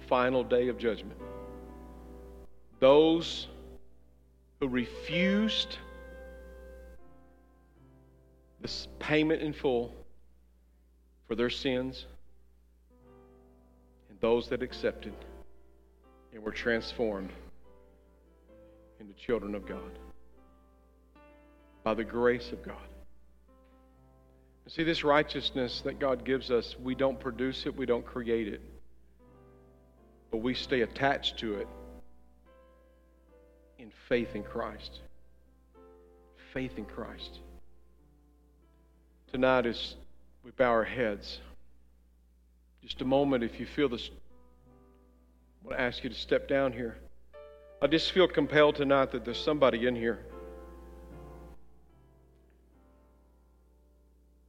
final 0.07 0.41
day 0.41 0.69
of 0.69 0.77
judgment 0.77 1.19
those 2.79 3.47
who 4.59 4.67
refused 4.67 5.77
this 8.61 8.87
payment 8.99 9.41
in 9.41 9.53
full 9.53 9.93
for 11.27 11.35
their 11.35 11.49
sins 11.49 12.05
and 14.09 14.19
those 14.19 14.49
that 14.49 14.61
accepted 14.61 15.13
and 16.33 16.43
were 16.43 16.51
transformed 16.51 17.31
into 18.99 19.13
children 19.13 19.55
of 19.55 19.65
God 19.65 19.97
by 21.83 21.93
the 21.95 22.03
grace 22.03 22.51
of 22.51 22.63
God. 22.63 22.75
See, 24.67 24.83
this 24.83 25.03
righteousness 25.03 25.81
that 25.81 25.99
God 25.99 26.23
gives 26.23 26.51
us, 26.51 26.77
we 26.79 26.93
don't 26.95 27.19
produce 27.19 27.65
it, 27.65 27.75
we 27.75 27.85
don't 27.85 28.05
create 28.05 28.47
it, 28.47 28.61
but 30.29 30.37
we 30.37 30.53
stay 30.53 30.81
attached 30.81 31.39
to 31.39 31.55
it 31.55 31.67
in 33.79 33.91
faith 34.07 34.35
in 34.35 34.43
Christ. 34.43 35.01
Faith 36.53 36.77
in 36.77 36.85
Christ 36.85 37.39
tonight 39.31 39.65
as 39.65 39.95
we 40.43 40.51
bow 40.51 40.69
our 40.69 40.83
heads. 40.83 41.39
Just 42.83 42.99
a 42.99 43.05
moment, 43.05 43.45
if 43.45 43.61
you 43.61 43.65
feel 43.65 43.87
this, 43.87 44.09
I 44.13 45.67
want 45.67 45.77
to 45.77 45.81
ask 45.81 46.03
you 46.03 46.09
to 46.09 46.15
step 46.15 46.49
down 46.49 46.73
here. 46.73 46.97
I 47.81 47.87
just 47.87 48.11
feel 48.11 48.27
compelled 48.27 48.75
tonight 48.75 49.13
that 49.13 49.23
there's 49.23 49.41
somebody 49.41 49.87
in 49.87 49.95
here. 49.95 50.19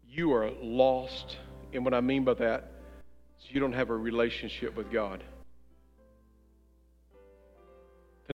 You 0.09 0.33
are 0.33 0.51
lost. 0.61 1.37
And 1.73 1.85
what 1.85 1.95
I 1.95 2.01
mean 2.01 2.25
by 2.25 2.35
that 2.35 2.73
is 3.39 3.55
you 3.55 3.61
don't 3.61 3.75
have 3.75 3.91
a 3.91 3.97
relationship 3.97 4.77
with 4.77 4.91
God. 4.91 5.23